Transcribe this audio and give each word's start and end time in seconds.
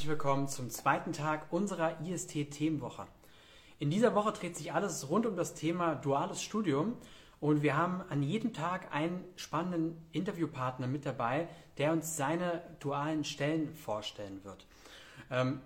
herzlich 0.00 0.12
willkommen 0.12 0.48
zum 0.48 0.70
zweiten 0.70 1.12
Tag 1.12 1.52
unserer 1.52 2.00
IST-Themenwoche. 2.00 3.06
In 3.78 3.90
dieser 3.90 4.14
Woche 4.14 4.32
dreht 4.32 4.56
sich 4.56 4.72
alles 4.72 5.10
rund 5.10 5.26
um 5.26 5.36
das 5.36 5.52
Thema 5.52 5.94
duales 5.94 6.42
Studium 6.42 6.96
und 7.38 7.60
wir 7.60 7.76
haben 7.76 8.00
an 8.08 8.22
jedem 8.22 8.54
Tag 8.54 8.94
einen 8.94 9.22
spannenden 9.36 10.02
Interviewpartner 10.12 10.86
mit 10.86 11.04
dabei, 11.04 11.48
der 11.76 11.92
uns 11.92 12.16
seine 12.16 12.62
dualen 12.78 13.24
Stellen 13.24 13.74
vorstellen 13.74 14.42
wird. 14.42 14.66
Ähm, 15.30 15.60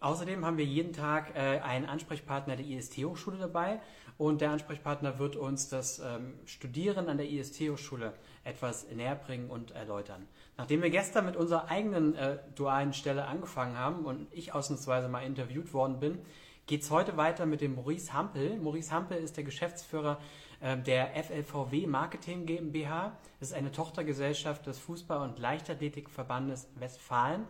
außerdem 0.00 0.44
haben 0.44 0.58
wir 0.58 0.64
jeden 0.64 0.92
Tag 0.92 1.36
äh, 1.36 1.60
einen 1.60 1.86
Ansprechpartner 1.86 2.56
der 2.56 2.66
IST-Hochschule 2.66 3.38
dabei 3.38 3.80
und 4.18 4.40
der 4.40 4.50
Ansprechpartner 4.50 5.20
wird 5.20 5.36
uns 5.36 5.68
das 5.68 6.00
ähm, 6.00 6.34
Studieren 6.44 7.08
an 7.08 7.18
der 7.18 7.30
IST-Hochschule 7.30 8.14
etwas 8.42 8.90
näher 8.90 9.14
bringen 9.14 9.48
und 9.48 9.70
erläutern. 9.70 10.26
Nachdem 10.60 10.82
wir 10.82 10.90
gestern 10.90 11.24
mit 11.24 11.36
unserer 11.36 11.70
eigenen 11.70 12.14
äh, 12.16 12.36
dualen 12.54 12.92
Stelle 12.92 13.24
angefangen 13.24 13.78
haben 13.78 14.04
und 14.04 14.26
ich 14.30 14.52
ausnahmsweise 14.52 15.08
mal 15.08 15.20
interviewt 15.20 15.72
worden 15.72 16.00
bin, 16.00 16.18
geht 16.66 16.82
es 16.82 16.90
heute 16.90 17.16
weiter 17.16 17.46
mit 17.46 17.62
dem 17.62 17.76
Maurice 17.76 18.12
Hampel. 18.12 18.58
Maurice 18.58 18.92
Hampel 18.92 19.16
ist 19.16 19.38
der 19.38 19.44
Geschäftsführer 19.44 20.20
äh, 20.60 20.76
der 20.76 21.12
FLVW 21.14 21.86
Marketing 21.86 22.44
GmbH. 22.44 23.16
Das 23.38 23.48
ist 23.48 23.54
eine 23.54 23.72
Tochtergesellschaft 23.72 24.66
des 24.66 24.78
Fußball- 24.78 25.22
und 25.22 25.38
Leichtathletikverbandes 25.38 26.68
Westfalen. 26.74 27.46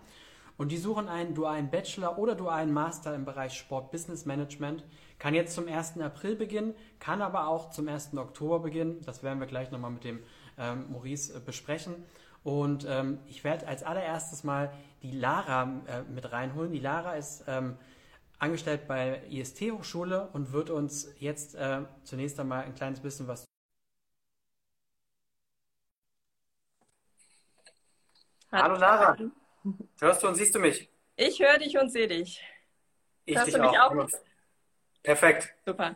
Und 0.57 0.71
die 0.71 0.77
suchen 0.77 1.09
einen 1.09 1.35
dualen 1.35 1.69
Bachelor 1.69 2.17
oder 2.17 2.37
dualen 2.37 2.73
Master 2.73 3.13
im 3.17 3.25
Bereich 3.25 3.55
Sport 3.55 3.91
Business 3.91 4.25
Management. 4.25 4.85
Kann 5.19 5.35
jetzt 5.35 5.57
zum 5.57 5.67
1. 5.67 5.99
April 5.99 6.37
beginnen, 6.37 6.75
kann 7.01 7.23
aber 7.23 7.49
auch 7.49 7.71
zum 7.71 7.89
1. 7.89 8.17
Oktober 8.17 8.61
beginnen. 8.61 9.01
Das 9.05 9.25
werden 9.25 9.41
wir 9.41 9.49
gleich 9.49 9.73
nochmal 9.73 9.91
mit 9.91 10.05
dem 10.05 10.21
ähm, 10.59 10.93
Maurice 10.93 11.35
äh, 11.35 11.41
besprechen. 11.41 11.97
Und 12.43 12.87
ähm, 12.89 13.19
ich 13.27 13.45
werde 13.45 13.67
als 13.67 13.83
allererstes 13.83 14.45
mal 14.45 14.73
die 15.03 15.13
Lara 15.13 15.83
äh, 15.87 16.03
mit 16.03 16.33
reinholen. 16.33 16.73
Die 16.73 16.81
Lara 16.81 17.15
ist 17.15 17.45
ähm, 17.47 17.77
angestellt 18.39 18.89
bei 18.89 19.23
IST 19.29 19.61
Hochschule 19.73 20.29
und 20.33 20.53
wird 20.53 20.71
uns 20.71 21.13
jetzt 21.19 21.55
äh, 21.55 21.83
zunächst 22.05 22.41
einmal 22.41 22.65
ein 22.65 22.75
kleines 22.75 23.01
bisschen 23.01 23.29
was. 23.29 23.45
Hallo 28.53 28.77
Lara, 28.77 29.17
hörst 30.01 30.23
du 30.23 30.29
und 30.29 30.35
siehst 30.35 30.55
du 30.55 30.59
mich? 30.59 30.89
Ich 31.17 31.39
höre 31.41 31.59
dich 31.59 31.79
und 31.79 31.91
sehe 31.91 32.09
dich. 32.09 32.43
Ich 33.27 33.37
Hörst 33.37 33.49
dich 33.49 33.55
du 33.55 33.61
mich 33.61 33.79
auch? 33.79 33.95
auch? 33.95 34.09
Perfekt. 35.03 35.55
Super. 35.65 35.95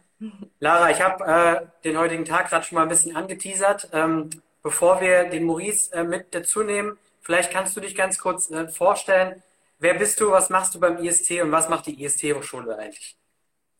Lara, 0.60 0.90
ich 0.90 1.00
habe 1.02 1.24
äh, 1.24 1.66
den 1.82 1.98
heutigen 1.98 2.24
Tag 2.24 2.48
gerade 2.48 2.64
schon 2.64 2.76
mal 2.76 2.82
ein 2.82 2.88
bisschen 2.88 3.16
angeteasert. 3.16 3.88
Ähm, 3.92 4.30
Bevor 4.64 5.02
wir 5.02 5.24
den 5.24 5.44
Maurice 5.44 5.92
äh, 5.92 6.04
mit 6.04 6.34
dazu 6.34 6.62
nehmen, 6.62 6.98
vielleicht 7.20 7.50
kannst 7.52 7.76
du 7.76 7.80
dich 7.82 7.94
ganz 7.94 8.18
kurz 8.18 8.50
äh, 8.50 8.66
vorstellen. 8.66 9.42
Wer 9.78 9.92
bist 9.92 10.18
du, 10.20 10.30
was 10.30 10.48
machst 10.48 10.74
du 10.74 10.80
beim 10.80 10.96
IST 10.96 11.32
und 11.42 11.52
was 11.52 11.68
macht 11.68 11.84
die 11.86 12.02
IST-Hochschule 12.02 12.74
eigentlich? 12.78 13.14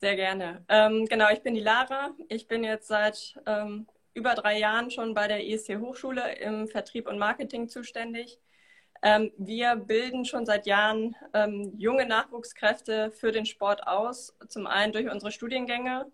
Sehr 0.02 0.14
gerne. 0.14 0.62
Ähm, 0.68 1.06
genau, 1.06 1.30
ich 1.30 1.40
bin 1.40 1.54
die 1.54 1.62
Lara. 1.62 2.10
Ich 2.28 2.48
bin 2.48 2.64
jetzt 2.64 2.86
seit 2.86 3.34
ähm, 3.46 3.86
über 4.12 4.34
drei 4.34 4.58
Jahren 4.58 4.90
schon 4.90 5.14
bei 5.14 5.26
der 5.26 5.42
IST-Hochschule 5.46 6.34
im 6.34 6.68
Vertrieb 6.68 7.08
und 7.08 7.18
Marketing 7.18 7.66
zuständig. 7.70 8.38
Ähm, 9.02 9.32
wir 9.38 9.76
bilden 9.76 10.26
schon 10.26 10.44
seit 10.44 10.66
Jahren 10.66 11.16
ähm, 11.32 11.72
junge 11.78 12.04
Nachwuchskräfte 12.04 13.10
für 13.10 13.32
den 13.32 13.46
Sport 13.46 13.86
aus. 13.86 14.36
Zum 14.48 14.66
einen 14.66 14.92
durch 14.92 15.10
unsere 15.10 15.32
Studiengänge, 15.32 16.12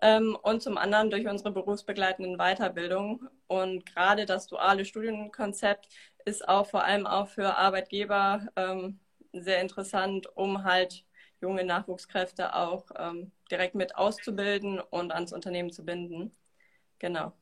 ähm, 0.00 0.36
und 0.42 0.62
zum 0.62 0.78
anderen 0.78 1.10
durch 1.10 1.26
unsere 1.26 1.52
berufsbegleitenden 1.52 2.38
Weiterbildungen. 2.38 3.28
Und 3.46 3.86
gerade 3.86 4.26
das 4.26 4.46
duale 4.46 4.84
Studienkonzept 4.84 5.88
ist 6.24 6.48
auch 6.48 6.66
vor 6.66 6.84
allem 6.84 7.06
auch 7.06 7.28
für 7.28 7.56
Arbeitgeber 7.56 8.46
ähm, 8.56 9.00
sehr 9.32 9.60
interessant, 9.60 10.28
um 10.36 10.64
halt 10.64 11.04
junge 11.40 11.64
Nachwuchskräfte 11.64 12.54
auch 12.54 12.84
ähm, 12.96 13.32
direkt 13.50 13.74
mit 13.74 13.96
auszubilden 13.96 14.80
und 14.80 15.12
ans 15.12 15.32
Unternehmen 15.32 15.72
zu 15.72 15.84
binden. 15.84 16.34
Genau. 16.98 17.32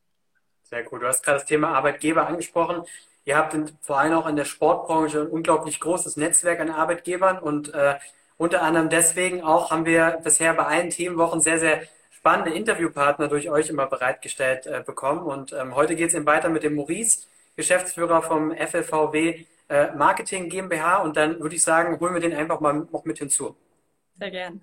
Sehr 0.62 0.82
gut. 0.84 1.02
Du 1.02 1.06
hast 1.06 1.22
gerade 1.22 1.38
das 1.38 1.46
Thema 1.46 1.74
Arbeitgeber 1.74 2.26
angesprochen. 2.26 2.84
Ihr 3.24 3.36
habt 3.36 3.54
in, 3.54 3.70
vor 3.80 3.98
allem 3.98 4.14
auch 4.14 4.26
in 4.26 4.36
der 4.36 4.44
Sportbranche 4.44 5.22
ein 5.22 5.26
unglaublich 5.26 5.78
großes 5.80 6.16
Netzwerk 6.16 6.60
an 6.60 6.70
Arbeitgebern 6.70 7.38
und 7.38 7.74
äh, 7.74 7.96
unter 8.38 8.62
anderem 8.62 8.88
deswegen 8.88 9.42
auch 9.42 9.70
haben 9.70 9.84
wir 9.84 10.18
bisher 10.24 10.54
bei 10.54 10.64
allen 10.64 10.88
Themenwochen 10.88 11.42
sehr, 11.42 11.58
sehr 11.58 11.82
spannende 12.20 12.52
Interviewpartner 12.52 13.28
durch 13.28 13.48
euch 13.48 13.70
immer 13.70 13.86
bereitgestellt 13.86 14.66
äh, 14.66 14.82
bekommen. 14.84 15.22
Und 15.22 15.52
ähm, 15.52 15.74
heute 15.74 15.96
geht 15.96 16.08
es 16.08 16.14
eben 16.14 16.26
weiter 16.26 16.50
mit 16.50 16.62
dem 16.62 16.74
Maurice, 16.74 17.26
Geschäftsführer 17.56 18.22
vom 18.22 18.54
FLVW 18.54 19.46
äh, 19.68 19.92
Marketing 19.92 20.50
GmbH. 20.50 20.98
Und 20.98 21.16
dann 21.16 21.40
würde 21.40 21.56
ich 21.56 21.62
sagen, 21.62 21.98
holen 21.98 22.12
wir 22.12 22.20
den 22.20 22.34
einfach 22.34 22.60
mal 22.60 22.86
noch 22.92 23.04
mit 23.06 23.18
hinzu. 23.18 23.56
Sehr 24.18 24.30
gern. 24.30 24.60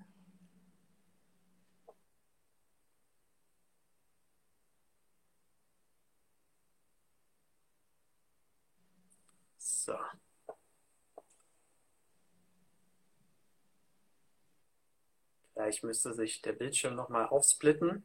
Gleich 15.68 15.82
müsste 15.82 16.14
sich 16.14 16.40
der 16.40 16.54
Bildschirm 16.54 16.94
nochmal 16.94 17.26
aufsplitten. 17.26 18.02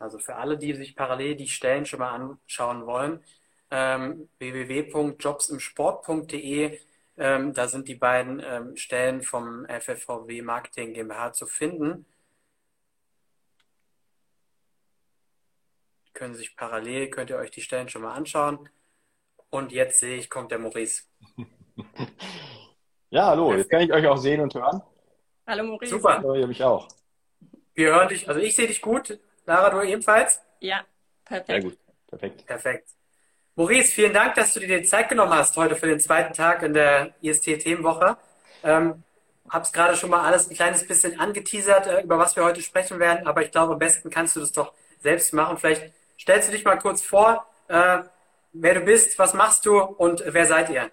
Also 0.00 0.18
für 0.18 0.34
alle, 0.34 0.58
die 0.58 0.74
sich 0.74 0.96
parallel 0.96 1.36
die 1.36 1.46
Stellen 1.46 1.86
schon 1.86 2.00
mal 2.00 2.10
anschauen 2.10 2.86
wollen, 2.86 3.22
ähm, 3.70 4.28
www.jobsimsport.de, 4.38 6.80
ähm, 7.16 7.54
da 7.54 7.68
sind 7.68 7.86
die 7.86 7.94
beiden 7.94 8.42
ähm, 8.44 8.76
Stellen 8.76 9.22
vom 9.22 9.64
FFVW 9.66 10.42
Marketing 10.42 10.92
GmbH 10.92 11.32
zu 11.32 11.46
finden. 11.46 12.04
Können 16.14 16.34
sich 16.34 16.56
parallel, 16.56 17.10
könnt 17.10 17.30
ihr 17.30 17.36
euch 17.36 17.50
die 17.50 17.60
Stellen 17.60 17.88
schon 17.88 18.02
mal 18.02 18.14
anschauen. 18.14 18.68
Und 19.50 19.72
jetzt 19.72 19.98
sehe 19.98 20.16
ich, 20.16 20.30
kommt 20.30 20.50
der 20.50 20.58
Maurice. 20.58 21.02
ja, 23.10 23.26
hallo, 23.26 23.54
jetzt 23.54 23.68
kann 23.68 23.82
ich 23.82 23.92
euch 23.92 24.06
auch 24.06 24.16
sehen 24.16 24.40
und 24.40 24.54
hören. 24.54 24.80
Hallo 25.46 25.64
Maurice. 25.64 25.90
Super. 25.90 26.18
Hallo, 26.18 26.34
ihr 26.34 26.46
mich 26.46 26.62
auch. 26.62 26.88
Wir 27.74 27.94
hören 27.94 28.08
dich, 28.08 28.28
also 28.28 28.40
ich 28.40 28.54
sehe 28.54 28.68
dich 28.68 28.80
gut. 28.80 29.18
Lara, 29.46 29.70
du 29.70 29.86
ebenfalls? 29.86 30.40
Ja, 30.60 30.84
perfekt. 31.24 31.48
Sehr 31.48 31.60
gut, 31.62 31.78
perfekt. 32.08 32.46
Perfekt. 32.46 32.88
Maurice, 33.56 33.92
vielen 33.92 34.12
Dank, 34.12 34.34
dass 34.34 34.54
du 34.54 34.60
dir 34.60 34.80
die 34.80 34.86
Zeit 34.86 35.08
genommen 35.08 35.32
hast 35.32 35.56
heute 35.56 35.76
für 35.76 35.86
den 35.86 36.00
zweiten 36.00 36.32
Tag 36.32 36.62
in 36.62 36.72
der 36.72 37.14
IST-Themenwoche. 37.20 38.16
Ähm, 38.62 39.02
hab's 39.48 39.72
gerade 39.72 39.96
schon 39.96 40.10
mal 40.10 40.24
alles 40.24 40.48
ein 40.48 40.54
kleines 40.54 40.86
bisschen 40.86 41.20
angeteasert, 41.20 41.86
äh, 41.86 42.02
über 42.02 42.18
was 42.18 42.34
wir 42.34 42.44
heute 42.44 42.62
sprechen 42.62 42.98
werden, 42.98 43.26
aber 43.26 43.42
ich 43.42 43.50
glaube, 43.50 43.74
am 43.74 43.78
besten 43.78 44.10
kannst 44.10 44.34
du 44.34 44.40
das 44.40 44.52
doch 44.52 44.72
selbst 45.00 45.32
machen. 45.34 45.58
Vielleicht 45.58 45.92
Stellst 46.18 46.48
du 46.48 46.52
dich 46.52 46.64
mal 46.64 46.78
kurz 46.78 47.02
vor, 47.02 47.46
äh, 47.68 47.98
wer 48.52 48.74
du 48.74 48.80
bist, 48.80 49.18
was 49.18 49.34
machst 49.34 49.66
du 49.66 49.78
und 49.80 50.22
wer 50.26 50.46
seid 50.46 50.70
ihr? 50.70 50.90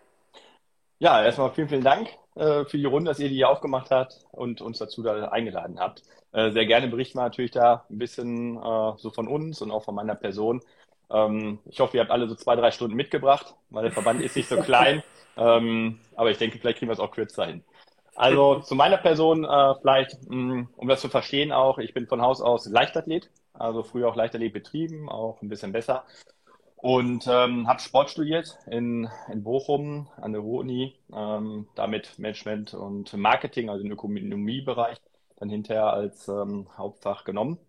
Ja, 0.99 1.23
erstmal 1.23 1.51
vielen, 1.51 1.69
vielen 1.69 1.83
Dank 1.83 2.09
äh, 2.35 2.65
für 2.65 2.77
die 2.77 2.85
Runde, 2.85 3.09
dass 3.09 3.19
ihr 3.19 3.29
die 3.29 3.35
hier 3.35 3.49
aufgemacht 3.49 3.91
habt 3.91 4.25
und 4.31 4.61
uns 4.61 4.77
dazu 4.77 5.01
da 5.01 5.29
eingeladen 5.29 5.79
habt. 5.79 6.03
Äh, 6.31 6.51
sehr 6.51 6.65
gerne 6.65 6.87
berichten 6.87 7.17
wir 7.17 7.23
natürlich 7.23 7.51
da 7.51 7.85
ein 7.89 7.97
bisschen 7.97 8.57
äh, 8.57 8.93
so 8.97 9.09
von 9.09 9.27
uns 9.27 9.61
und 9.61 9.71
auch 9.71 9.83
von 9.83 9.95
meiner 9.95 10.15
Person. 10.15 10.61
Ähm, 11.09 11.59
ich 11.65 11.79
hoffe, 11.79 11.97
ihr 11.97 12.01
habt 12.01 12.11
alle 12.11 12.27
so 12.27 12.35
zwei, 12.35 12.55
drei 12.55 12.71
Stunden 12.71 12.95
mitgebracht, 12.95 13.55
weil 13.69 13.83
der 13.83 13.91
Verband 13.91 14.21
ist 14.21 14.35
nicht 14.35 14.49
so 14.49 14.57
klein. 14.57 15.03
Ähm, 15.37 15.97
aber 16.17 16.29
ich 16.29 16.37
denke, 16.37 16.59
vielleicht 16.59 16.79
kriegen 16.79 16.89
wir 16.89 16.93
es 16.93 16.99
auch 16.99 17.11
kürzer 17.11 17.45
hin. 17.45 17.63
Also 18.15 18.59
zu 18.59 18.75
meiner 18.75 18.97
Person 18.97 19.45
äh, 19.45 19.73
vielleicht, 19.81 20.29
mh, 20.29 20.35
mm, 20.35 20.69
um 20.75 20.87
das 20.89 20.99
zu 20.99 21.07
verstehen 21.07 21.53
auch, 21.53 21.77
ich 21.77 21.93
bin 21.93 22.05
von 22.05 22.21
Haus 22.21 22.41
aus 22.41 22.65
Leichtathlet, 22.67 23.29
also 23.61 23.83
früher 23.83 24.07
auch 24.07 24.15
Leichtathlet 24.15 24.53
betrieben, 24.53 25.09
auch 25.09 25.41
ein 25.41 25.49
bisschen 25.49 25.71
besser. 25.71 26.05
Und 26.77 27.27
ähm, 27.27 27.67
habe 27.67 27.79
Sport 27.79 28.09
studiert 28.09 28.57
in, 28.65 29.07
in 29.31 29.43
Bochum 29.43 30.07
an 30.17 30.31
der 30.31 30.41
Ruhr-Uni, 30.41 30.95
ähm, 31.13 31.67
damit 31.75 32.17
Management 32.17 32.73
und 32.73 33.13
Marketing, 33.13 33.69
also 33.69 33.85
im 33.85 33.91
Ökonomiebereich, 33.91 34.97
dann 35.37 35.49
hinterher 35.49 35.93
als 35.93 36.27
ähm, 36.27 36.67
Hauptfach 36.75 37.23
genommen. 37.23 37.59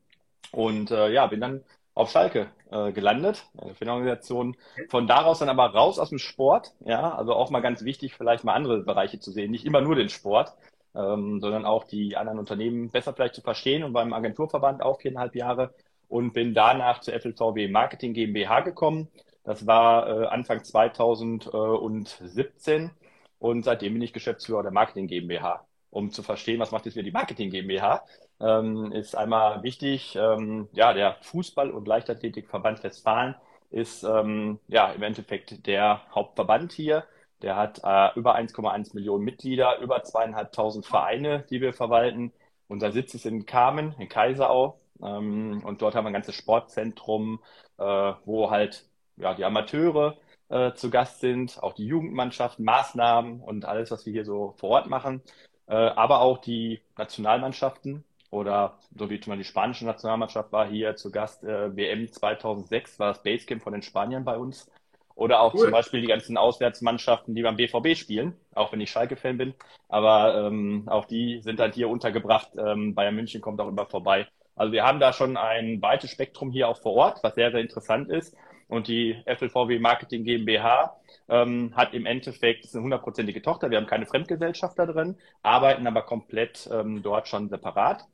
Und 0.50 0.90
äh, 0.90 1.10
ja, 1.12 1.26
bin 1.26 1.40
dann 1.40 1.62
auf 1.94 2.10
Schalke 2.10 2.48
äh, 2.70 2.92
gelandet, 2.92 3.44
eine 3.58 3.92
Organisation. 3.92 4.56
Von 4.88 5.06
daraus 5.06 5.40
dann 5.40 5.50
aber 5.50 5.66
raus 5.66 5.98
aus 5.98 6.08
dem 6.08 6.18
Sport, 6.18 6.72
ja, 6.80 7.14
also 7.14 7.34
auch 7.34 7.50
mal 7.50 7.60
ganz 7.60 7.84
wichtig, 7.84 8.14
vielleicht 8.14 8.44
mal 8.44 8.54
andere 8.54 8.82
Bereiche 8.82 9.20
zu 9.20 9.30
sehen, 9.30 9.50
nicht 9.50 9.66
immer 9.66 9.82
nur 9.82 9.94
den 9.94 10.08
Sport, 10.08 10.54
ähm, 10.94 11.40
sondern 11.40 11.66
auch 11.66 11.84
die 11.84 12.16
anderen 12.16 12.38
Unternehmen 12.38 12.90
besser 12.90 13.12
vielleicht 13.12 13.34
zu 13.34 13.42
verstehen 13.42 13.84
und 13.84 13.92
beim 13.92 14.12
Agenturverband 14.12 14.82
auch 14.82 15.00
viereinhalb 15.00 15.34
Jahre 15.34 15.74
und 16.12 16.34
bin 16.34 16.52
danach 16.52 17.00
zur 17.00 17.18
FLVW 17.18 17.68
Marketing 17.68 18.12
GmbH 18.12 18.60
gekommen. 18.60 19.08
Das 19.44 19.66
war 19.66 20.06
äh, 20.06 20.26
Anfang 20.26 20.62
2017 20.62 22.90
und 23.38 23.64
seitdem 23.64 23.94
bin 23.94 24.02
ich 24.02 24.12
Geschäftsführer 24.12 24.62
der 24.62 24.72
Marketing 24.72 25.06
GmbH. 25.06 25.66
Um 25.88 26.10
zu 26.10 26.22
verstehen, 26.22 26.60
was 26.60 26.70
macht 26.70 26.84
jetzt 26.84 26.96
wieder 26.96 27.04
die 27.04 27.12
Marketing 27.12 27.48
GmbH, 27.48 28.04
ähm, 28.40 28.92
ist 28.92 29.16
einmal 29.16 29.62
wichtig. 29.62 30.14
Ähm, 30.16 30.68
ja, 30.72 30.92
der 30.92 31.16
Fußball- 31.22 31.70
und 31.70 31.88
Leichtathletikverband 31.88 32.84
Westfalen 32.84 33.34
ist 33.70 34.04
ähm, 34.04 34.58
ja 34.68 34.92
im 34.92 35.02
Endeffekt 35.02 35.66
der 35.66 36.02
Hauptverband 36.14 36.72
hier. 36.72 37.04
Der 37.40 37.56
hat 37.56 37.80
äh, 37.84 38.10
über 38.18 38.36
1,1 38.36 38.94
Millionen 38.94 39.24
Mitglieder, 39.24 39.78
über 39.78 40.02
zweieinhalbtausend 40.02 40.84
Vereine, 40.84 41.46
die 41.48 41.62
wir 41.62 41.72
verwalten. 41.72 42.34
Unser 42.68 42.92
Sitz 42.92 43.14
ist 43.14 43.24
in 43.24 43.46
Kamen, 43.46 43.94
in 43.98 44.10
Kaiserau. 44.10 44.78
Ähm, 45.02 45.62
und 45.64 45.82
dort 45.82 45.94
haben 45.94 46.04
wir 46.04 46.10
ein 46.10 46.14
ganzes 46.14 46.34
Sportzentrum, 46.34 47.40
äh, 47.78 48.12
wo 48.24 48.50
halt 48.50 48.86
ja, 49.16 49.34
die 49.34 49.44
Amateure 49.44 50.16
äh, 50.48 50.72
zu 50.74 50.90
Gast 50.90 51.20
sind, 51.20 51.62
auch 51.62 51.74
die 51.74 51.86
Jugendmannschaften, 51.86 52.64
Maßnahmen 52.64 53.40
und 53.40 53.64
alles, 53.64 53.90
was 53.90 54.06
wir 54.06 54.12
hier 54.12 54.24
so 54.24 54.54
vor 54.58 54.70
Ort 54.70 54.88
machen. 54.88 55.22
Äh, 55.66 55.74
aber 55.74 56.20
auch 56.20 56.38
die 56.38 56.80
Nationalmannschaften 56.96 58.04
oder 58.30 58.78
so 58.96 59.10
wie 59.10 59.20
zum 59.20 59.32
Beispiel 59.32 59.44
die 59.44 59.48
spanische 59.48 59.84
Nationalmannschaft 59.86 60.52
war 60.52 60.66
hier 60.66 60.96
zu 60.96 61.10
Gast, 61.10 61.44
äh, 61.44 61.76
WM 61.76 62.10
2006 62.10 62.98
war 62.98 63.08
das 63.08 63.22
Basecamp 63.22 63.62
von 63.62 63.72
den 63.72 63.82
Spaniern 63.82 64.24
bei 64.24 64.36
uns. 64.36 64.70
Oder 65.14 65.40
auch 65.40 65.54
cool. 65.54 65.60
zum 65.60 65.70
Beispiel 65.70 66.00
die 66.00 66.06
ganzen 66.06 66.38
Auswärtsmannschaften, 66.38 67.34
die 67.34 67.42
beim 67.42 67.56
BVB 67.56 67.96
spielen, 67.96 68.34
auch 68.54 68.72
wenn 68.72 68.80
ich 68.80 68.90
Schalke-Fan 68.90 69.36
bin. 69.36 69.54
Aber 69.88 70.46
ähm, 70.46 70.84
auch 70.86 71.04
die 71.04 71.40
sind 71.42 71.60
dann 71.60 71.72
hier 71.72 71.90
untergebracht. 71.90 72.48
Ähm, 72.56 72.94
Bayern 72.94 73.14
München 73.14 73.42
kommt 73.42 73.60
auch 73.60 73.68
immer 73.68 73.86
vorbei. 73.86 74.26
Also 74.54 74.72
wir 74.72 74.84
haben 74.84 75.00
da 75.00 75.12
schon 75.12 75.36
ein 75.36 75.80
weites 75.82 76.10
Spektrum 76.10 76.50
hier 76.50 76.68
auch 76.68 76.78
vor 76.78 76.94
Ort, 76.94 77.22
was 77.22 77.34
sehr, 77.34 77.50
sehr 77.50 77.60
interessant 77.60 78.10
ist. 78.10 78.36
Und 78.68 78.88
die 78.88 79.22
FLVW 79.26 79.78
Marketing 79.78 80.24
GmbH 80.24 80.96
ähm, 81.28 81.74
hat 81.76 81.94
im 81.94 82.06
Endeffekt 82.06 82.74
eine 82.74 82.82
hundertprozentige 82.82 83.42
Tochter. 83.42 83.70
Wir 83.70 83.78
haben 83.78 83.86
keine 83.86 84.06
Fremdgesellschaft 84.06 84.78
da 84.78 84.86
drin, 84.86 85.16
arbeiten 85.42 85.86
aber 85.86 86.02
komplett 86.02 86.68
ähm, 86.72 87.02
dort 87.02 87.28
schon 87.28 87.48
separat. 87.48 88.06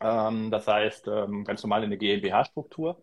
Ähm, 0.00 0.50
das 0.50 0.66
heißt, 0.66 1.08
ähm, 1.08 1.44
ganz 1.44 1.62
normal 1.62 1.84
in 1.84 1.90
der 1.90 1.98
GmbH-Struktur. 1.98 2.96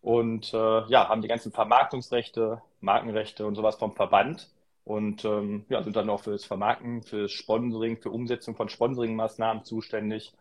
Und 0.00 0.54
äh, 0.54 0.86
ja, 0.88 1.08
haben 1.08 1.22
die 1.22 1.28
ganzen 1.28 1.52
Vermarktungsrechte, 1.52 2.62
Markenrechte 2.80 3.44
und 3.46 3.56
sowas 3.56 3.76
vom 3.76 3.92
Verband 3.92 4.48
und 4.84 5.24
ähm, 5.24 5.66
ja, 5.68 5.82
sind 5.82 5.96
dann 5.96 6.08
auch 6.08 6.22
fürs 6.22 6.44
Vermarkten, 6.44 7.02
fürs 7.02 7.32
Sponsoring, 7.32 7.96
für 7.96 8.10
Umsetzung 8.10 8.54
von 8.54 8.68
Sponsoring-Maßnahmen 8.68 9.64
zuständig. 9.64 10.32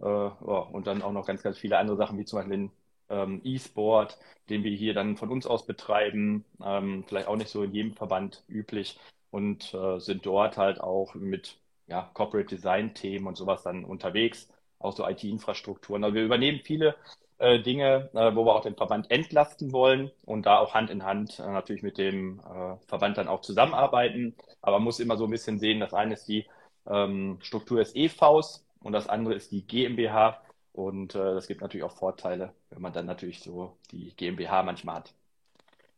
Äh, 0.00 0.04
ja, 0.06 0.30
und 0.72 0.86
dann 0.86 1.02
auch 1.02 1.12
noch 1.12 1.26
ganz, 1.26 1.42
ganz 1.42 1.58
viele 1.58 1.78
andere 1.78 1.96
Sachen, 1.96 2.18
wie 2.18 2.24
zum 2.24 2.38
Beispiel 2.38 2.56
den 2.56 2.70
ähm, 3.08 3.40
E-Sport, 3.44 4.18
den 4.48 4.64
wir 4.64 4.72
hier 4.76 4.94
dann 4.94 5.16
von 5.16 5.30
uns 5.30 5.46
aus 5.46 5.66
betreiben, 5.66 6.44
ähm, 6.64 7.04
vielleicht 7.06 7.28
auch 7.28 7.36
nicht 7.36 7.50
so 7.50 7.62
in 7.62 7.72
jedem 7.72 7.94
Verband 7.94 8.44
üblich 8.48 8.98
und 9.30 9.72
äh, 9.74 9.98
sind 10.00 10.26
dort 10.26 10.56
halt 10.58 10.80
auch 10.80 11.14
mit 11.14 11.58
ja, 11.86 12.10
Corporate 12.14 12.48
Design 12.48 12.94
Themen 12.94 13.26
und 13.26 13.36
sowas 13.36 13.62
dann 13.62 13.84
unterwegs, 13.84 14.48
auch 14.78 14.92
so 14.96 15.06
IT-Infrastrukturen. 15.06 16.02
Also 16.04 16.14
wir 16.14 16.24
übernehmen 16.24 16.60
viele 16.64 16.96
äh, 17.38 17.60
Dinge, 17.60 18.10
äh, 18.14 18.34
wo 18.34 18.44
wir 18.44 18.54
auch 18.54 18.62
den 18.62 18.76
Verband 18.76 19.10
entlasten 19.10 19.72
wollen 19.72 20.10
und 20.24 20.46
da 20.46 20.58
auch 20.58 20.74
Hand 20.74 20.90
in 20.90 21.04
Hand 21.04 21.38
äh, 21.40 21.42
natürlich 21.50 21.82
mit 21.82 21.98
dem 21.98 22.40
äh, 22.40 22.76
Verband 22.86 23.18
dann 23.18 23.28
auch 23.28 23.40
zusammenarbeiten. 23.40 24.34
Aber 24.62 24.78
man 24.78 24.84
muss 24.84 25.00
immer 25.00 25.16
so 25.16 25.24
ein 25.26 25.30
bisschen 25.30 25.58
sehen, 25.58 25.80
das 25.80 25.94
eine 25.94 26.14
ist 26.14 26.26
die 26.28 26.46
ähm, 26.86 27.38
Struktur 27.40 27.78
des 27.78 27.94
EVs 27.94 28.63
und 28.84 28.92
das 28.92 29.08
andere 29.08 29.34
ist 29.34 29.50
die 29.50 29.66
GmbH. 29.66 30.40
Und 30.72 31.14
äh, 31.14 31.34
das 31.34 31.46
gibt 31.48 31.60
natürlich 31.60 31.84
auch 31.84 31.96
Vorteile, 31.96 32.52
wenn 32.70 32.82
man 32.82 32.92
dann 32.92 33.06
natürlich 33.06 33.40
so 33.40 33.76
die 33.90 34.14
GmbH 34.16 34.62
manchmal 34.62 34.96
hat. 34.96 35.14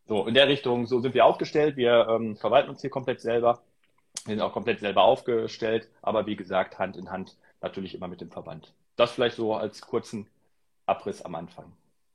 So, 0.07 0.27
in 0.27 0.35
der 0.35 0.49
Richtung, 0.49 0.87
so 0.87 1.01
sind 1.01 1.15
wir 1.15 1.25
aufgestellt. 1.25 1.77
Wir 1.77 2.07
ähm, 2.09 2.37
verwalten 2.37 2.71
uns 2.71 2.81
hier 2.81 2.91
komplett 2.91 3.21
selber. 3.21 3.63
Wir 4.25 4.37
sind 4.37 4.41
auch 4.41 4.53
komplett 4.53 4.79
selber 4.79 5.03
aufgestellt, 5.03 5.89
aber 6.01 6.27
wie 6.27 6.37
gesagt, 6.37 6.79
Hand 6.79 6.97
in 6.97 7.11
Hand 7.11 7.37
natürlich 7.61 7.95
immer 7.95 8.07
mit 8.07 8.21
dem 8.21 8.31
Verband. 8.31 8.73
Das 8.95 9.13
vielleicht 9.13 9.37
so 9.37 9.55
als 9.55 9.81
kurzen 9.81 10.29
Abriss 10.87 11.23
am 11.23 11.35
Anfang. 11.35 11.73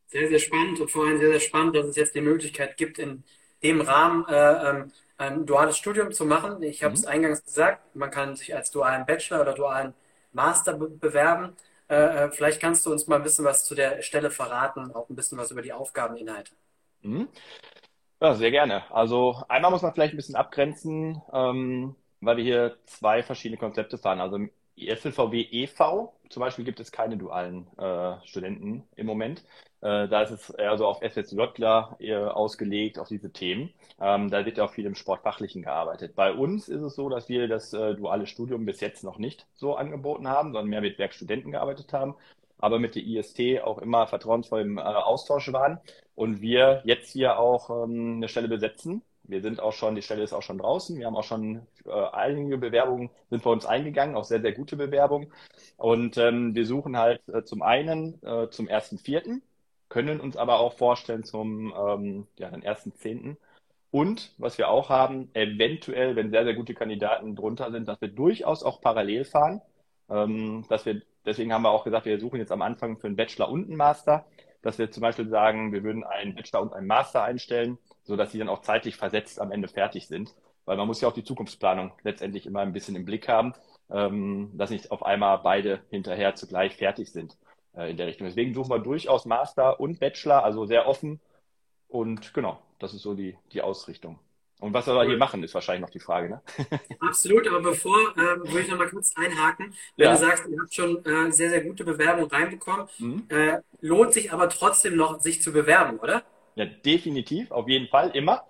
Sehr, 0.07 0.29
sehr 0.29 0.39
spannend 0.39 0.79
und 0.79 0.89
vor 0.89 1.05
allem 1.05 1.19
sehr, 1.19 1.31
sehr 1.31 1.39
spannend, 1.39 1.75
dass 1.75 1.85
es 1.85 1.95
jetzt 1.95 2.15
die 2.15 2.21
Möglichkeit 2.21 2.77
gibt, 2.77 2.97
in 2.97 3.23
dem 3.61 3.81
Rahmen 3.81 4.25
äh, 4.27 4.69
ähm, 4.69 4.91
ein 5.17 5.45
duales 5.45 5.77
Studium 5.77 6.11
zu 6.11 6.25
machen. 6.25 6.63
Ich 6.63 6.83
habe 6.83 6.93
es 6.93 7.03
mhm. 7.03 7.09
eingangs 7.09 7.43
gesagt, 7.43 7.95
man 7.95 8.09
kann 8.09 8.35
sich 8.35 8.55
als 8.55 8.71
dualen 8.71 9.05
Bachelor 9.05 9.41
oder 9.41 9.53
dualen 9.53 9.93
Master 10.33 10.73
be 10.73 10.89
bewerben. 10.89 11.55
Äh, 11.89 11.95
äh, 12.25 12.31
vielleicht 12.31 12.61
kannst 12.61 12.85
du 12.85 12.91
uns 12.91 13.07
mal 13.07 13.17
ein 13.17 13.23
bisschen 13.23 13.45
was 13.45 13.65
zu 13.65 13.75
der 13.75 14.01
Stelle 14.01 14.31
verraten, 14.31 14.93
auch 14.93 15.09
ein 15.09 15.15
bisschen 15.15 15.37
was 15.37 15.51
über 15.51 15.61
die 15.61 15.73
Aufgabeninhalte. 15.73 16.51
Mhm. 17.01 17.27
Ja, 18.21 18.35
sehr 18.35 18.51
gerne. 18.51 18.83
Also 18.91 19.43
einmal 19.49 19.71
muss 19.71 19.81
man 19.81 19.93
vielleicht 19.93 20.13
ein 20.13 20.17
bisschen 20.17 20.35
abgrenzen, 20.35 21.21
ähm, 21.33 21.95
weil 22.21 22.37
wir 22.37 22.43
hier 22.43 22.77
zwei 22.85 23.23
verschiedene 23.23 23.57
Konzepte 23.59 23.97
fahren. 23.97 24.21
Also 24.21 24.39
SLVW 24.77 25.41
e.V. 25.41 26.13
zum 26.31 26.41
Beispiel 26.41 26.65
gibt 26.65 26.79
es 26.79 26.91
keine 26.91 27.17
dualen 27.17 27.67
äh, 27.77 28.15
Studenten 28.25 28.83
im 28.95 29.05
Moment. 29.05 29.43
Äh, 29.81 30.07
da 30.07 30.21
ist 30.21 30.31
es 30.31 30.49
eher 30.51 30.77
so 30.77 30.85
auf 30.87 31.01
FSJler 31.01 31.97
äh, 31.99 32.15
ausgelegt, 32.15 32.99
auf 32.99 33.07
diese 33.07 33.31
Themen. 33.31 33.73
Ähm, 33.99 34.29
da 34.29 34.45
wird 34.45 34.57
ja 34.57 34.65
auch 34.65 34.73
viel 34.73 34.85
im 34.85 34.95
Sportfachlichen 34.95 35.63
gearbeitet. 35.63 36.15
Bei 36.15 36.33
uns 36.33 36.69
ist 36.69 36.81
es 36.81 36.95
so, 36.95 37.09
dass 37.09 37.29
wir 37.29 37.47
das 37.47 37.73
äh, 37.73 37.95
duale 37.95 38.27
Studium 38.27 38.65
bis 38.65 38.79
jetzt 38.79 39.03
noch 39.03 39.17
nicht 39.17 39.47
so 39.55 39.75
angeboten 39.75 40.27
haben, 40.27 40.53
sondern 40.53 40.69
mehr 40.69 40.81
mit 40.81 40.99
Werkstudenten 40.99 41.51
gearbeitet 41.51 41.93
haben, 41.93 42.15
aber 42.59 42.79
mit 42.79 42.95
der 42.95 43.03
IST 43.03 43.61
auch 43.63 43.79
immer 43.79 44.07
vertrauensvoll 44.07 44.61
im 44.61 44.77
äh, 44.77 44.81
Austausch 44.81 45.51
waren 45.51 45.79
und 46.15 46.41
wir 46.41 46.81
jetzt 46.85 47.11
hier 47.11 47.39
auch 47.39 47.69
ähm, 47.69 48.17
eine 48.17 48.27
Stelle 48.27 48.47
besetzen 48.47 49.01
wir 49.31 49.41
sind 49.41 49.59
auch 49.59 49.73
schon, 49.73 49.95
die 49.95 50.01
Stelle 50.01 50.23
ist 50.23 50.33
auch 50.33 50.43
schon 50.43 50.59
draußen. 50.59 50.97
Wir 50.99 51.07
haben 51.07 51.15
auch 51.15 51.23
schon 51.23 51.65
äh, 51.85 51.91
einige 52.13 52.57
Bewerbungen 52.57 53.09
sind 53.29 53.43
bei 53.43 53.49
uns 53.49 53.65
eingegangen, 53.65 54.15
auch 54.15 54.25
sehr, 54.25 54.41
sehr 54.41 54.51
gute 54.51 54.75
Bewerbungen. 54.75 55.31
Und 55.77 56.17
ähm, 56.17 56.53
wir 56.53 56.65
suchen 56.65 56.97
halt 56.97 57.21
äh, 57.29 57.43
zum 57.43 57.61
einen 57.61 58.21
äh, 58.23 58.49
zum 58.49 58.67
ersten 58.67 58.97
Vierten, 58.97 59.41
können 59.89 60.19
uns 60.19 60.37
aber 60.37 60.59
auch 60.59 60.73
vorstellen 60.73 61.23
zum 61.23 61.73
ähm, 61.75 62.27
ja, 62.37 62.49
ersten 62.49 62.93
Zehnten. 62.93 63.37
Und 63.89 64.33
was 64.37 64.57
wir 64.57 64.69
auch 64.69 64.89
haben, 64.89 65.29
eventuell, 65.33 66.15
wenn 66.15 66.31
sehr, 66.31 66.45
sehr 66.45 66.55
gute 66.55 66.73
Kandidaten 66.73 67.35
drunter 67.35 67.71
sind, 67.71 67.87
dass 67.87 67.99
wir 68.01 68.09
durchaus 68.09 68.63
auch 68.63 68.81
parallel 68.81 69.25
fahren. 69.25 69.61
Ähm, 70.09 70.65
dass 70.69 70.85
wir, 70.85 71.01
deswegen 71.25 71.53
haben 71.53 71.63
wir 71.63 71.71
auch 71.71 71.83
gesagt, 71.85 72.05
wir 72.05 72.19
suchen 72.19 72.39
jetzt 72.39 72.51
am 72.51 72.61
Anfang 72.61 72.97
für 72.97 73.07
einen 73.07 73.15
Bachelor 73.15 73.49
und 73.49 73.67
einen 73.67 73.77
Master, 73.77 74.25
dass 74.61 74.77
wir 74.77 74.91
zum 74.91 75.01
Beispiel 75.01 75.29
sagen, 75.29 75.71
wir 75.71 75.83
würden 75.83 76.03
einen 76.03 76.35
Bachelor 76.35 76.61
und 76.61 76.73
einen 76.73 76.87
Master 76.87 77.23
einstellen 77.23 77.77
so 78.11 78.17
dass 78.17 78.33
sie 78.33 78.39
dann 78.39 78.49
auch 78.49 78.61
zeitlich 78.61 78.97
versetzt 78.97 79.39
am 79.39 79.53
Ende 79.53 79.69
fertig 79.69 80.07
sind. 80.07 80.35
Weil 80.65 80.75
man 80.75 80.85
muss 80.85 80.99
ja 80.99 81.07
auch 81.07 81.13
die 81.13 81.23
Zukunftsplanung 81.23 81.93
letztendlich 82.03 82.45
immer 82.45 82.59
ein 82.59 82.73
bisschen 82.73 82.97
im 82.97 83.05
Blick 83.05 83.29
haben, 83.29 83.53
ähm, 83.89 84.51
dass 84.53 84.69
nicht 84.69 84.91
auf 84.91 85.03
einmal 85.03 85.39
beide 85.39 85.79
hinterher 85.89 86.35
zugleich 86.35 86.75
fertig 86.75 87.09
sind 87.11 87.37
äh, 87.73 87.89
in 87.89 87.95
der 87.95 88.07
Richtung. 88.07 88.27
Deswegen 88.27 88.53
suchen 88.53 88.69
wir 88.69 88.79
durchaus 88.79 89.25
Master 89.25 89.79
und 89.79 90.01
Bachelor, 90.01 90.43
also 90.43 90.65
sehr 90.65 90.87
offen. 90.87 91.21
Und 91.87 92.33
genau, 92.33 92.61
das 92.79 92.93
ist 92.93 93.01
so 93.01 93.13
die, 93.13 93.37
die 93.53 93.61
Ausrichtung. 93.61 94.19
Und 94.59 94.73
was 94.73 94.87
wir 94.87 94.95
cool. 94.95 95.07
hier 95.07 95.17
machen, 95.17 95.41
ist 95.41 95.53
wahrscheinlich 95.53 95.81
noch 95.81 95.89
die 95.89 96.01
Frage. 96.01 96.29
Ne? 96.29 96.41
Absolut, 96.99 97.47
aber 97.47 97.61
bevor 97.61 97.97
ähm, 98.17 98.43
würde 98.43 98.59
ich 98.59 98.69
noch 98.69 98.77
mal 98.77 98.89
kurz 98.89 99.13
einhaken. 99.15 99.73
Wenn 99.95 100.05
ja. 100.05 100.11
du 100.11 100.19
sagst, 100.19 100.47
ihr 100.49 100.59
habt 100.59 100.73
schon 100.73 101.03
äh, 101.05 101.31
sehr, 101.31 101.49
sehr 101.49 101.63
gute 101.63 101.85
Bewerbungen 101.85 102.29
reinbekommen, 102.29 102.87
mhm. 102.99 103.23
äh, 103.29 103.59
lohnt 103.79 104.13
sich 104.13 104.33
aber 104.33 104.49
trotzdem 104.49 104.97
noch, 104.97 105.21
sich 105.21 105.41
zu 105.41 105.53
bewerben, 105.53 105.97
oder? 105.97 106.23
Ja, 106.55 106.65
definitiv, 106.65 107.51
auf 107.51 107.67
jeden 107.67 107.87
Fall, 107.87 108.09
immer. 108.11 108.43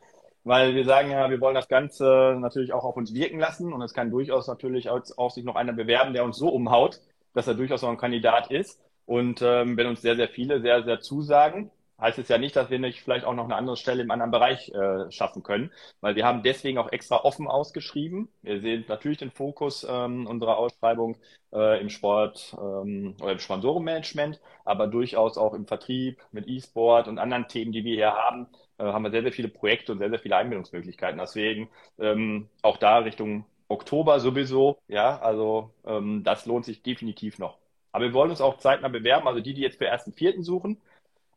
Weil 0.43 0.73
wir 0.73 0.85
sagen 0.85 1.11
ja, 1.11 1.29
wir 1.29 1.39
wollen 1.39 1.53
das 1.55 1.67
Ganze 1.67 2.35
natürlich 2.39 2.73
auch 2.73 2.83
auf 2.83 2.97
uns 2.97 3.13
wirken 3.13 3.39
lassen 3.39 3.71
und 3.73 3.81
es 3.83 3.93
kann 3.93 4.09
durchaus 4.09 4.47
natürlich 4.47 4.89
auch, 4.89 5.29
sich 5.31 5.43
noch 5.43 5.55
einer 5.55 5.73
bewerben, 5.73 6.13
der 6.13 6.23
uns 6.23 6.37
so 6.37 6.49
umhaut, 6.49 6.99
dass 7.35 7.47
er 7.47 7.53
durchaus 7.53 7.83
noch 7.83 7.89
ein 7.89 7.97
Kandidat 7.97 8.49
ist. 8.51 8.81
Und 9.05 9.41
ähm, 9.43 9.77
wenn 9.77 9.85
uns 9.87 10.01
sehr, 10.01 10.15
sehr 10.15 10.29
viele 10.29 10.61
sehr, 10.61 10.83
sehr 10.83 10.99
zusagen, 10.99 11.69
heißt 12.01 12.19
es 12.19 12.27
ja 12.27 12.37
nicht, 12.37 12.55
dass 12.55 12.69
wir 12.69 12.79
nicht 12.79 13.01
vielleicht 13.01 13.25
auch 13.25 13.33
noch 13.35 13.45
eine 13.45 13.55
andere 13.55 13.77
Stelle 13.77 14.01
im 14.03 14.11
anderen 14.11 14.31
Bereich 14.31 14.69
äh, 14.69 15.11
schaffen 15.11 15.43
können, 15.43 15.71
weil 16.01 16.15
wir 16.15 16.25
haben 16.25 16.43
deswegen 16.43 16.77
auch 16.77 16.91
extra 16.91 17.23
offen 17.23 17.47
ausgeschrieben. 17.47 18.29
Wir 18.41 18.59
sehen 18.61 18.85
natürlich 18.87 19.19
den 19.19 19.31
Fokus 19.31 19.85
ähm, 19.89 20.27
unserer 20.27 20.57
Ausschreibung 20.57 21.17
äh, 21.53 21.79
im 21.79 21.89
Sport 21.89 22.55
ähm, 22.59 23.15
oder 23.21 23.33
im 23.33 23.39
Sponsorenmanagement, 23.39 24.39
aber 24.65 24.87
durchaus 24.87 25.37
auch 25.37 25.53
im 25.53 25.67
Vertrieb 25.67 26.19
mit 26.31 26.47
E-Sport 26.47 27.07
und 27.07 27.19
anderen 27.19 27.47
Themen, 27.47 27.71
die 27.71 27.83
wir 27.83 27.95
hier 27.95 28.13
haben, 28.13 28.47
äh, 28.77 28.83
haben 28.85 29.03
wir 29.03 29.11
sehr, 29.11 29.21
sehr 29.23 29.31
viele 29.31 29.49
Projekte 29.49 29.91
und 29.91 29.99
sehr, 29.99 30.09
sehr 30.09 30.19
viele 30.19 30.35
Einbindungsmöglichkeiten. 30.37 31.19
Deswegen 31.19 31.69
ähm, 31.99 32.49
auch 32.61 32.77
da 32.77 32.99
Richtung 32.99 33.45
Oktober 33.67 34.19
sowieso, 34.19 34.79
ja, 34.87 35.19
also 35.19 35.73
ähm, 35.85 36.23
das 36.23 36.45
lohnt 36.45 36.65
sich 36.65 36.83
definitiv 36.83 37.39
noch. 37.39 37.57
Aber 37.91 38.05
wir 38.05 38.13
wollen 38.13 38.29
uns 38.31 38.41
auch 38.41 38.57
zeitnah 38.57 38.87
bewerben, 38.89 39.27
also 39.27 39.39
die, 39.41 39.53
die 39.53 39.61
jetzt 39.61 39.77
für 39.77 39.85
ersten 39.85 40.13
Vierten 40.13 40.43
suchen, 40.43 40.81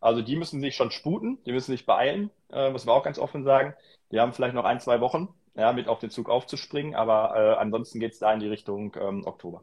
also 0.05 0.21
die 0.21 0.37
müssen 0.37 0.61
sich 0.61 0.77
schon 0.77 0.91
sputen, 0.91 1.39
die 1.47 1.53
müssen 1.53 1.73
sich 1.73 1.87
beeilen, 1.87 2.31
äh, 2.53 2.69
muss 2.69 2.85
man 2.85 2.95
auch 2.95 3.03
ganz 3.03 3.19
offen 3.19 3.43
sagen. 3.43 3.75
Die 4.13 4.21
haben 4.21 4.35
vielleicht 4.35 4.55
noch 4.55 4.67
ein, 4.67 4.79
zwei 4.79 5.01
Wochen, 5.01 5.29
ja, 5.55 5.73
mit 5.73 5.89
auf 5.89 5.99
den 5.99 6.11
Zug 6.11 6.29
aufzuspringen, 6.29 6.95
aber 6.95 7.35
äh, 7.35 7.55
ansonsten 7.59 8.01
geht 8.01 8.13
es 8.13 8.19
da 8.19 8.31
in 8.35 8.41
die 8.41 8.49
Richtung 8.49 8.95
ähm, 9.01 9.27
Oktober. 9.27 9.63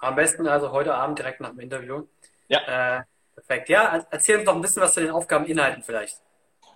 Am 0.00 0.16
besten 0.16 0.46
also 0.46 0.70
heute 0.72 0.94
Abend 0.94 1.18
direkt 1.18 1.40
nach 1.40 1.48
dem 1.48 1.60
Interview. 1.60 2.02
Ja. 2.48 2.98
Äh, 2.98 3.02
perfekt. 3.34 3.70
Ja, 3.70 4.04
erzähl 4.10 4.36
uns 4.36 4.44
doch 4.44 4.54
ein 4.54 4.60
bisschen 4.60 4.82
was 4.82 4.92
zu 4.92 5.00
den 5.00 5.10
Aufgabeninhalten 5.10 5.82
vielleicht. 5.82 6.20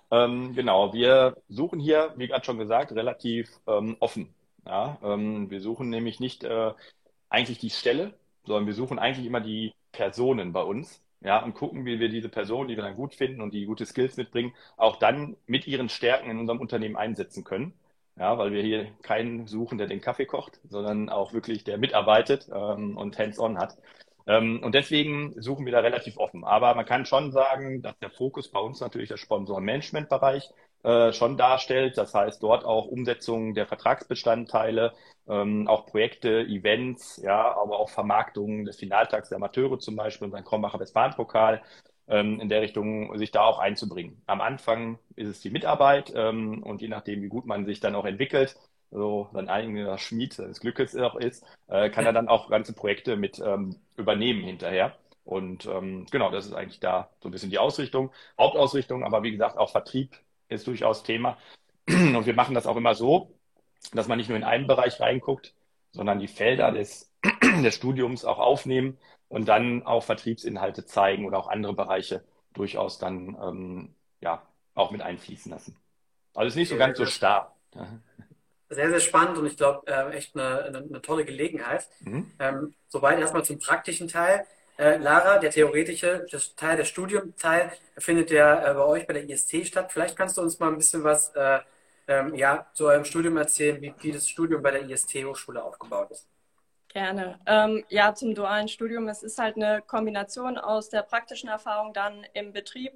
Ähm, 0.09 0.55
genau, 0.55 0.91
wir 0.91 1.37
suchen 1.47 1.79
hier, 1.79 2.13
wie 2.15 2.27
gerade 2.27 2.43
schon 2.43 2.57
gesagt, 2.57 2.91
relativ 2.93 3.51
ähm, 3.67 3.97
offen. 3.99 4.33
Ja, 4.65 4.97
ähm, 5.03 5.51
wir 5.51 5.61
suchen 5.61 5.91
nämlich 5.91 6.19
nicht 6.19 6.43
äh, 6.43 6.73
eigentlich 7.29 7.59
die 7.59 7.69
Stelle, 7.69 8.15
sondern 8.45 8.65
wir 8.65 8.73
suchen 8.73 8.97
eigentlich 8.97 9.27
immer 9.27 9.41
die 9.41 9.75
Personen 9.91 10.53
bei 10.53 10.63
uns, 10.63 11.03
ja, 11.21 11.43
und 11.43 11.53
gucken, 11.53 11.85
wie 11.85 11.99
wir 11.99 12.09
diese 12.09 12.29
Personen, 12.29 12.69
die 12.69 12.75
wir 12.77 12.83
dann 12.83 12.95
gut 12.95 13.13
finden 13.15 13.41
und 13.41 13.53
die 13.53 13.65
gute 13.65 13.85
Skills 13.85 14.17
mitbringen, 14.17 14.53
auch 14.77 14.97
dann 14.97 15.35
mit 15.47 15.67
ihren 15.67 15.89
Stärken 15.89 16.29
in 16.29 16.39
unserem 16.39 16.59
Unternehmen 16.61 16.95
einsetzen 16.95 17.43
können. 17.43 17.73
Ja, 18.17 18.37
weil 18.37 18.51
wir 18.51 18.61
hier 18.61 18.91
keinen 19.01 19.47
suchen, 19.47 19.77
der 19.77 19.87
den 19.87 20.01
Kaffee 20.01 20.25
kocht, 20.25 20.59
sondern 20.69 21.09
auch 21.09 21.31
wirklich 21.33 21.63
der 21.63 21.77
mitarbeitet 21.77 22.49
ähm, 22.53 22.97
und 22.97 23.17
hands-on 23.17 23.57
hat. 23.57 23.77
Ähm, 24.27 24.61
und 24.61 24.75
deswegen 24.75 25.41
suchen 25.41 25.65
wir 25.65 25.71
da 25.71 25.79
relativ 25.79 26.17
offen. 26.17 26.43
Aber 26.43 26.75
man 26.75 26.85
kann 26.85 27.05
schon 27.05 27.31
sagen, 27.31 27.81
dass 27.81 27.97
der 27.99 28.09
Fokus 28.11 28.49
bei 28.51 28.59
uns 28.59 28.79
natürlich 28.81 29.09
der 29.09 29.17
Sponsoren-Management-Bereich 29.17 30.49
äh, 30.83 31.11
schon 31.13 31.37
darstellt. 31.37 31.97
Das 31.97 32.13
heißt, 32.13 32.41
dort 32.41 32.65
auch 32.65 32.85
Umsetzung 32.85 33.53
der 33.53 33.67
Vertragsbestandteile, 33.67 34.93
ähm, 35.27 35.67
auch 35.67 35.85
Projekte, 35.85 36.41
Events, 36.41 37.17
ja, 37.23 37.55
aber 37.57 37.79
auch 37.79 37.89
Vermarktung 37.89 38.65
des 38.65 38.77
Finaltags 38.77 39.29
der 39.29 39.37
Amateure 39.37 39.79
zum 39.79 39.95
Beispiel, 39.95 40.25
unseren 40.25 40.45
Krombacher 40.45 40.79
Westfalenpokal, 40.79 41.61
ähm, 42.07 42.39
in 42.39 42.49
der 42.49 42.61
Richtung 42.61 43.17
sich 43.17 43.31
da 43.31 43.43
auch 43.43 43.59
einzubringen. 43.59 44.21
Am 44.25 44.41
Anfang 44.41 44.99
ist 45.15 45.27
es 45.27 45.41
die 45.41 45.51
Mitarbeit 45.51 46.11
ähm, 46.15 46.63
und 46.63 46.81
je 46.81 46.87
nachdem, 46.87 47.21
wie 47.21 47.29
gut 47.29 47.45
man 47.45 47.65
sich 47.65 47.79
dann 47.79 47.95
auch 47.95 48.05
entwickelt, 48.05 48.57
so 48.91 49.29
sein 49.33 49.49
eigener 49.49 49.97
Schmied 49.97 50.37
des 50.39 50.59
Glückes 50.59 50.95
auch 50.95 51.15
ist, 51.15 51.45
äh, 51.67 51.89
kann 51.89 52.05
er 52.05 52.13
dann 52.13 52.27
auch 52.27 52.49
ganze 52.49 52.73
Projekte 52.73 53.15
mit 53.17 53.39
ähm, 53.39 53.75
übernehmen 53.97 54.43
hinterher. 54.43 54.95
Und 55.25 55.65
ähm, 55.67 56.07
genau, 56.09 56.31
das 56.31 56.47
ist 56.47 56.53
eigentlich 56.53 56.79
da 56.79 57.09
so 57.21 57.29
ein 57.29 57.31
bisschen 57.31 57.51
die 57.51 57.59
Ausrichtung, 57.59 58.11
Hauptausrichtung, 58.39 59.03
aber 59.03 59.21
wie 59.21 59.31
gesagt, 59.31 59.57
auch 59.57 59.69
Vertrieb 59.69 60.17
ist 60.49 60.67
durchaus 60.67 61.03
Thema. 61.03 61.37
Und 61.87 62.25
wir 62.25 62.33
machen 62.33 62.55
das 62.55 62.67
auch 62.67 62.75
immer 62.75 62.95
so, 62.95 63.33
dass 63.93 64.07
man 64.07 64.17
nicht 64.17 64.29
nur 64.29 64.37
in 64.37 64.43
einen 64.43 64.67
Bereich 64.67 64.99
reinguckt, 64.99 65.53
sondern 65.91 66.19
die 66.19 66.27
Felder 66.27 66.71
des, 66.71 67.11
des 67.63 67.75
Studiums 67.75 68.25
auch 68.25 68.39
aufnehmen 68.39 68.97
und 69.27 69.47
dann 69.47 69.83
auch 69.83 70.03
Vertriebsinhalte 70.03 70.85
zeigen 70.85 71.25
oder 71.25 71.37
auch 71.37 71.47
andere 71.47 71.73
Bereiche 71.73 72.23
durchaus 72.53 72.99
dann 72.99 73.37
ähm, 73.41 73.95
ja 74.21 74.41
auch 74.73 74.91
mit 74.91 75.01
einfließen 75.01 75.51
lassen. 75.51 75.77
Also 76.33 76.47
es 76.47 76.53
ist 76.53 76.57
nicht 76.57 76.69
so 76.69 76.77
ganz 76.77 76.97
so 76.97 77.05
starr. 77.05 77.55
Sehr, 78.71 78.87
sehr 78.87 78.99
spannend 78.99 79.39
und 79.39 79.47
ich 79.47 79.57
glaube 79.57 79.87
äh, 79.87 80.11
echt 80.11 80.35
eine, 80.35 80.63
eine, 80.65 80.77
eine, 80.77 81.01
tolle 81.01 81.25
Gelegenheit. 81.25 81.89
Mhm. 82.01 82.31
Ähm, 82.37 82.75
soweit 82.87 83.17
erstmal 83.19 83.43
zum 83.43 83.57
praktischen 83.57 84.07
Teil. 84.07 84.45
Äh, 84.79 84.95
Lara, 84.95 85.39
der 85.39 85.51
theoretische 85.51 86.25
das 86.31 86.55
Teil, 86.55 86.77
der 86.77 86.85
Studiumteil, 86.85 87.73
findet 87.97 88.31
ja 88.31 88.71
äh, 88.71 88.73
bei 88.73 88.85
euch 88.85 89.05
bei 89.05 89.11
der 89.11 89.29
IST 89.29 89.67
statt. 89.67 89.91
Vielleicht 89.91 90.15
kannst 90.15 90.37
du 90.37 90.41
uns 90.41 90.57
mal 90.57 90.69
ein 90.69 90.77
bisschen 90.77 91.03
was 91.03 91.35
äh, 91.35 91.59
ähm, 92.07 92.33
ja, 92.33 92.65
zu 92.73 92.87
eurem 92.87 93.03
Studium 93.03 93.35
erzählen, 93.35 93.81
wie, 93.81 93.93
wie 93.99 94.13
das 94.13 94.29
Studium 94.29 94.61
bei 94.61 94.71
der 94.71 94.89
IST-Hochschule 94.89 95.61
aufgebaut 95.61 96.11
ist. 96.11 96.29
Gerne. 96.87 97.37
Ähm, 97.45 97.83
ja, 97.89 98.15
zum 98.15 98.33
dualen 98.33 98.69
Studium. 98.69 99.09
Es 99.09 99.21
ist 99.21 99.37
halt 99.37 99.57
eine 99.57 99.81
Kombination 99.81 100.57
aus 100.57 100.87
der 100.87 101.01
praktischen 101.01 101.49
Erfahrung 101.49 101.93
dann 101.93 102.25
im 102.33 102.53
Betrieb 102.53 102.93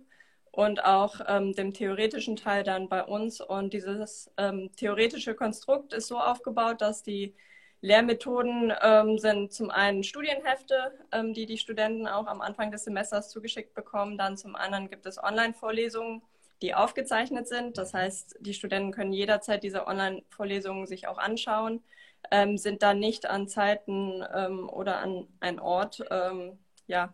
und 0.52 0.86
auch 0.86 1.20
ähm, 1.28 1.52
dem 1.52 1.74
theoretischen 1.74 2.38
Teil 2.38 2.64
dann 2.64 2.88
bei 2.88 3.04
uns. 3.04 3.42
Und 3.42 3.74
dieses 3.74 4.32
ähm, 4.38 4.72
theoretische 4.78 5.36
Konstrukt 5.36 5.92
ist 5.92 6.08
so 6.08 6.18
aufgebaut, 6.18 6.80
dass 6.80 7.04
die 7.04 7.36
Lehrmethoden 7.84 8.72
ähm, 8.82 9.18
sind 9.18 9.52
zum 9.52 9.70
einen 9.70 10.04
Studienhefte, 10.04 10.94
ähm, 11.12 11.34
die 11.34 11.46
die 11.46 11.58
Studenten 11.58 12.08
auch 12.08 12.28
am 12.28 12.40
Anfang 12.40 12.72
des 12.72 12.86
Semesters 12.86 13.30
zugeschickt 13.30 13.74
bekommen. 13.74 14.18
Dann 14.18 14.38
zum 14.38 14.56
anderen 14.56 14.90
gibt 14.90 15.06
es 15.06 15.22
Online-Vorlesungen, 15.22 16.22
die 16.62 16.74
aufgezeichnet 16.74 17.50
sind. 17.50 17.78
Das 17.78 17.94
heißt, 17.94 18.38
die 18.40 18.54
Studenten 18.54 18.94
können 18.94 19.12
jederzeit 19.12 19.64
diese 19.64 19.86
Online-Vorlesungen 19.86 20.88
sich 20.88 21.08
auch 21.08 21.18
anschauen, 21.18 21.84
ähm, 22.32 22.58
sind 22.58 22.84
dann 22.84 23.00
nicht 23.00 23.30
an 23.30 23.50
Zeiten 23.50 24.24
ähm, 24.34 24.70
oder 24.70 25.00
an 25.00 25.28
einen 25.42 25.60
Ort 25.60 26.06
ähm, 26.10 26.58
ja, 26.88 27.14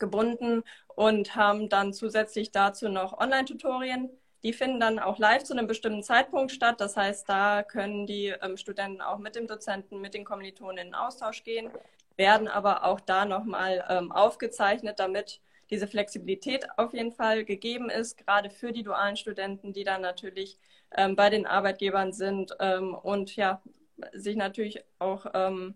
gebunden 0.00 0.64
und 0.96 1.36
haben 1.36 1.68
dann 1.68 1.92
zusätzlich 1.92 2.50
dazu 2.50 2.88
noch 2.88 3.16
Online-Tutorien 3.16 4.10
die 4.42 4.52
finden 4.52 4.80
dann 4.80 4.98
auch 4.98 5.18
live 5.18 5.42
zu 5.42 5.52
einem 5.52 5.66
bestimmten 5.66 6.02
Zeitpunkt 6.02 6.52
statt. 6.52 6.80
Das 6.80 6.96
heißt, 6.96 7.28
da 7.28 7.62
können 7.62 8.06
die 8.06 8.34
ähm, 8.42 8.56
Studenten 8.56 9.00
auch 9.00 9.18
mit 9.18 9.34
dem 9.34 9.46
Dozenten, 9.46 10.00
mit 10.00 10.14
den 10.14 10.24
Kommilitonen 10.24 10.88
in 10.88 10.94
Austausch 10.94 11.44
gehen, 11.44 11.70
werden 12.16 12.48
aber 12.48 12.84
auch 12.84 13.00
da 13.00 13.24
nochmal 13.24 13.84
ähm, 13.88 14.12
aufgezeichnet, 14.12 14.98
damit 14.98 15.40
diese 15.70 15.86
Flexibilität 15.86 16.66
auf 16.76 16.94
jeden 16.94 17.12
Fall 17.12 17.44
gegeben 17.44 17.90
ist, 17.90 18.16
gerade 18.16 18.50
für 18.50 18.72
die 18.72 18.82
dualen 18.82 19.16
Studenten, 19.16 19.72
die 19.72 19.84
dann 19.84 20.00
natürlich 20.00 20.58
ähm, 20.96 21.16
bei 21.16 21.30
den 21.30 21.46
Arbeitgebern 21.46 22.12
sind 22.12 22.56
ähm, 22.60 22.94
und 22.94 23.36
ja, 23.36 23.60
sich 24.12 24.36
natürlich 24.36 24.82
auch 24.98 25.26
ähm, 25.34 25.74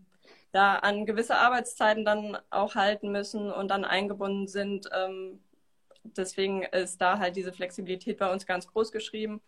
da 0.53 0.77
an 0.77 1.07
gewisse 1.07 1.37
Arbeitszeiten 1.37 2.05
dann 2.05 2.39
auch 2.51 2.75
halten 2.75 3.11
müssen 3.11 3.51
und 3.51 3.69
dann 3.69 3.85
eingebunden 3.85 4.49
sind, 4.49 4.89
ähm, 4.95 5.41
deswegen 6.05 6.63
ist 6.65 7.01
da 7.01 7.19
halt 7.19 7.37
diese 7.37 7.53
Flexibilität 7.53 8.19
bei 8.19 8.33
uns 8.33 8.47
ganz 8.47 8.67
groß 8.67 8.93
geschrieben 8.93 9.41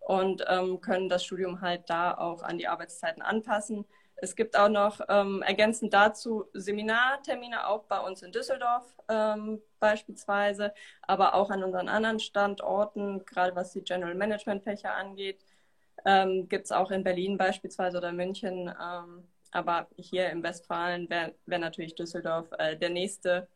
und 0.00 0.44
ähm, 0.48 0.80
können 0.80 1.08
das 1.08 1.24
Studium 1.24 1.60
halt 1.60 1.88
da 1.88 2.14
auch 2.16 2.42
an 2.42 2.58
die 2.58 2.68
Arbeitszeiten 2.68 3.22
anpassen. 3.22 3.84
Es 4.16 4.36
gibt 4.36 4.56
auch 4.56 4.68
noch 4.68 5.00
ähm, 5.08 5.42
ergänzend 5.42 5.94
dazu 5.94 6.44
Seminartermine 6.52 7.66
auch 7.66 7.84
bei 7.84 8.00
uns 8.00 8.22
in 8.22 8.32
Düsseldorf 8.32 8.84
ähm, 9.08 9.62
beispielsweise, 9.78 10.74
aber 11.02 11.34
auch 11.34 11.50
an 11.50 11.64
unseren 11.64 11.88
anderen 11.88 12.20
Standorten, 12.20 13.24
gerade 13.24 13.56
was 13.56 13.72
die 13.72 13.82
General 13.82 14.14
Management 14.14 14.62
Fächer 14.62 14.94
angeht. 14.94 15.44
Ähm, 16.04 16.48
gibt 16.48 16.66
es 16.66 16.72
auch 16.72 16.90
in 16.90 17.04
Berlin 17.04 17.38
beispielsweise 17.38 17.98
oder 17.98 18.12
München. 18.12 18.68
Ähm, 18.68 19.24
aber 19.52 19.88
hier 19.96 20.30
im 20.30 20.42
Westfalen 20.42 21.08
wäre 21.10 21.34
wär 21.46 21.58
natürlich 21.58 21.94
Düsseldorf 21.94 22.48
äh, 22.58 22.76
der 22.76 22.90
nächste 22.90 23.48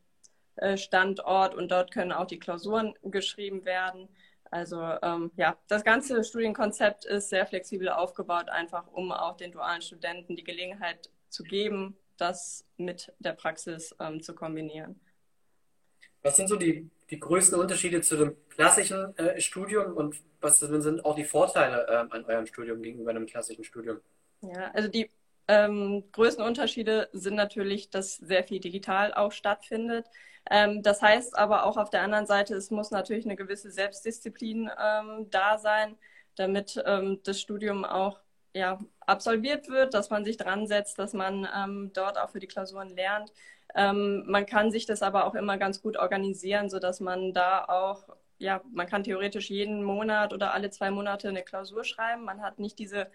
Standort 0.76 1.54
und 1.54 1.70
dort 1.70 1.90
können 1.90 2.12
auch 2.12 2.26
die 2.26 2.38
Klausuren 2.38 2.94
geschrieben 3.02 3.64
werden. 3.64 4.08
Also 4.50 4.80
ähm, 4.80 5.32
ja, 5.36 5.56
das 5.66 5.82
ganze 5.82 6.22
Studienkonzept 6.22 7.04
ist 7.06 7.28
sehr 7.28 7.44
flexibel 7.44 7.88
aufgebaut, 7.88 8.48
einfach 8.48 8.86
um 8.92 9.10
auch 9.10 9.36
den 9.36 9.50
dualen 9.50 9.82
Studenten 9.82 10.36
die 10.36 10.44
Gelegenheit 10.44 11.10
zu 11.28 11.42
geben, 11.42 11.96
das 12.16 12.64
mit 12.76 13.12
der 13.18 13.32
Praxis 13.32 13.94
ähm, 13.98 14.22
zu 14.22 14.34
kombinieren. 14.34 15.00
Was 16.22 16.36
sind 16.36 16.48
so 16.48 16.56
die, 16.56 16.88
die 17.10 17.18
größten 17.18 17.58
Unterschiede 17.58 18.00
zu 18.00 18.16
dem 18.16 18.36
klassischen 18.48 19.16
äh, 19.18 19.40
Studium 19.40 19.96
und 19.96 20.16
was 20.40 20.60
sind 20.60 21.04
auch 21.04 21.16
die 21.16 21.24
Vorteile 21.24 21.86
äh, 21.88 22.14
an 22.14 22.24
eurem 22.24 22.46
Studium 22.46 22.80
gegenüber 22.80 23.10
einem 23.10 23.26
klassischen 23.26 23.64
Studium? 23.64 24.00
Ja, 24.40 24.70
also 24.72 24.88
die 24.88 25.10
ähm, 25.48 26.04
größten 26.12 26.44
Unterschiede 26.44 27.08
sind 27.12 27.34
natürlich, 27.34 27.90
dass 27.90 28.16
sehr 28.16 28.44
viel 28.44 28.60
digital 28.60 29.12
auch 29.14 29.32
stattfindet. 29.32 30.06
Ähm, 30.50 30.82
das 30.82 31.02
heißt 31.02 31.36
aber 31.38 31.66
auch 31.66 31.76
auf 31.76 31.90
der 31.90 32.02
anderen 32.02 32.26
Seite, 32.26 32.54
es 32.54 32.70
muss 32.70 32.90
natürlich 32.90 33.24
eine 33.24 33.36
gewisse 33.36 33.70
Selbstdisziplin 33.70 34.70
ähm, 34.82 35.28
da 35.30 35.58
sein, 35.58 35.96
damit 36.36 36.82
ähm, 36.86 37.20
das 37.24 37.40
Studium 37.40 37.84
auch 37.84 38.20
ja, 38.54 38.78
absolviert 39.00 39.68
wird, 39.68 39.94
dass 39.94 40.10
man 40.10 40.24
sich 40.24 40.36
dran 40.36 40.66
setzt, 40.66 40.98
dass 40.98 41.12
man 41.12 41.48
ähm, 41.56 41.90
dort 41.94 42.18
auch 42.18 42.30
für 42.30 42.40
die 42.40 42.46
Klausuren 42.46 42.94
lernt. 42.94 43.32
Ähm, 43.74 44.24
man 44.26 44.46
kann 44.46 44.70
sich 44.70 44.86
das 44.86 45.02
aber 45.02 45.26
auch 45.26 45.34
immer 45.34 45.58
ganz 45.58 45.82
gut 45.82 45.96
organisieren, 45.96 46.70
sodass 46.70 47.00
man 47.00 47.32
da 47.32 47.64
auch 47.64 48.08
ja, 48.38 48.60
man 48.72 48.86
kann 48.86 49.04
theoretisch 49.04 49.50
jeden 49.50 49.82
Monat 49.82 50.32
oder 50.32 50.52
alle 50.52 50.70
zwei 50.70 50.90
Monate 50.90 51.28
eine 51.28 51.42
Klausur 51.42 51.84
schreiben. 51.84 52.24
Man 52.24 52.42
hat 52.42 52.58
nicht 52.58 52.78
diese 52.78 53.10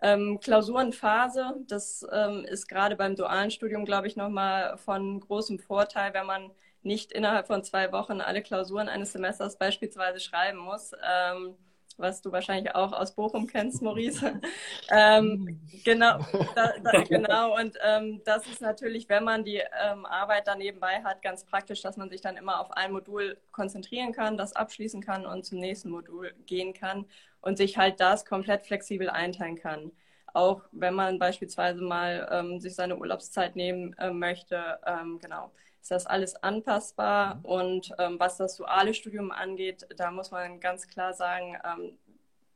ähm, 0.00 0.40
Klausurenphase. 0.40 1.54
Das 1.66 2.06
ähm, 2.12 2.44
ist 2.44 2.68
gerade 2.68 2.96
beim 2.96 3.16
dualen 3.16 3.50
Studium, 3.50 3.84
glaube 3.84 4.06
ich, 4.06 4.16
nochmal 4.16 4.76
von 4.78 5.20
großem 5.20 5.58
Vorteil, 5.58 6.14
wenn 6.14 6.26
man 6.26 6.50
nicht 6.82 7.12
innerhalb 7.12 7.46
von 7.46 7.62
zwei 7.62 7.92
Wochen 7.92 8.20
alle 8.20 8.42
Klausuren 8.42 8.88
eines 8.88 9.12
Semesters 9.12 9.56
beispielsweise 9.56 10.20
schreiben 10.20 10.58
muss, 10.58 10.92
ähm, 11.04 11.54
was 11.98 12.22
du 12.22 12.32
wahrscheinlich 12.32 12.74
auch 12.74 12.92
aus 12.92 13.14
Bochum 13.14 13.46
kennst, 13.46 13.82
Maurice. 13.82 14.40
ähm, 14.90 15.60
genau, 15.84 16.18
da, 16.54 16.72
da, 16.82 17.02
genau. 17.02 17.56
Und 17.56 17.76
ähm, 17.84 18.22
das 18.24 18.46
ist 18.46 18.60
natürlich, 18.60 19.08
wenn 19.08 19.24
man 19.24 19.44
die 19.44 19.62
ähm, 19.84 20.06
Arbeit 20.06 20.48
dann 20.48 20.58
nebenbei 20.58 21.02
hat, 21.04 21.22
ganz 21.22 21.44
praktisch, 21.44 21.82
dass 21.82 21.96
man 21.96 22.10
sich 22.10 22.20
dann 22.20 22.36
immer 22.36 22.60
auf 22.60 22.72
ein 22.72 22.92
Modul 22.92 23.36
konzentrieren 23.52 24.12
kann, 24.12 24.36
das 24.36 24.54
abschließen 24.54 25.02
kann 25.02 25.26
und 25.26 25.44
zum 25.44 25.58
nächsten 25.58 25.90
Modul 25.90 26.34
gehen 26.46 26.72
kann 26.72 27.06
und 27.42 27.58
sich 27.58 27.76
halt 27.76 28.00
das 28.00 28.24
komplett 28.24 28.62
flexibel 28.66 29.10
einteilen 29.10 29.56
kann 29.56 29.92
auch 30.34 30.62
wenn 30.72 30.94
man 30.94 31.18
beispielsweise 31.18 31.82
mal 31.82 32.26
ähm, 32.32 32.58
sich 32.58 32.74
seine 32.74 32.96
Urlaubszeit 32.96 33.54
nehmen 33.54 33.94
äh, 33.98 34.10
möchte, 34.10 34.78
ähm, 34.86 35.18
genau 35.20 35.52
ist 35.82 35.90
das 35.90 36.06
alles 36.06 36.36
anpassbar. 36.36 37.36
Mhm. 37.36 37.44
Und 37.44 37.94
ähm, 37.98 38.18
was 38.18 38.36
das 38.36 38.56
duale 38.56 38.94
Studium 38.94 39.32
angeht, 39.32 39.86
da 39.96 40.10
muss 40.10 40.30
man 40.30 40.60
ganz 40.60 40.86
klar 40.86 41.12
sagen, 41.12 41.56
ähm, 41.64 41.98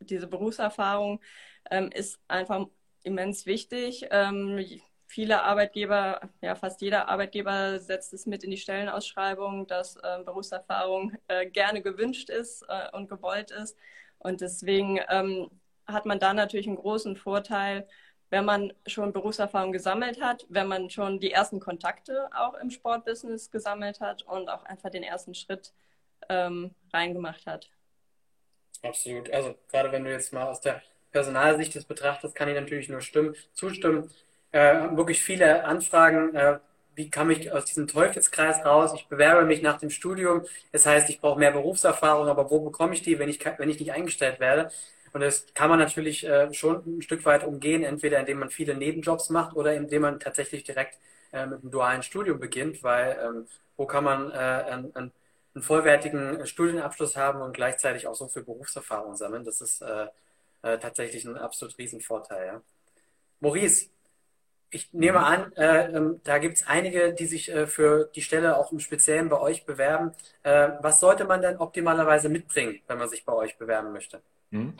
diese 0.01 0.29
Berufserfahrung 0.29 1.21
ähm, 1.71 1.91
ist 1.91 2.21
einfach 2.29 2.67
immens 3.03 3.45
wichtig. 3.47 4.07
Ähm, 4.11 4.65
viele 5.09 5.43
Arbeitgeber, 5.43 6.21
ja 6.41 6.55
fast 6.55 6.81
jeder 6.81 7.09
Arbeitgeber 7.09 7.81
setzt 7.81 8.13
es 8.13 8.27
mit 8.27 8.45
in 8.45 8.51
die 8.53 8.57
Stellenausschreibung, 8.59 9.67
dass 9.67 9.97
äh, 9.97 10.23
Berufserfahrung 10.25 11.13
äh, 11.29 11.47
gerne 11.47 11.83
gewünscht 11.83 12.31
ist 12.31 12.65
äh, 12.69 12.97
und 12.97 13.09
gewollt 13.09 13.51
ist. 13.51 13.77
Und 14.27 14.41
deswegen 14.41 14.99
ähm, 15.09 15.49
hat 15.87 16.05
man 16.05 16.19
da 16.19 16.35
natürlich 16.35 16.67
einen 16.67 16.75
großen 16.75 17.15
Vorteil, 17.15 17.87
wenn 18.29 18.45
man 18.45 18.73
schon 18.85 19.13
Berufserfahrung 19.13 19.71
gesammelt 19.71 20.21
hat, 20.21 20.45
wenn 20.49 20.67
man 20.67 20.91
schon 20.91 21.21
die 21.21 21.31
ersten 21.31 21.61
Kontakte 21.61 22.29
auch 22.37 22.55
im 22.55 22.71
Sportbusiness 22.71 23.53
gesammelt 23.53 24.01
hat 24.01 24.23
und 24.23 24.49
auch 24.49 24.65
einfach 24.65 24.91
den 24.91 25.05
ersten 25.05 25.37
Schritt 25.37 25.73
ähm, 26.29 26.75
reingemacht 26.93 27.47
hat. 27.47 27.71
Absolut. 28.83 29.33
Also 29.33 29.55
gerade 29.71 29.93
wenn 29.93 30.03
du 30.03 30.11
jetzt 30.11 30.33
mal 30.33 30.49
aus 30.49 30.61
der 30.61 30.83
Personalsicht 31.13 31.77
das 31.77 31.85
betrachtest, 31.85 32.35
kann 32.35 32.49
ich 32.49 32.57
natürlich 32.57 32.89
nur 32.89 33.03
stimmen, 33.03 33.37
zustimmen. 33.53 34.11
Äh, 34.51 34.97
wirklich 34.97 35.23
viele 35.23 35.65
Anfragen, 35.65 36.35
äh, 36.35 36.59
wie 36.97 37.11
komme 37.11 37.35
ich 37.35 37.53
aus 37.53 37.67
diesem 37.67 37.87
Teufelskreis 37.87 38.65
raus? 38.65 38.93
Ich 38.95 39.07
bewerbe 39.07 39.45
mich 39.45 39.63
nach 39.63 39.79
dem 39.79 39.91
Studium. 39.91 40.43
Das 40.73 40.87
heißt, 40.87 41.11
ich 41.11 41.21
brauche 41.21 41.39
mehr 41.39 41.53
Berufserfahrung, 41.53 42.29
aber 42.29 42.51
wo 42.51 42.61
bekomme 42.61 42.95
ich 42.95 43.03
die, 43.03 43.19
wenn 43.19 43.29
ich, 43.29 43.39
wenn 43.59 43.69
ich 43.69 43.79
nicht 43.79 43.93
eingestellt 43.93 44.41
werde? 44.41 44.71
Und 45.13 45.21
das 45.21 45.47
kann 45.55 45.71
man 45.71 45.79
natürlich 45.79 46.27
äh, 46.27 46.53
schon 46.53 46.99
ein 46.99 47.03
Stück 47.03 47.25
weit 47.25 47.45
umgehen, 47.45 47.85
entweder 47.85 48.19
indem 48.19 48.39
man 48.39 48.51
viele 48.51 48.75
Nebenjobs 48.75 49.31
macht 49.31 49.57
oder 49.57 49.75
indem 49.75 50.03
man 50.03 50.21
tatsächlich 50.21 50.65
direkt 50.65 50.99
äh, 51.33 51.47
mit 51.47 51.61
einem 51.63 51.71
dualen 51.71 52.03
Studium 52.03 52.41
beginnt, 52.41 52.83
weil 52.83 53.19
ähm, 53.23 53.47
wo 53.77 53.87
kann 53.87 54.05
man 54.05 54.31
äh, 54.31 54.35
einen, 54.35 55.13
vollwertigen 55.59 56.47
Studienabschluss 56.47 57.17
haben 57.17 57.41
und 57.41 57.55
gleichzeitig 57.55 58.07
auch 58.07 58.15
so 58.15 58.29
viel 58.29 58.43
Berufserfahrung 58.43 59.17
sammeln? 59.17 59.43
Das 59.43 59.63
ist 59.63 59.83
tatsächlich 60.61 61.25
ein 61.25 61.39
absolut 61.39 61.79
Riesenvorteil. 61.79 62.61
Maurice, 63.41 63.87
ich 64.77 64.93
nehme 64.93 65.21
an, 65.21 65.53
äh, 65.55 65.91
ähm, 65.97 66.21
da 66.23 66.39
gibt 66.39 66.57
es 66.57 66.67
einige, 66.67 67.15
die 67.15 67.27
sich 67.27 67.51
äh, 67.51 67.67
für 67.67 68.11
die 68.15 68.21
Stelle 68.21 68.57
auch 68.59 68.73
im 68.73 68.79
Speziellen 68.79 69.29
bei 69.29 69.41
euch 69.41 69.65
bewerben. 69.65 70.13
Äh, 70.43 70.71
was 70.81 71.01
sollte 71.01 71.25
man 71.25 71.41
denn 71.41 71.57
optimalerweise 71.57 72.29
mitbringen, 72.29 72.81
wenn 72.87 72.99
man 72.99 73.09
sich 73.09 73.25
bei 73.25 73.33
euch 73.33 73.57
bewerben 73.59 73.93
möchte? 73.93 74.21
Mhm. 74.51 74.75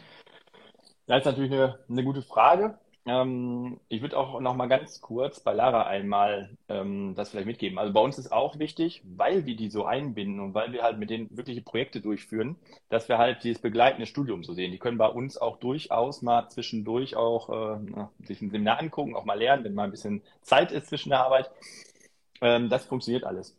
Das 1.07 1.21
ist 1.21 1.25
natürlich 1.25 1.53
eine, 1.53 1.79
eine 1.89 2.05
gute 2.05 2.23
Frage. 2.23 2.79
Ähm, 3.09 3.79
ich 3.89 4.03
würde 4.03 4.19
auch 4.19 4.41
noch 4.41 4.57
mal 4.57 4.67
ganz 4.67 5.01
kurz 5.01 5.39
bei 5.41 5.53
Lara 5.53 5.85
einmal 5.87 6.51
ähm, 6.69 7.15
das 7.15 7.31
vielleicht 7.31 7.47
mitgeben. 7.47 7.79
Also 7.79 7.93
bei 7.93 8.01
uns 8.01 8.19
ist 8.19 8.33
auch 8.33 8.59
wichtig, 8.59 9.03
weil 9.05 9.47
wir 9.47 9.55
die 9.57 9.71
so 9.71 9.85
einbinden 9.85 10.41
und 10.41 10.55
weil 10.55 10.73
wir 10.73 10.83
halt 10.83 10.99
mit 10.99 11.11
denen 11.11 11.29
wirkliche 11.37 11.63
Projekte 11.63 12.01
durchführen, 12.01 12.57
dass 12.89 13.09
wir 13.09 13.19
halt 13.19 13.45
dieses 13.45 13.63
begleitende 13.63 14.07
Studium 14.07 14.43
so 14.43 14.55
sehen. 14.55 14.73
Die 14.73 14.79
können 14.79 14.99
bei 14.99 15.07
uns 15.07 15.39
auch 15.39 15.59
durchaus 15.59 16.21
mal 16.23 16.49
zwischendurch 16.49 17.15
auch 17.17 17.77
äh, 17.77 17.79
sich 18.25 18.43
ein 18.43 18.51
Seminar 18.51 18.81
angucken, 18.81 19.15
auch 19.15 19.25
mal 19.25 19.39
lernen, 19.39 19.63
wenn 19.65 19.75
mal 19.75 19.85
ein 19.85 19.93
bisschen 19.93 20.23
Zeit 20.43 20.73
ist 20.73 20.89
zwischen 20.89 21.11
der 21.11 21.25
Arbeit. 21.25 21.51
Ähm, 22.41 22.69
das 22.69 22.85
funktioniert 22.87 23.25
alles. 23.25 23.57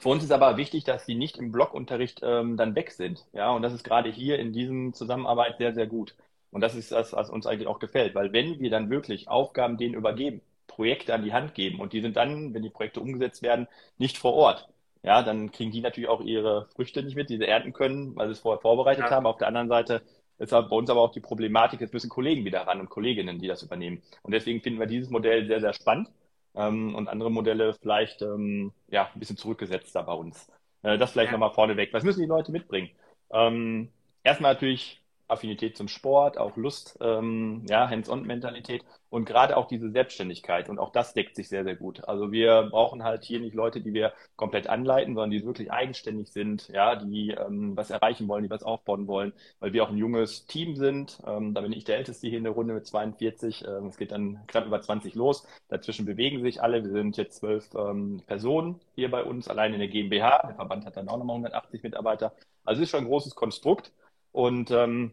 Für 0.00 0.08
uns 0.08 0.24
ist 0.24 0.32
aber 0.32 0.56
wichtig, 0.56 0.84
dass 0.84 1.06
die 1.06 1.14
nicht 1.16 1.36
im 1.36 1.52
Blockunterricht 1.52 2.20
ähm, 2.24 2.56
dann 2.56 2.74
weg 2.74 2.92
sind. 2.92 3.26
Ja, 3.32 3.50
und 3.52 3.62
das 3.62 3.72
ist 3.72 3.84
gerade 3.84 4.10
hier 4.10 4.38
in 4.38 4.52
diesem 4.52 4.92
Zusammenarbeit 4.94 5.58
sehr, 5.58 5.74
sehr 5.74 5.86
gut. 5.86 6.14
Und 6.54 6.60
das 6.60 6.76
ist 6.76 6.92
das, 6.92 7.12
was 7.12 7.30
uns 7.30 7.48
eigentlich 7.48 7.66
auch 7.66 7.80
gefällt, 7.80 8.14
weil 8.14 8.32
wenn 8.32 8.60
wir 8.60 8.70
dann 8.70 8.88
wirklich 8.88 9.26
Aufgaben 9.26 9.76
denen 9.76 9.94
übergeben, 9.94 10.40
Projekte 10.68 11.12
an 11.12 11.24
die 11.24 11.32
Hand 11.32 11.54
geben 11.54 11.80
und 11.80 11.92
die 11.92 12.00
sind 12.00 12.16
dann, 12.16 12.54
wenn 12.54 12.62
die 12.62 12.70
Projekte 12.70 13.00
umgesetzt 13.00 13.42
werden, 13.42 13.66
nicht 13.98 14.18
vor 14.18 14.34
Ort, 14.34 14.68
ja, 15.02 15.22
dann 15.24 15.50
kriegen 15.50 15.72
die 15.72 15.80
natürlich 15.80 16.08
auch 16.08 16.20
ihre 16.20 16.68
Früchte 16.76 17.02
nicht 17.02 17.16
mit, 17.16 17.28
die 17.28 17.38
sie 17.38 17.48
ernten 17.48 17.72
können, 17.72 18.14
weil 18.14 18.28
sie 18.28 18.34
es 18.34 18.38
vorher 18.38 18.60
vorbereitet 18.60 19.06
ja. 19.06 19.10
haben. 19.10 19.26
Auf 19.26 19.38
der 19.38 19.48
anderen 19.48 19.66
Seite 19.66 20.02
ist 20.38 20.50
bei 20.50 20.60
uns 20.60 20.88
aber 20.90 21.00
auch 21.00 21.10
die 21.10 21.20
Problematik, 21.20 21.80
jetzt 21.80 21.92
müssen 21.92 22.08
Kollegen 22.08 22.44
wieder 22.44 22.60
ran 22.60 22.78
und 22.78 22.88
Kolleginnen, 22.88 23.40
die 23.40 23.48
das 23.48 23.64
übernehmen. 23.64 24.00
Und 24.22 24.30
deswegen 24.30 24.60
finden 24.60 24.78
wir 24.78 24.86
dieses 24.86 25.10
Modell 25.10 25.46
sehr, 25.46 25.60
sehr 25.60 25.74
spannend 25.74 26.12
ähm, 26.54 26.94
und 26.94 27.08
andere 27.08 27.32
Modelle 27.32 27.74
vielleicht 27.74 28.22
ähm, 28.22 28.72
ja, 28.88 29.10
ein 29.12 29.18
bisschen 29.18 29.36
zurückgesetzter 29.36 30.04
bei 30.04 30.14
uns. 30.14 30.48
Äh, 30.82 30.98
das 30.98 31.10
vielleicht 31.10 31.32
ja. 31.32 31.32
nochmal 31.32 31.52
vorneweg. 31.52 31.92
Was 31.92 32.04
müssen 32.04 32.20
die 32.20 32.26
Leute 32.26 32.52
mitbringen? 32.52 32.90
Ähm, 33.32 33.88
erstmal 34.22 34.54
natürlich 34.54 35.03
Affinität 35.34 35.76
zum 35.76 35.88
Sport, 35.88 36.38
auch 36.38 36.56
Lust, 36.56 36.96
ähm, 37.00 37.64
ja, 37.68 37.88
Hands-on-Mentalität 37.88 38.84
und 39.14 39.26
gerade 39.26 39.56
auch 39.56 39.68
diese 39.68 39.90
Selbstständigkeit. 39.90 40.68
Und 40.68 40.80
auch 40.80 40.90
das 40.90 41.14
deckt 41.14 41.36
sich 41.36 41.48
sehr, 41.48 41.62
sehr 41.62 41.76
gut. 41.76 42.02
Also 42.08 42.32
wir 42.32 42.68
brauchen 42.70 43.04
halt 43.04 43.22
hier 43.22 43.38
nicht 43.38 43.54
Leute, 43.54 43.80
die 43.80 43.94
wir 43.94 44.12
komplett 44.34 44.66
anleiten, 44.66 45.14
sondern 45.14 45.30
die 45.30 45.44
wirklich 45.46 45.70
eigenständig 45.70 46.32
sind, 46.32 46.68
ja, 46.68 46.96
die 46.96 47.30
ähm, 47.30 47.76
was 47.76 47.90
erreichen 47.90 48.26
wollen, 48.26 48.42
die 48.42 48.50
was 48.50 48.64
aufbauen 48.64 49.06
wollen, 49.06 49.32
weil 49.60 49.72
wir 49.72 49.84
auch 49.84 49.90
ein 49.90 49.96
junges 49.98 50.46
Team 50.46 50.74
sind. 50.74 51.20
Ähm, 51.26 51.54
da 51.54 51.60
bin 51.60 51.72
ich 51.72 51.84
der 51.84 51.98
Älteste 51.98 52.26
hier 52.26 52.38
in 52.38 52.44
der 52.44 52.54
Runde 52.54 52.74
mit 52.74 52.86
42. 52.86 53.64
Ähm, 53.64 53.86
es 53.86 53.96
geht 53.96 54.10
dann 54.10 54.40
knapp 54.48 54.66
über 54.66 54.80
20 54.80 55.14
los. 55.14 55.46
Dazwischen 55.68 56.06
bewegen 56.06 56.42
sich 56.42 56.60
alle. 56.60 56.82
Wir 56.82 56.90
sind 56.90 57.16
jetzt 57.16 57.36
zwölf 57.36 57.68
ähm, 57.76 58.20
Personen 58.26 58.80
hier 58.96 59.12
bei 59.12 59.22
uns, 59.22 59.46
allein 59.48 59.74
in 59.74 59.78
der 59.78 59.88
GmbH. 59.88 60.44
Der 60.48 60.56
Verband 60.56 60.86
hat 60.86 60.96
dann 60.96 61.08
auch 61.08 61.18
nochmal 61.18 61.36
180 61.36 61.84
Mitarbeiter. 61.84 62.32
Also 62.64 62.80
es 62.82 62.86
ist 62.86 62.90
schon 62.90 63.04
ein 63.04 63.08
großes 63.08 63.36
Konstrukt. 63.36 63.92
Und 64.32 64.72
ähm, 64.72 65.12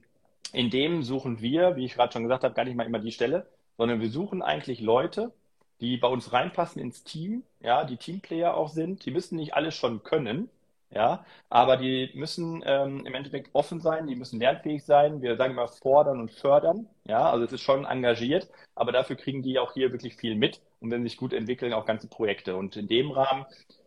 in 0.53 0.69
dem 0.69 1.03
suchen 1.03 1.41
wir, 1.41 1.75
wie 1.75 1.85
ich 1.85 1.95
gerade 1.95 2.13
schon 2.13 2.23
gesagt 2.23 2.43
habe, 2.43 2.53
gar 2.53 2.65
nicht 2.65 2.75
mal 2.75 2.85
immer 2.85 2.99
die 2.99 3.11
Stelle, 3.11 3.47
sondern 3.77 4.01
wir 4.01 4.09
suchen 4.09 4.41
eigentlich 4.41 4.81
Leute, 4.81 5.33
die 5.81 5.97
bei 5.97 6.07
uns 6.07 6.31
reinpassen 6.33 6.81
ins 6.81 7.03
Team, 7.03 7.43
ja, 7.59 7.83
die 7.85 7.97
Teamplayer 7.97 8.55
auch 8.55 8.69
sind. 8.69 9.05
Die 9.05 9.11
müssen 9.11 9.37
nicht 9.37 9.55
alles 9.55 9.75
schon 9.75 10.03
können, 10.03 10.49
ja, 10.91 11.25
aber 11.49 11.77
die 11.77 12.11
müssen 12.13 12.61
ähm, 12.65 13.05
im 13.05 13.13
Endeffekt 13.15 13.49
offen 13.53 13.79
sein, 13.81 14.07
die 14.07 14.15
müssen 14.15 14.39
lernfähig 14.39 14.83
sein. 14.83 15.21
Wir 15.21 15.37
sagen 15.37 15.53
immer 15.53 15.67
fordern 15.67 16.19
und 16.19 16.31
fördern, 16.31 16.87
ja, 17.05 17.29
also 17.31 17.45
es 17.45 17.53
ist 17.53 17.61
schon 17.61 17.85
engagiert, 17.85 18.49
aber 18.75 18.91
dafür 18.91 19.15
kriegen 19.15 19.41
die 19.41 19.57
auch 19.57 19.73
hier 19.73 19.91
wirklich 19.91 20.15
viel 20.17 20.35
mit 20.35 20.61
und 20.79 20.91
wenn 20.91 21.01
sie 21.03 21.09
sich 21.09 21.17
gut 21.17 21.33
entwickeln, 21.33 21.73
auch 21.73 21.85
ganze 21.85 22.07
Projekte. 22.09 22.55
Und 22.55 22.75
in 22.75 22.87
dem 22.87 23.11
Rahmen 23.11 23.45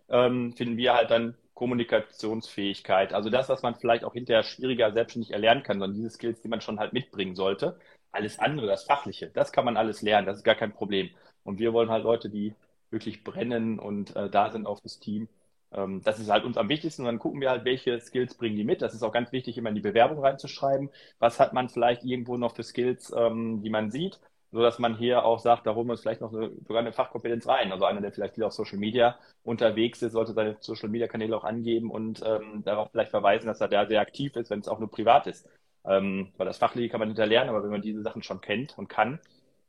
ähm, 0.09 0.53
finden 0.55 0.77
wir 0.77 0.95
halt 0.95 1.11
dann 1.11 1.37
Kommunikationsfähigkeit. 1.55 3.13
Also 3.13 3.31
das, 3.31 3.49
was 3.49 3.63
man 3.63 3.75
vielleicht 3.75 4.05
auch 4.05 4.13
hinterher 4.13 4.43
schwieriger 4.43 4.93
selbstständig 4.93 5.33
erlernen 5.33 5.63
kann, 5.63 5.79
sondern 5.79 5.97
diese 5.97 6.11
Skills, 6.11 6.41
die 6.43 6.49
man 6.49 6.61
schon 6.61 6.79
halt 6.81 6.93
mitbringen 6.93 7.37
sollte. 7.37 7.79
Alles 8.13 8.39
andere, 8.39 8.67
das 8.67 8.85
Fachliche, 8.85 9.29
das 9.29 9.53
kann 9.53 9.65
man 9.65 9.77
alles 9.77 10.03
lernen, 10.03 10.27
das 10.27 10.39
ist 10.39 10.45
gar 10.45 10.55
kein 10.55 10.73
Problem. 10.73 11.11
Und 11.45 11.59
wir 11.59 11.73
wollen 11.73 11.91
halt 11.91 12.05
Leute, 12.05 12.31
die 12.31 12.55
wirklich 12.91 13.25
brennen 13.25 13.79
und 13.79 14.15
äh, 14.17 14.31
da 14.31 14.51
sind 14.51 14.67
auf 14.67 14.81
das 14.81 14.99
Team. 15.01 15.29
Ähm, 15.73 16.03
das 16.05 16.19
ist 16.21 16.31
halt 16.31 16.45
uns 16.45 16.57
am 16.57 16.69
wichtigsten. 16.69 17.03
Und 17.03 17.07
dann 17.07 17.19
gucken 17.19 17.41
wir 17.41 17.51
halt, 17.51 17.65
welche 17.65 17.99
Skills 18.01 18.35
bringen 18.37 18.57
die 18.57 18.65
mit. 18.65 18.83
Das 18.83 18.95
ist 18.95 19.03
auch 19.03 19.13
ganz 19.13 19.33
wichtig, 19.33 19.59
immer 19.59 19.69
in 19.71 19.75
die 19.75 19.81
Bewerbung 19.81 20.21
reinzuschreiben. 20.21 20.91
Was 21.19 21.41
hat 21.41 21.53
man 21.53 21.69
vielleicht 21.69 22.05
irgendwo 22.05 22.37
noch 22.37 22.55
für 22.55 22.63
Skills, 22.63 23.13
ähm, 23.17 23.63
die 23.63 23.71
man 23.71 23.91
sieht? 23.91 24.21
So 24.55 24.63
dass 24.63 24.79
man 24.79 24.97
hier 24.97 25.25
auch 25.25 25.41
sagt, 25.41 25.67
da 25.67 25.75
holen 25.75 25.89
wir 25.89 25.93
uns 25.93 26.03
vielleicht 26.03 26.21
noch 26.21 26.33
eine, 26.33 26.53
sogar 26.67 26.79
eine 26.79 26.93
Fachkompetenz 26.93 27.49
rein. 27.49 27.73
Also 27.73 27.87
einer, 27.87 28.01
der 28.01 28.13
vielleicht 28.13 28.35
viel 28.37 28.45
auf 28.45 28.53
Social 28.53 28.79
Media 28.79 29.19
unterwegs 29.43 30.01
ist, 30.01 30.13
sollte 30.13 30.33
seine 30.33 30.57
Social 30.61 30.89
Media 30.89 31.09
Kanäle 31.09 31.37
auch 31.37 31.43
angeben 31.43 31.91
und 31.91 32.23
ähm, 32.25 32.63
darauf 32.65 32.91
vielleicht 32.93 33.11
verweisen, 33.11 33.49
dass 33.49 33.61
er 33.61 33.67
da 33.69 33.85
sehr 33.87 34.01
aktiv 34.01 34.37
ist, 34.37 34.51
wenn 34.51 34.61
es 34.61 34.69
auch 34.69 34.79
nur 34.79 34.91
privat 34.91 35.27
ist. 35.27 35.49
Ähm, 35.85 36.33
weil 36.37 36.47
das 36.47 36.59
Fachliche 36.59 36.89
kann 36.89 37.01
man 37.01 37.09
hinterlernen, 37.09 37.51
aber 37.51 37.65
wenn 37.65 37.71
man 37.71 37.83
diese 37.83 38.03
Sachen 38.03 38.23
schon 38.23 38.41
kennt 38.41 38.79
und 38.79 38.89
kann, 38.89 39.19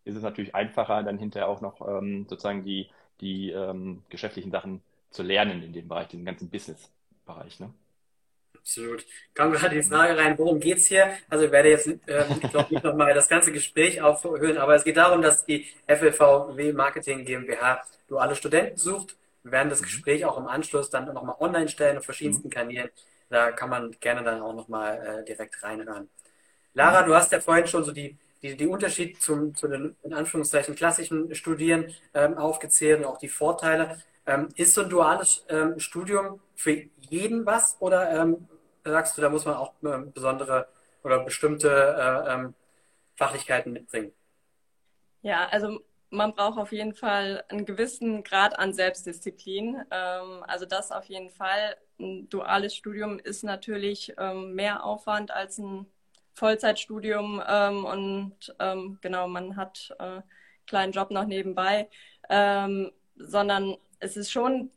ist 0.03 0.15
es 0.15 0.21
natürlich 0.21 0.53
einfacher, 0.53 1.01
dann 1.01 1.17
hinterher 1.17 1.49
auch 1.49 1.61
noch 1.61 1.81
ähm, 1.87 2.27
sozusagen 2.29 2.63
die, 2.63 2.87
die 3.21 3.49
ähm, 3.49 4.03
geschäftlichen 4.09 4.51
Sachen 4.51 4.81
zu 5.09 5.23
lernen 5.23 5.63
in 5.63 5.73
dem 5.73 5.87
Bereich, 5.87 6.09
den 6.09 6.25
ganzen 6.25 6.49
Business-Bereich. 6.51 7.59
Ne? 7.59 7.73
Absolut. 8.59 9.05
Kam 9.33 9.51
gerade 9.51 9.75
die 9.75 9.83
Frage 9.83 10.17
rein, 10.17 10.37
worum 10.37 10.59
geht's 10.59 10.87
hier? 10.87 11.13
Also 11.29 11.45
ich 11.45 11.51
werde 11.51 11.69
jetzt, 11.69 11.87
äh, 11.87 12.25
ich 12.41 12.49
glaube, 12.49 12.73
nicht 12.73 12.83
nochmal 12.83 13.13
das 13.13 13.29
ganze 13.29 13.51
Gespräch 13.51 14.01
aufhören, 14.01 14.57
aber 14.57 14.75
es 14.75 14.83
geht 14.83 14.97
darum, 14.97 15.21
dass 15.21 15.45
die 15.45 15.65
FLVW 15.87 16.73
Marketing 16.73 17.25
GmbH 17.25 17.83
duale 18.07 18.35
Studenten 18.35 18.77
sucht. 18.77 19.15
Wir 19.43 19.51
werden 19.51 19.69
das 19.69 19.81
mhm. 19.81 19.85
Gespräch 19.85 20.25
auch 20.25 20.37
im 20.37 20.47
Anschluss 20.47 20.89
dann 20.89 21.13
nochmal 21.13 21.35
online 21.39 21.69
stellen 21.69 21.97
auf 21.97 22.05
verschiedensten 22.05 22.47
mhm. 22.47 22.51
Kanälen. 22.51 22.89
Da 23.29 23.51
kann 23.51 23.69
man 23.69 23.91
gerne 23.99 24.23
dann 24.23 24.41
auch 24.41 24.53
nochmal 24.53 25.21
äh, 25.21 25.25
direkt 25.25 25.61
reinhören. 25.63 26.09
Lara, 26.73 27.03
du 27.03 27.15
hast 27.15 27.31
ja 27.31 27.39
vorhin 27.39 27.67
schon 27.67 27.83
so 27.83 27.91
die, 27.91 28.17
die, 28.41 28.55
die 28.55 28.67
Unterschied 28.67 29.21
zum, 29.21 29.55
zu 29.55 29.67
den, 29.67 29.95
in 30.03 30.13
Anführungszeichen, 30.13 30.75
klassischen 30.75 31.33
Studieren 31.33 31.93
ähm, 32.13 32.37
aufgezählt 32.37 32.99
und 32.99 33.05
auch 33.05 33.17
die 33.17 33.29
Vorteile. 33.29 34.01
Ähm, 34.27 34.49
ist 34.55 34.73
so 34.73 34.81
ein 34.81 34.89
duales 34.89 35.45
ähm, 35.49 35.79
Studium 35.79 36.39
für 36.55 36.83
jeden 37.09 37.45
was 37.45 37.77
oder 37.79 38.09
ähm, 38.11 38.47
sagst 38.83 39.17
du, 39.17 39.21
da 39.21 39.29
muss 39.29 39.45
man 39.45 39.55
auch 39.55 39.73
ähm, 39.83 40.11
besondere 40.13 40.67
oder 41.03 41.19
bestimmte 41.23 41.69
äh, 41.69 42.33
ähm, 42.33 42.55
Fachlichkeiten 43.15 43.71
mitbringen? 43.71 44.11
Ja, 45.21 45.47
also 45.49 45.79
man 46.09 46.33
braucht 46.33 46.57
auf 46.57 46.71
jeden 46.71 46.93
Fall 46.93 47.43
einen 47.49 47.65
gewissen 47.65 48.23
Grad 48.23 48.57
an 48.57 48.73
Selbstdisziplin. 48.73 49.83
Ähm, 49.91 50.43
also 50.47 50.65
das 50.65 50.91
auf 50.91 51.05
jeden 51.05 51.29
Fall. 51.29 51.77
Ein 51.99 52.27
duales 52.29 52.75
Studium 52.75 53.19
ist 53.19 53.43
natürlich 53.43 54.13
mehr 54.17 54.83
Aufwand 54.83 55.31
als 55.31 55.59
ein 55.59 55.85
Vollzeitstudium 56.33 57.39
und 57.39 58.55
genau, 58.99 59.27
man 59.29 59.55
hat 59.55 59.95
einen 59.97 60.19
äh, 60.19 60.21
kleinen 60.67 60.91
Job 60.91 61.11
noch 61.11 61.25
nebenbei, 61.25 61.87
sondern 63.15 63.77
es 64.05 64.15
ist 64.17 64.31
schon 64.31 64.71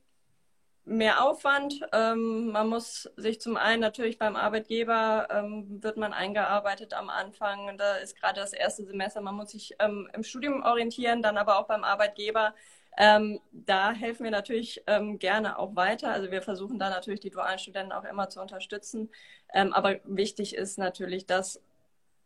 mehr 0.84 1.22
Aufwand. 1.24 1.80
Ähm, 1.92 2.50
man 2.50 2.68
muss 2.68 3.10
sich 3.16 3.40
zum 3.40 3.56
einen 3.56 3.80
natürlich 3.80 4.18
beim 4.18 4.36
Arbeitgeber 4.36 5.28
ähm, 5.30 5.82
wird 5.82 5.98
man 5.98 6.12
eingearbeitet 6.14 6.94
am 6.94 7.10
Anfang. 7.10 7.76
Da 7.76 7.96
ist 7.96 8.18
gerade 8.18 8.40
das 8.40 8.52
erste 8.54 8.84
Semester. 8.84 9.20
Man 9.20 9.34
muss 9.36 9.50
sich 9.50 9.74
ähm, 9.80 10.08
im 10.14 10.22
Studium 10.22 10.62
orientieren, 10.62 11.22
dann 11.22 11.36
aber 11.36 11.58
auch 11.58 11.66
beim 11.66 11.84
Arbeitgeber. 11.84 12.54
Ähm, 12.96 13.38
da 13.52 13.92
helfen 13.92 14.24
wir 14.24 14.30
natürlich 14.30 14.82
ähm, 14.86 15.18
gerne 15.18 15.58
auch 15.58 15.76
weiter. 15.76 16.10
Also 16.10 16.30
wir 16.30 16.42
versuchen 16.42 16.78
da 16.78 16.88
natürlich 16.88 17.20
die 17.20 17.30
dualen 17.30 17.58
Studenten 17.58 17.92
auch 17.92 18.04
immer 18.04 18.30
zu 18.30 18.40
unterstützen. 18.40 19.10
Ähm, 19.52 19.74
aber 19.74 20.00
wichtig 20.04 20.54
ist 20.54 20.78
natürlich, 20.78 21.26
dass 21.26 21.60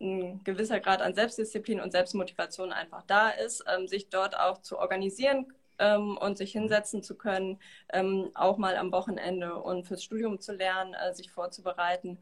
ein 0.00 0.42
gewisser 0.44 0.80
Grad 0.80 1.02
an 1.02 1.14
Selbstdisziplin 1.14 1.80
und 1.80 1.92
Selbstmotivation 1.92 2.72
einfach 2.72 3.02
da 3.06 3.30
ist, 3.30 3.64
sich 3.86 4.08
dort 4.08 4.36
auch 4.36 4.58
zu 4.58 4.78
organisieren 4.78 5.46
ähm, 5.82 6.16
und 6.16 6.38
sich 6.38 6.52
hinsetzen 6.52 7.02
zu 7.02 7.16
können, 7.16 7.58
ähm, 7.92 8.30
auch 8.34 8.56
mal 8.56 8.76
am 8.76 8.92
Wochenende 8.92 9.56
und 9.56 9.86
fürs 9.86 10.04
Studium 10.04 10.40
zu 10.40 10.52
lernen, 10.52 10.94
äh, 10.94 11.12
sich 11.12 11.30
vorzubereiten. 11.30 12.18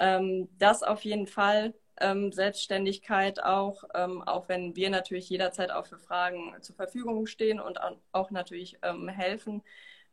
Ähm, 0.00 0.48
das 0.58 0.82
auf 0.82 1.04
jeden 1.04 1.26
Fall. 1.26 1.74
Ähm, 2.00 2.32
Selbstständigkeit 2.32 3.40
auch, 3.44 3.84
ähm, 3.94 4.20
auch 4.22 4.48
wenn 4.48 4.74
wir 4.74 4.90
natürlich 4.90 5.28
jederzeit 5.30 5.70
auch 5.70 5.86
für 5.86 5.98
Fragen 5.98 6.52
zur 6.60 6.74
Verfügung 6.74 7.26
stehen 7.26 7.60
und 7.60 7.78
auch 8.10 8.32
natürlich 8.32 8.76
helfen. 9.06 9.62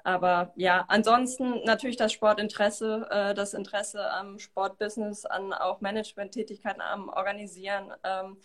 Aber 0.03 0.51
ja, 0.55 0.85
ansonsten 0.87 1.63
natürlich 1.63 1.97
das 1.97 2.11
Sportinteresse, 2.13 3.07
äh, 3.09 3.33
das 3.33 3.53
Interesse 3.53 4.11
am 4.11 4.39
Sportbusiness, 4.39 5.25
an 5.25 5.53
auch 5.53 5.81
Managementtätigkeiten, 5.81 6.81
am 6.81 7.09
Organisieren. 7.09 7.91
Ähm, 8.03 8.37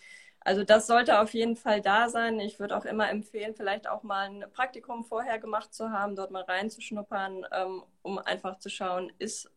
also 0.47 0.63
das 0.63 0.87
sollte 0.87 1.19
auf 1.19 1.33
jeden 1.33 1.57
Fall 1.57 1.81
da 1.81 2.07
sein. 2.07 2.39
Ich 2.39 2.57
würde 2.57 2.77
auch 2.77 2.85
immer 2.85 3.09
empfehlen, 3.09 3.53
vielleicht 3.53 3.85
auch 3.89 4.03
mal 4.03 4.29
ein 4.29 4.45
Praktikum 4.53 5.03
vorher 5.03 5.39
gemacht 5.39 5.73
zu 5.73 5.91
haben, 5.91 6.15
dort 6.15 6.31
mal 6.31 6.43
reinzuschnuppern, 6.43 7.45
ähm, 7.51 7.83
um 8.01 8.17
einfach 8.17 8.57
zu 8.57 8.69
schauen, 8.69 9.11
ist 9.19 9.51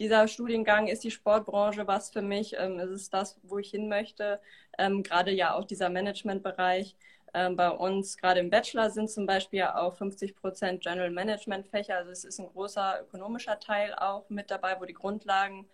dieser 0.00 0.26
Studiengang, 0.26 0.88
ist 0.88 1.04
die 1.04 1.12
Sportbranche 1.12 1.86
was 1.86 2.10
für 2.10 2.20
mich? 2.20 2.56
Ähm, 2.58 2.80
ist 2.80 2.90
es 2.90 3.10
das, 3.10 3.38
wo 3.44 3.58
ich 3.58 3.70
hin 3.70 3.88
möchte? 3.88 4.40
Ähm, 4.76 5.04
gerade 5.04 5.30
ja 5.30 5.54
auch 5.54 5.64
dieser 5.66 5.88
Managementbereich. 5.88 6.96
Ähm, 7.32 7.54
bei 7.54 7.70
uns 7.70 8.16
gerade 8.16 8.40
im 8.40 8.50
Bachelor 8.50 8.90
sind 8.90 9.10
zum 9.10 9.26
Beispiel 9.26 9.62
auch 9.62 9.94
50 9.94 10.34
Prozent 10.34 10.82
General 10.82 11.10
Management 11.10 11.68
Fächer. 11.68 11.98
Also 11.98 12.10
es 12.10 12.24
ist 12.24 12.40
ein 12.40 12.48
großer 12.48 13.02
ökonomischer 13.02 13.60
Teil 13.60 13.94
auch 13.94 14.28
mit 14.30 14.50
dabei, 14.50 14.80
wo 14.80 14.84
die 14.84 14.94
Grundlagen 14.94 15.68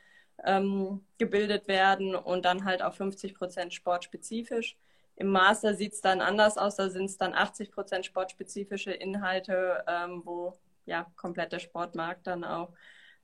ähm, 0.45 1.05
gebildet 1.19 1.69
werden 1.69 2.15
und 2.15 2.45
dann 2.45 2.65
halt 2.65 2.83
auch 2.83 2.95
50 2.95 3.35
Prozent 3.35 3.75
sportspezifisch. 3.75 4.77
Im 5.17 5.29
Master 5.29 5.75
sieht 5.75 5.93
es 5.93 6.01
dann 6.01 6.21
anders 6.21 6.57
aus, 6.57 6.77
da 6.77 6.89
sind 6.89 7.05
es 7.05 7.19
dann 7.19 7.35
80 7.35 7.73
Prozent 7.73 8.07
sportspezifische 8.07 8.93
Inhalte, 8.93 9.85
ähm, 9.87 10.23
wo 10.25 10.55
ja 10.87 11.07
komplett 11.17 11.53
der 11.53 11.59
Sportmarkt 11.59 12.27
dann 12.27 12.45
auch 12.45 12.73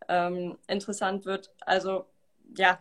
ähm, 0.08 0.58
interessant 0.66 1.24
wird. 1.24 1.50
Also 1.60 2.06
ja, 2.54 2.78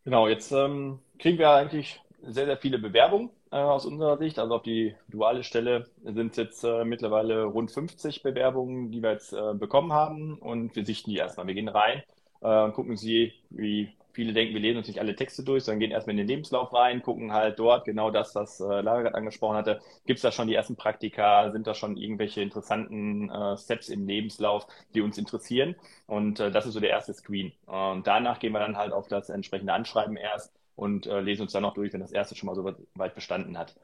Genau, 0.05 0.29
jetzt 0.29 0.53
ähm, 0.53 0.99
kriegen 1.19 1.39
wir 1.39 1.51
eigentlich 1.51 2.01
sehr, 2.23 2.47
sehr 2.47 2.57
viele 2.57 2.79
Bewerbungen 2.79 3.31
äh, 3.51 3.57
aus 3.57 3.87
unserer 3.87 4.19
Sicht. 4.19 4.39
Also 4.39 4.57
auf 4.57 4.63
die 4.63 4.95
duale 5.09 5.45
Stelle 5.45 5.87
sind 6.05 6.33
es 6.33 6.37
jetzt 6.37 6.65
äh, 6.65 6.85
mittlerweile 6.85 7.45
rund 7.45 7.71
50 7.71 8.23
Bewerbungen, 8.23 8.91
die 8.91 9.03
wir 9.03 9.13
jetzt 9.13 9.33
äh, 9.33 9.55
bekommen 9.55 9.93
haben. 9.93 10.37
Und 10.39 10.75
wir 10.75 10.85
sichten 10.85 11.11
die 11.11 11.17
erstmal. 11.17 11.47
Wir 11.47 11.55
gehen 11.55 11.69
rein 11.69 12.03
äh, 12.43 12.65
und 12.65 12.75
gucken 12.75 12.97
sie, 12.97 13.33
wie 13.51 13.95
viele 14.21 14.35
denken, 14.35 14.53
wir 14.53 14.61
lesen 14.61 14.77
uns 14.77 14.87
nicht 14.87 15.01
alle 15.01 15.17
Texte 15.17 15.43
durch, 15.43 15.65
sondern 15.65 15.81
gehen 15.81 15.93
erstmal 15.93 16.13
in 16.13 16.19
den 16.19 16.29
Lebenslauf 16.29 16.75
rein, 16.75 17.03
gucken 17.03 17.33
halt 17.33 17.59
dort 17.59 17.87
genau 17.87 18.11
das, 18.11 18.35
was 18.35 18.61
äh, 18.61 18.65
Lara 18.83 19.01
gerade 19.01 19.15
angesprochen 19.15 19.57
hatte. 19.57 19.81
Gibt 20.05 20.19
es 20.19 20.23
da 20.23 20.31
schon 20.31 20.47
die 20.47 20.55
ersten 20.55 20.77
Praktika? 20.77 21.51
Sind 21.53 21.67
da 21.67 21.75
schon 21.75 21.97
irgendwelche 21.97 22.43
interessanten 22.43 23.31
äh, 23.31 23.57
Steps 23.57 23.89
im 23.89 24.07
Lebenslauf, 24.07 24.67
die 24.95 25.01
uns 25.01 25.17
interessieren? 25.17 25.75
Und 26.07 26.39
äh, 26.39 26.51
das 26.51 26.67
ist 26.67 26.75
so 26.75 26.81
der 26.81 26.91
erste 26.91 27.15
Screen. 27.15 27.53
Und 27.65 28.07
danach 28.07 28.41
gehen 28.41 28.53
wir 28.53 28.61
dann 28.61 28.77
halt 28.77 28.93
auf 28.93 29.09
das 29.09 29.31
entsprechende 29.31 29.73
Anschreiben 29.73 30.17
erst 30.19 30.53
und 30.77 31.07
äh, 31.07 31.21
lesen 31.21 31.43
uns 31.43 31.53
dann 31.53 31.63
noch 31.63 31.75
durch, 31.75 31.93
wenn 31.95 32.01
das 32.01 32.13
erste 32.13 32.37
schon 32.37 32.47
mal 32.47 32.55
so 32.55 32.65
weit 32.95 33.15
bestanden 33.15 33.57
hat. 33.57 33.75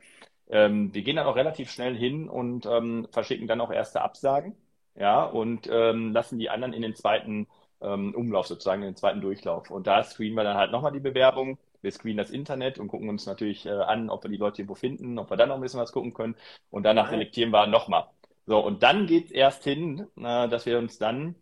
Ähm, 0.51 0.93
wir 0.95 1.03
gehen 1.03 1.17
dann 1.17 1.27
auch 1.27 1.37
relativ 1.37 1.71
schnell 1.71 1.97
hin 1.97 2.29
und 2.29 2.67
ähm, 2.67 3.09
verschicken 3.11 3.47
dann 3.49 3.61
auch 3.61 3.73
erste 3.73 4.03
Absagen, 4.03 4.55
ja, 4.95 5.25
und 5.25 5.69
ähm, 5.71 6.13
lassen 6.13 6.39
die 6.39 6.51
anderen 6.51 6.73
in 6.73 6.83
den 6.83 6.95
zweiten 6.95 7.49
ähm, 7.81 8.15
Umlauf 8.15 8.47
sozusagen, 8.47 8.83
in 8.83 8.91
den 8.91 8.97
zweiten 8.97 9.21
Durchlauf. 9.21 9.71
Und 9.71 9.87
da 9.87 10.03
screenen 10.03 10.37
wir 10.37 10.45
dann 10.45 10.57
halt 10.57 10.73
nochmal 10.73 10.93
die 10.93 11.01
Bewerbung. 11.01 11.59
Wir 11.83 11.93
screenen 11.93 12.19
das 12.19 12.31
Internet 12.31 12.79
und 12.79 12.89
gucken 12.89 13.09
uns 13.09 13.27
natürlich 13.27 13.67
äh, 13.67 13.71
an, 13.71 14.11
ob 14.11 14.25
wir 14.25 14.31
die 14.31 14.37
Leute 14.37 14.63
irgendwo 14.63 14.75
finden, 14.75 15.19
ob 15.19 15.31
wir 15.31 15.37
dann 15.37 15.49
noch 15.49 15.57
ein 15.57 15.61
bisschen 15.63 15.81
was 15.81 15.93
gucken 15.93 16.15
können. 16.15 16.37
Und 16.71 16.85
danach 16.85 17.11
selektieren 17.11 17.51
wir 17.51 17.67
nochmal. 17.67 18.07
So, 18.47 18.59
und 18.65 18.83
dann 18.83 19.07
geht 19.07 19.27
es 19.27 19.31
erst 19.33 19.65
hin, 19.65 20.07
äh, 20.17 20.49
dass 20.49 20.67
wir 20.67 20.79
uns 20.79 20.99
dann 20.99 21.35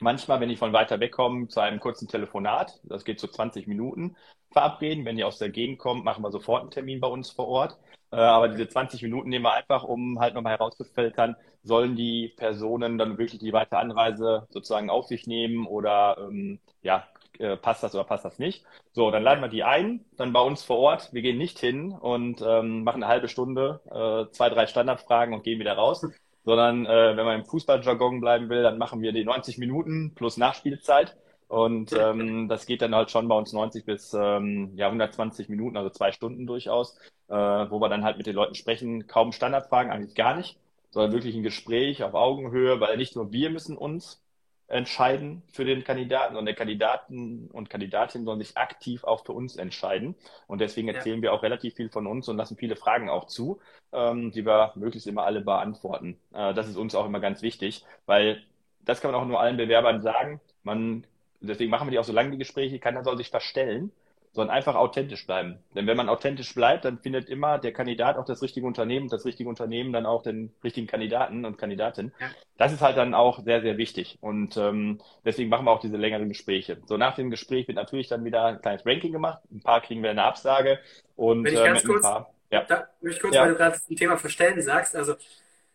manchmal, 0.00 0.40
wenn 0.40 0.48
die 0.48 0.56
von 0.56 0.72
weiter 0.72 1.00
weg 1.00 1.12
kommen, 1.12 1.48
zu 1.48 1.60
einem 1.60 1.80
kurzen 1.80 2.08
Telefonat, 2.08 2.80
das 2.84 3.04
geht 3.04 3.20
so 3.20 3.26
20 3.26 3.66
Minuten, 3.66 4.16
verabreden. 4.52 5.04
Wenn 5.04 5.18
ihr 5.18 5.26
aus 5.26 5.38
der 5.38 5.50
Gegend 5.50 5.78
kommt, 5.78 6.04
machen 6.04 6.22
wir 6.22 6.30
sofort 6.30 6.62
einen 6.62 6.70
Termin 6.70 7.00
bei 7.00 7.08
uns 7.08 7.30
vor 7.30 7.48
Ort. 7.48 7.78
Äh, 8.12 8.16
aber 8.16 8.48
diese 8.48 8.68
20 8.68 9.02
Minuten 9.02 9.28
nehmen 9.28 9.44
wir 9.44 9.54
einfach, 9.54 9.84
um 9.84 10.20
halt 10.20 10.34
nochmal 10.34 10.52
herauszufiltern, 10.52 11.36
sollen 11.66 11.96
die 11.96 12.28
Personen 12.36 12.96
dann 12.96 13.18
wirklich 13.18 13.40
die 13.40 13.52
weitere 13.52 13.80
Anreise 13.80 14.46
sozusagen 14.50 14.88
auf 14.88 15.06
sich 15.06 15.26
nehmen 15.26 15.66
oder 15.66 16.16
ähm, 16.20 16.60
ja, 16.82 17.06
äh, 17.38 17.56
passt 17.56 17.82
das 17.82 17.94
oder 17.94 18.04
passt 18.04 18.24
das 18.24 18.38
nicht. 18.38 18.64
So, 18.92 19.10
dann 19.10 19.22
laden 19.22 19.42
wir 19.42 19.48
die 19.48 19.64
ein, 19.64 20.04
dann 20.16 20.32
bei 20.32 20.40
uns 20.40 20.62
vor 20.62 20.78
Ort. 20.78 21.12
Wir 21.12 21.22
gehen 21.22 21.38
nicht 21.38 21.58
hin 21.58 21.92
und 21.92 22.40
ähm, 22.46 22.84
machen 22.84 23.02
eine 23.02 23.12
halbe 23.12 23.28
Stunde, 23.28 23.80
äh, 23.86 24.30
zwei, 24.32 24.48
drei 24.48 24.66
Standardfragen 24.66 25.34
und 25.34 25.42
gehen 25.42 25.58
wieder 25.58 25.74
raus, 25.74 26.06
sondern 26.44 26.86
äh, 26.86 27.16
wenn 27.16 27.24
man 27.24 27.40
im 27.40 27.44
Fußballjargon 27.44 28.20
bleiben 28.20 28.48
will, 28.48 28.62
dann 28.62 28.78
machen 28.78 29.02
wir 29.02 29.12
die 29.12 29.24
90 29.24 29.58
Minuten 29.58 30.14
plus 30.14 30.36
Nachspielzeit. 30.36 31.16
Und 31.48 31.92
ähm, 31.92 32.48
das 32.48 32.66
geht 32.66 32.82
dann 32.82 32.94
halt 32.94 33.10
schon 33.10 33.28
bei 33.28 33.36
uns 33.36 33.52
90 33.52 33.84
bis 33.84 34.12
ähm, 34.14 34.72
ja, 34.76 34.86
120 34.86 35.48
Minuten, 35.48 35.76
also 35.76 35.90
zwei 35.90 36.10
Stunden 36.10 36.46
durchaus, 36.46 36.98
äh, 37.28 37.34
wo 37.34 37.80
wir 37.80 37.88
dann 37.88 38.02
halt 38.04 38.18
mit 38.18 38.26
den 38.26 38.34
Leuten 38.34 38.56
sprechen. 38.56 39.06
Kaum 39.06 39.30
Standardfragen, 39.32 39.92
eigentlich 39.92 40.16
gar 40.16 40.36
nicht, 40.36 40.58
sondern 40.90 41.12
wirklich 41.12 41.34
ein 41.34 41.42
Gespräch 41.42 42.02
auf 42.02 42.14
Augenhöhe, 42.14 42.80
weil 42.80 42.96
nicht 42.96 43.16
nur 43.16 43.32
wir 43.32 43.50
müssen 43.50 43.76
uns 43.76 44.22
entscheiden 44.68 45.42
für 45.52 45.64
den 45.64 45.84
Kandidaten, 45.84 46.34
sondern 46.34 46.46
der 46.46 46.54
Kandidaten 46.54 47.48
und 47.52 47.70
Kandidatin 47.70 48.24
sollen 48.24 48.40
sich 48.40 48.56
aktiv 48.56 49.04
auch 49.04 49.24
für 49.24 49.32
uns 49.32 49.56
entscheiden. 49.56 50.16
Und 50.48 50.60
deswegen 50.60 50.88
erzählen 50.88 51.18
ja. 51.18 51.22
wir 51.22 51.32
auch 51.34 51.42
relativ 51.42 51.74
viel 51.74 51.88
von 51.88 52.06
uns 52.06 52.28
und 52.28 52.36
lassen 52.36 52.56
viele 52.56 52.74
Fragen 52.74 53.08
auch 53.08 53.26
zu, 53.26 53.60
ähm, 53.92 54.32
die 54.32 54.44
wir 54.44 54.72
möglichst 54.74 55.06
immer 55.06 55.24
alle 55.24 55.40
beantworten. 55.40 56.18
Äh, 56.32 56.52
das 56.54 56.68
ist 56.68 56.76
uns 56.76 56.96
auch 56.96 57.06
immer 57.06 57.20
ganz 57.20 57.42
wichtig, 57.42 57.84
weil 58.06 58.42
das 58.80 59.00
kann 59.00 59.12
man 59.12 59.20
auch 59.20 59.26
nur 59.26 59.40
allen 59.40 59.56
Bewerbern 59.56 60.02
sagen. 60.02 60.40
Man 60.64 61.06
deswegen 61.40 61.70
machen 61.70 61.86
wir 61.86 61.92
die 61.92 61.98
auch 61.98 62.04
so 62.04 62.12
lange, 62.12 62.30
die 62.30 62.38
Gespräche, 62.38 62.78
keiner 62.78 63.04
soll 63.04 63.16
sich 63.16 63.30
verstellen, 63.30 63.92
sondern 64.36 64.54
einfach 64.54 64.74
authentisch 64.74 65.26
bleiben. 65.26 65.58
Denn 65.74 65.86
wenn 65.86 65.96
man 65.96 66.08
authentisch 66.08 66.54
bleibt, 66.54 66.84
dann 66.84 66.98
findet 66.98 67.28
immer 67.28 67.58
der 67.58 67.72
Kandidat 67.72 68.18
auch 68.18 68.26
das 68.26 68.42
richtige 68.42 68.66
Unternehmen, 68.66 69.08
das 69.08 69.24
richtige 69.24 69.48
Unternehmen 69.48 69.92
dann 69.92 70.06
auch 70.06 70.22
den 70.22 70.52
richtigen 70.62 70.86
Kandidaten 70.86 71.44
und 71.44 71.56
Kandidatin. 71.56 72.12
Ja. 72.20 72.26
Das 72.58 72.72
ist 72.72 72.82
halt 72.82 72.98
dann 72.98 73.14
auch 73.14 73.42
sehr, 73.42 73.62
sehr 73.62 73.78
wichtig. 73.78 74.18
Und 74.20 74.56
ähm, 74.58 75.00
deswegen 75.24 75.48
machen 75.48 75.64
wir 75.64 75.72
auch 75.72 75.80
diese 75.80 75.96
längeren 75.96 76.28
Gespräche. 76.28 76.76
So 76.84 76.98
nach 76.98 77.16
dem 77.16 77.30
Gespräch 77.30 77.66
wird 77.66 77.76
natürlich 77.76 78.08
dann 78.08 78.24
wieder 78.24 78.44
ein 78.44 78.60
kleines 78.60 78.84
Ranking 78.86 79.12
gemacht. 79.12 79.40
Ein 79.50 79.62
paar 79.62 79.80
kriegen 79.80 80.02
wir 80.02 80.10
eine 80.10 80.24
Absage. 80.24 80.78
Und, 81.16 81.44
Wenn 81.44 81.54
ich 81.54 81.64
ganz 81.64 81.82
äh, 81.82 81.86
kurz, 81.86 82.02
paar, 82.02 82.30
ja. 82.50 82.62
da, 82.68 82.88
ich 83.00 83.18
kurz, 83.18 83.34
ja. 83.34 83.42
weil 83.42 83.52
du 83.52 83.56
gerade 83.56 83.72
das 83.72 83.86
Thema 83.86 84.18
Verstellen 84.18 84.60
sagst, 84.60 84.94
also 84.94 85.14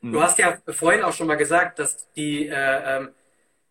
hm. 0.02 0.12
du 0.12 0.21
hast 0.21 0.38
ja 0.38 0.58
vorhin 0.67 1.02
auch 1.02 1.13
schon 1.13 1.28
mal 1.28 1.36
gesagt, 1.36 1.80
dass 1.80 2.12
die 2.13 2.47
äh, 2.47 2.97
ähm, 2.97 3.10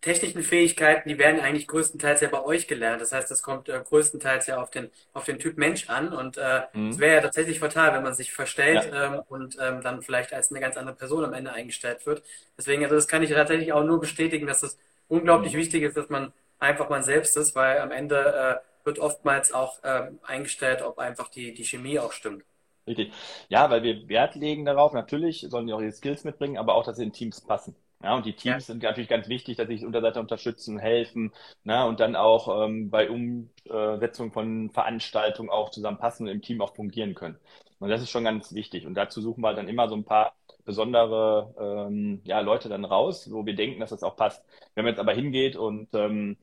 technischen 0.01 0.41
Fähigkeiten, 0.41 1.07
die 1.07 1.19
werden 1.19 1.39
eigentlich 1.39 1.67
größtenteils 1.67 2.21
ja 2.21 2.27
bei 2.27 2.43
euch 2.43 2.67
gelernt. 2.67 3.01
Das 3.01 3.11
heißt, 3.11 3.29
das 3.29 3.43
kommt 3.43 3.69
äh, 3.69 3.79
größtenteils 3.87 4.47
ja 4.47 4.59
auf 4.59 4.71
den, 4.71 4.89
auf 5.13 5.25
den 5.25 5.37
Typ 5.37 5.57
Mensch 5.57 5.89
an. 5.89 6.11
Und 6.11 6.37
äh, 6.37 6.61
mhm. 6.73 6.89
es 6.89 6.99
wäre 6.99 7.15
ja 7.15 7.21
tatsächlich 7.21 7.59
fatal, 7.59 7.93
wenn 7.93 8.03
man 8.03 8.15
sich 8.15 8.33
verstellt 8.33 8.89
ja. 8.91 9.15
ähm, 9.15 9.21
und 9.29 9.57
ähm, 9.61 9.81
dann 9.81 10.01
vielleicht 10.01 10.33
als 10.33 10.49
eine 10.49 10.59
ganz 10.59 10.75
andere 10.75 10.95
Person 10.95 11.23
am 11.23 11.33
Ende 11.33 11.53
eingestellt 11.53 12.05
wird. 12.05 12.23
Deswegen, 12.57 12.83
also 12.83 12.95
das 12.95 13.07
kann 13.07 13.21
ich 13.21 13.29
tatsächlich 13.29 13.73
auch 13.73 13.83
nur 13.83 13.99
bestätigen, 13.99 14.47
dass 14.47 14.63
es 14.63 14.77
unglaublich 15.07 15.53
mhm. 15.53 15.59
wichtig 15.59 15.83
ist, 15.83 15.95
dass 15.95 16.09
man 16.09 16.33
einfach 16.59 16.89
man 16.89 17.03
selbst 17.03 17.37
ist, 17.37 17.55
weil 17.55 17.79
am 17.79 17.91
Ende 17.91 18.61
äh, 18.63 18.85
wird 18.85 18.97
oftmals 18.97 19.53
auch 19.53 19.83
äh, 19.83 20.09
eingestellt, 20.23 20.81
ob 20.81 20.97
einfach 20.97 21.29
die, 21.29 21.53
die 21.53 21.63
Chemie 21.63 21.99
auch 21.99 22.11
stimmt. 22.11 22.43
Richtig. 22.87 23.13
Ja, 23.49 23.69
weil 23.69 23.83
wir 23.83 24.09
Wert 24.09 24.33
legen 24.33 24.65
darauf, 24.65 24.93
natürlich 24.93 25.45
sollen 25.47 25.67
die 25.67 25.73
auch 25.73 25.81
ihre 25.81 25.91
Skills 25.91 26.23
mitbringen, 26.23 26.57
aber 26.57 26.73
auch, 26.73 26.83
dass 26.83 26.97
sie 26.97 27.03
in 27.03 27.13
Teams 27.13 27.41
passen. 27.41 27.75
Ja, 28.03 28.15
und 28.15 28.25
die 28.25 28.33
Teams 28.33 28.67
ja. 28.67 28.73
sind 28.73 28.83
natürlich 28.83 29.09
ganz 29.09 29.27
wichtig, 29.29 29.57
dass 29.57 29.67
sie 29.67 29.75
sich 29.77 29.85
untereinander 29.85 30.21
unterstützen, 30.21 30.79
helfen, 30.79 31.31
ne, 31.63 31.85
und 31.85 31.99
dann 31.99 32.15
auch 32.15 32.65
ähm, 32.65 32.89
bei 32.89 33.09
Umsetzung 33.09 34.31
von 34.31 34.71
Veranstaltungen 34.71 35.49
auch 35.49 35.69
zusammenpassen 35.69 36.27
und 36.27 36.33
im 36.33 36.41
Team 36.41 36.61
auch 36.61 36.75
fungieren 36.75 37.13
können. 37.13 37.37
Und 37.79 37.89
das 37.89 38.01
ist 38.01 38.09
schon 38.09 38.23
ganz 38.23 38.53
wichtig. 38.53 38.85
Und 38.87 38.95
dazu 38.95 39.21
suchen 39.21 39.41
wir 39.41 39.53
dann 39.53 39.67
immer 39.67 39.87
so 39.87 39.95
ein 39.95 40.03
paar 40.05 40.35
besondere 40.65 41.53
ähm, 41.59 42.21
ja, 42.23 42.39
Leute 42.39 42.69
dann 42.69 42.85
raus, 42.85 43.29
wo 43.31 43.45
wir 43.45 43.55
denken, 43.55 43.79
dass 43.79 43.89
das 43.91 44.03
auch 44.03 44.15
passt. 44.15 44.43
Wenn 44.75 44.85
man 44.85 44.93
jetzt 44.93 44.99
aber 44.99 45.13
hingeht 45.13 45.55
und 45.55 45.89
ähm, 45.93 46.37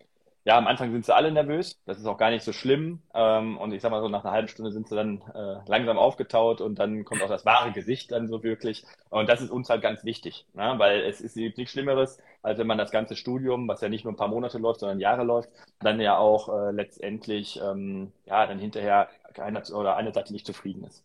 ja, 0.49 0.57
am 0.57 0.67
Anfang 0.67 0.93
sind 0.93 1.05
sie 1.05 1.15
alle 1.15 1.31
nervös. 1.31 1.79
Das 1.85 1.99
ist 1.99 2.07
auch 2.07 2.17
gar 2.17 2.31
nicht 2.31 2.43
so 2.43 2.55
schlimm. 2.55 3.03
Ähm, 3.13 3.59
und 3.59 3.71
ich 3.75 3.83
sag 3.83 3.91
mal 3.91 4.01
so, 4.01 4.09
nach 4.09 4.25
einer 4.25 4.33
halben 4.33 4.49
Stunde 4.49 4.73
sind 4.73 4.89
sie 4.89 4.97
dann 4.97 5.21
äh, 5.35 5.59
langsam 5.67 5.99
aufgetaut 5.99 6.63
und 6.63 6.79
dann 6.79 7.05
kommt 7.05 7.23
auch 7.23 7.29
das 7.29 7.45
wahre 7.45 7.71
Gesicht 7.71 8.11
dann 8.13 8.29
so 8.29 8.43
wirklich. 8.43 8.87
Und 9.11 9.29
das 9.29 9.43
ist 9.43 9.51
uns 9.51 9.69
halt 9.69 9.83
ganz 9.83 10.05
wichtig, 10.05 10.47
ne? 10.55 10.73
weil 10.79 11.03
es 11.03 11.21
ist 11.21 11.37
nichts 11.37 11.73
Schlimmeres, 11.73 12.17
als 12.41 12.59
wenn 12.59 12.67
man 12.67 12.79
das 12.79 12.91
ganze 12.91 13.15
Studium, 13.15 13.69
was 13.69 13.83
ja 13.83 13.91
nicht 13.91 14.05
nur 14.05 14.15
ein 14.15 14.17
paar 14.17 14.29
Monate 14.29 14.57
läuft, 14.57 14.81
sondern 14.81 15.01
Jahre 15.01 15.25
läuft, 15.25 15.51
dann 15.81 16.01
ja 16.01 16.17
auch 16.17 16.49
äh, 16.49 16.71
letztendlich, 16.71 17.61
ähm, 17.63 18.13
ja, 18.25 18.47
dann 18.47 18.59
hinterher 18.59 19.11
einer 19.37 19.63
oder 19.75 19.97
eine 19.97 20.15
Seite 20.15 20.33
nicht 20.33 20.47
zufrieden 20.47 20.85
ist. 20.85 21.05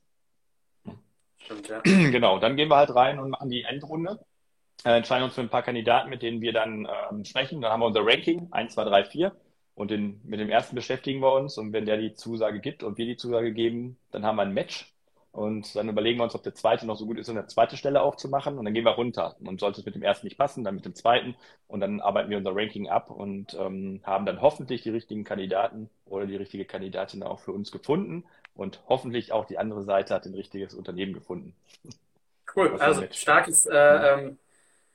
Stimmt, 1.39 1.67
ja. 1.67 1.81
Genau, 1.83 2.39
dann 2.39 2.55
gehen 2.55 2.69
wir 2.69 2.77
halt 2.77 2.95
rein 2.95 3.19
und 3.19 3.31
machen 3.31 3.49
die 3.49 3.63
Endrunde 3.63 4.19
äh, 4.83 4.97
entscheiden 4.97 5.23
uns 5.23 5.35
für 5.35 5.41
ein 5.41 5.49
paar 5.49 5.63
Kandidaten, 5.63 6.09
mit 6.09 6.21
denen 6.21 6.41
wir 6.41 6.53
dann 6.53 6.87
ähm, 7.11 7.25
sprechen. 7.25 7.61
Dann 7.61 7.71
haben 7.71 7.81
wir 7.81 7.87
unser 7.87 8.05
Ranking, 8.05 8.47
1, 8.51 8.73
2, 8.73 8.83
3, 8.83 9.05
4. 9.05 9.35
Und 9.75 9.89
den, 9.91 10.21
mit 10.23 10.39
dem 10.39 10.49
ersten 10.49 10.75
beschäftigen 10.75 11.21
wir 11.21 11.33
uns. 11.33 11.57
Und 11.57 11.73
wenn 11.73 11.85
der 11.85 11.97
die 11.97 12.13
Zusage 12.13 12.59
gibt 12.59 12.83
und 12.83 12.97
wir 12.97 13.05
die 13.05 13.17
Zusage 13.17 13.53
geben, 13.53 13.97
dann 14.11 14.25
haben 14.25 14.35
wir 14.35 14.43
ein 14.43 14.53
Match. 14.53 14.93
Und 15.31 15.75
dann 15.75 15.89
überlegen 15.89 16.19
wir 16.19 16.25
uns, 16.25 16.35
ob 16.35 16.43
der 16.43 16.53
zweite 16.53 16.85
noch 16.85 16.95
so 16.95 17.07
gut 17.07 17.17
ist, 17.17 17.27
um 17.27 17.35
eine 17.35 17.47
zweite 17.47 17.75
Stelle 17.75 18.01
aufzumachen. 18.01 18.59
Und 18.59 18.65
dann 18.65 18.73
gehen 18.73 18.85
wir 18.85 18.91
runter. 18.91 19.35
Und 19.43 19.59
sollte 19.59 19.79
es 19.79 19.85
mit 19.85 19.95
dem 19.95 20.03
ersten 20.03 20.27
nicht 20.27 20.37
passen, 20.37 20.63
dann 20.63 20.75
mit 20.75 20.85
dem 20.85 20.93
zweiten. 20.93 21.35
Und 21.67 21.79
dann 21.79 22.01
arbeiten 22.01 22.29
wir 22.29 22.37
unser 22.37 22.55
Ranking 22.55 22.87
ab 22.87 23.09
und 23.09 23.55
ähm, 23.59 24.01
haben 24.03 24.27
dann 24.27 24.41
hoffentlich 24.41 24.83
die 24.83 24.91
richtigen 24.91 25.23
Kandidaten 25.23 25.89
oder 26.05 26.27
die 26.27 26.35
richtige 26.35 26.65
Kandidatin 26.65 27.23
auch 27.23 27.39
für 27.39 27.51
uns 27.51 27.71
gefunden. 27.71 28.25
Und 28.53 28.83
hoffentlich 28.87 29.31
auch 29.31 29.45
die 29.45 29.57
andere 29.57 29.83
Seite 29.83 30.13
hat 30.13 30.25
ein 30.25 30.35
richtiges 30.35 30.75
Unternehmen 30.75 31.13
gefunden. 31.13 31.55
Cool, 32.55 32.77
also 32.79 33.03
starkes 33.09 33.65
äh, 33.65 33.75
ähm, 33.75 34.37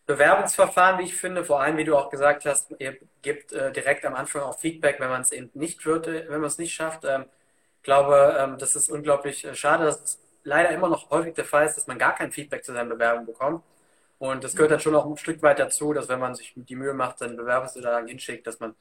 Bewerbungsverfahren, 0.08 0.98
wie 0.98 1.04
ich 1.04 1.14
finde, 1.14 1.44
vor 1.44 1.60
allem, 1.60 1.76
wie 1.76 1.84
du 1.84 1.94
auch 1.94 2.08
gesagt 2.08 2.46
hast, 2.46 2.74
ihr 2.78 2.96
gebt 3.20 3.52
äh, 3.52 3.70
direkt 3.72 4.06
am 4.06 4.14
Anfang 4.14 4.40
auch 4.40 4.58
Feedback, 4.58 4.98
wenn 5.00 5.10
man 5.10 5.20
es 5.20 5.32
eben 5.32 5.50
nicht 5.52 5.84
wird, 5.84 6.06
äh, 6.06 6.24
wenn 6.30 6.40
man 6.40 6.48
es 6.48 6.56
nicht 6.56 6.72
schafft. 6.72 7.04
Ähm, 7.04 7.26
ich 7.76 7.82
glaube, 7.82 8.34
ähm, 8.40 8.56
das 8.58 8.74
ist 8.74 8.88
unglaublich 8.88 9.44
äh, 9.44 9.54
schade, 9.54 9.84
dass 9.84 10.02
es 10.02 10.22
leider 10.44 10.70
immer 10.70 10.88
noch 10.88 11.10
häufig 11.10 11.34
der 11.34 11.44
Fall 11.44 11.66
ist, 11.66 11.76
dass 11.76 11.86
man 11.86 11.98
gar 11.98 12.14
kein 12.14 12.32
Feedback 12.32 12.64
zu 12.64 12.72
seinen 12.72 12.88
Bewerbungen 12.88 13.26
bekommt. 13.26 13.62
Und 14.18 14.42
das 14.44 14.56
gehört 14.56 14.70
dann 14.70 14.80
schon 14.80 14.94
auch 14.94 15.04
ein 15.04 15.18
Stück 15.18 15.42
weit 15.42 15.58
dazu, 15.58 15.92
dass 15.92 16.08
wenn 16.08 16.20
man 16.20 16.34
sich 16.34 16.54
die 16.56 16.74
Mühe 16.74 16.94
macht, 16.94 17.18
seinen 17.18 17.36
Bewerbungsunterlagen 17.36 18.08
hinschickt, 18.08 18.46
dass 18.46 18.58
man 18.60 18.74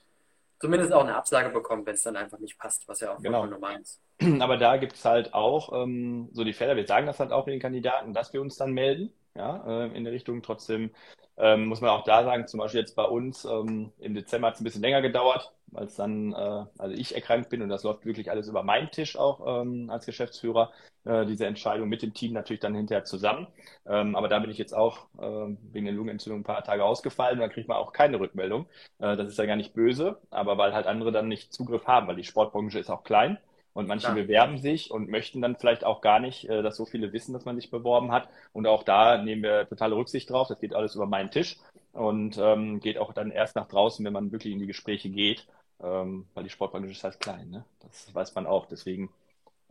zumindest 0.61 0.93
auch 0.93 1.03
eine 1.03 1.17
Absage 1.17 1.49
bekommt, 1.49 1.85
wenn 1.87 1.95
es 1.95 2.03
dann 2.03 2.15
einfach 2.15 2.39
nicht 2.39 2.57
passt, 2.57 2.87
was 2.87 3.01
ja 3.01 3.13
auch 3.13 3.21
genau. 3.21 3.45
normal 3.45 3.81
ist. 3.81 4.01
Aber 4.39 4.55
da 4.55 4.77
gibt 4.77 4.93
es 4.93 5.03
halt 5.03 5.33
auch 5.33 5.73
ähm, 5.73 6.29
so 6.31 6.45
die 6.45 6.53
Fälle, 6.53 6.77
wir 6.77 6.87
sagen 6.87 7.05
das 7.05 7.19
halt 7.19 7.33
auch 7.33 7.43
den 7.43 7.59
Kandidaten, 7.59 8.13
dass 8.13 8.31
wir 8.31 8.39
uns 8.39 8.55
dann 8.55 8.71
melden 8.71 9.11
ja, 9.37 9.85
äh, 9.85 9.95
in 9.95 10.03
der 10.03 10.13
Richtung. 10.13 10.41
Trotzdem 10.41 10.91
ähm, 11.37 11.65
muss 11.67 11.81
man 11.81 11.91
auch 11.91 12.03
da 12.03 12.23
sagen, 12.23 12.47
zum 12.47 12.59
Beispiel 12.59 12.81
jetzt 12.81 12.95
bei 12.95 13.03
uns 13.05 13.45
ähm, 13.45 13.91
im 13.99 14.13
Dezember 14.15 14.47
hat 14.47 14.55
es 14.55 14.61
ein 14.61 14.63
bisschen 14.63 14.81
länger 14.81 15.01
gedauert, 15.01 15.53
es 15.75 15.95
dann, 15.95 16.33
äh, 16.33 16.65
also 16.77 16.95
ich 16.95 17.13
erkrankt 17.15 17.49
bin 17.49 17.61
und 17.61 17.69
das 17.69 17.83
läuft 17.83 18.05
wirklich 18.05 18.31
alles 18.31 18.47
über 18.47 18.63
meinen 18.63 18.89
Tisch 18.91 19.17
auch 19.17 19.61
ähm, 19.61 19.89
als 19.89 20.05
Geschäftsführer, 20.05 20.71
äh, 21.05 21.25
diese 21.25 21.45
Entscheidung 21.45 21.89
mit 21.89 22.01
dem 22.01 22.13
Team 22.13 22.33
natürlich 22.33 22.59
dann 22.61 22.73
hinterher 22.75 23.03
zusammen. 23.03 23.47
Ähm, 23.85 24.15
aber 24.15 24.27
da 24.29 24.39
bin 24.39 24.49
ich 24.49 24.57
jetzt 24.57 24.73
auch 24.73 25.07
äh, 25.19 25.55
wegen 25.71 25.85
der 25.85 25.93
Lungenentzündung 25.93 26.41
ein 26.41 26.43
paar 26.43 26.63
Tage 26.63 26.83
ausgefallen 26.83 27.35
und 27.35 27.41
dann 27.41 27.51
kriegt 27.51 27.67
man 27.67 27.77
auch 27.77 27.93
keine 27.93 28.19
Rückmeldung. 28.19 28.65
Äh, 28.99 29.15
das 29.17 29.27
ist 29.29 29.37
ja 29.37 29.45
gar 29.45 29.55
nicht 29.57 29.73
böse, 29.73 30.19
aber 30.31 30.57
weil 30.57 30.73
halt 30.73 30.87
andere 30.87 31.11
dann 31.11 31.27
nicht 31.27 31.53
Zugriff 31.53 31.85
haben, 31.85 32.07
weil 32.07 32.15
die 32.15 32.23
Sportbranche 32.23 32.79
ist 32.79 32.89
auch 32.89 33.03
klein. 33.03 33.37
Und 33.77 33.87
manche 33.87 34.07
ja. 34.07 34.13
bewerben 34.15 34.57
sich 34.57 34.89
und 34.89 35.07
möchten 35.07 35.39
dann 35.39 35.55
vielleicht 35.55 35.83
auch 35.83 36.01
gar 36.01 36.19
nicht, 36.19 36.49
äh, 36.49 36.63
dass 36.63 36.77
so 36.77 36.87
viele 36.87 37.13
wissen, 37.13 37.33
dass 37.33 37.45
man 37.45 37.55
sich 37.55 37.69
beworben 37.69 38.11
hat. 38.11 38.27
Und 38.51 38.65
auch 38.65 38.81
da 38.81 39.21
nehmen 39.21 39.43
wir 39.43 39.69
totale 39.69 39.95
Rücksicht 39.95 40.31
drauf. 40.31 40.47
Das 40.47 40.59
geht 40.59 40.73
alles 40.73 40.95
über 40.95 41.05
meinen 41.05 41.29
Tisch 41.29 41.59
und 41.93 42.39
ähm, 42.39 42.79
geht 42.79 42.97
auch 42.97 43.13
dann 43.13 43.29
erst 43.29 43.55
nach 43.55 43.67
draußen, 43.67 44.03
wenn 44.03 44.13
man 44.13 44.31
wirklich 44.31 44.51
in 44.51 44.57
die 44.57 44.65
Gespräche 44.65 45.11
geht, 45.11 45.45
ähm, 45.79 46.25
weil 46.33 46.43
die 46.43 46.49
Sportbranche 46.49 46.89
ist 46.89 47.03
halt 47.03 47.19
klein. 47.19 47.51
Ne? 47.51 47.65
Das 47.81 48.15
weiß 48.15 48.33
man 48.33 48.47
auch. 48.47 48.65
Deswegen 48.65 49.11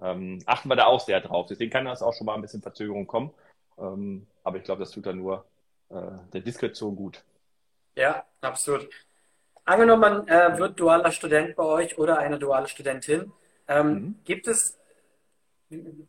ähm, 0.01 0.39
achten 0.47 0.69
wir 0.69 0.77
da 0.77 0.87
auch 0.87 1.01
sehr 1.01 1.21
drauf. 1.21 1.49
Deswegen 1.49 1.73
kann 1.73 1.87
das 1.87 2.01
auch 2.01 2.15
schon 2.15 2.27
mal 2.27 2.37
ein 2.37 2.43
bisschen 2.43 2.63
Verzögerung 2.63 3.09
kommen. 3.09 3.33
Ähm, 3.77 4.29
aber 4.45 4.59
ich 4.59 4.63
glaube, 4.63 4.85
das 4.85 4.93
tut 4.93 5.07
dann 5.07 5.19
nur 5.19 5.45
äh, 5.89 5.97
der 6.33 6.43
Diskretion 6.43 6.95
gut. 6.95 7.25
Ja, 7.97 8.25
absolut. 8.41 8.89
Angenommen, 9.65 10.01
man 10.01 10.29
äh, 10.29 10.57
wird 10.59 10.79
dualer 10.79 11.11
Student 11.11 11.57
bei 11.57 11.65
euch 11.65 11.99
oder 11.99 12.19
eine 12.19 12.39
duale 12.39 12.69
Studentin. 12.69 13.33
Ähm, 13.69 13.89
mhm. 13.89 14.15
Gibt 14.25 14.47
es 14.49 14.79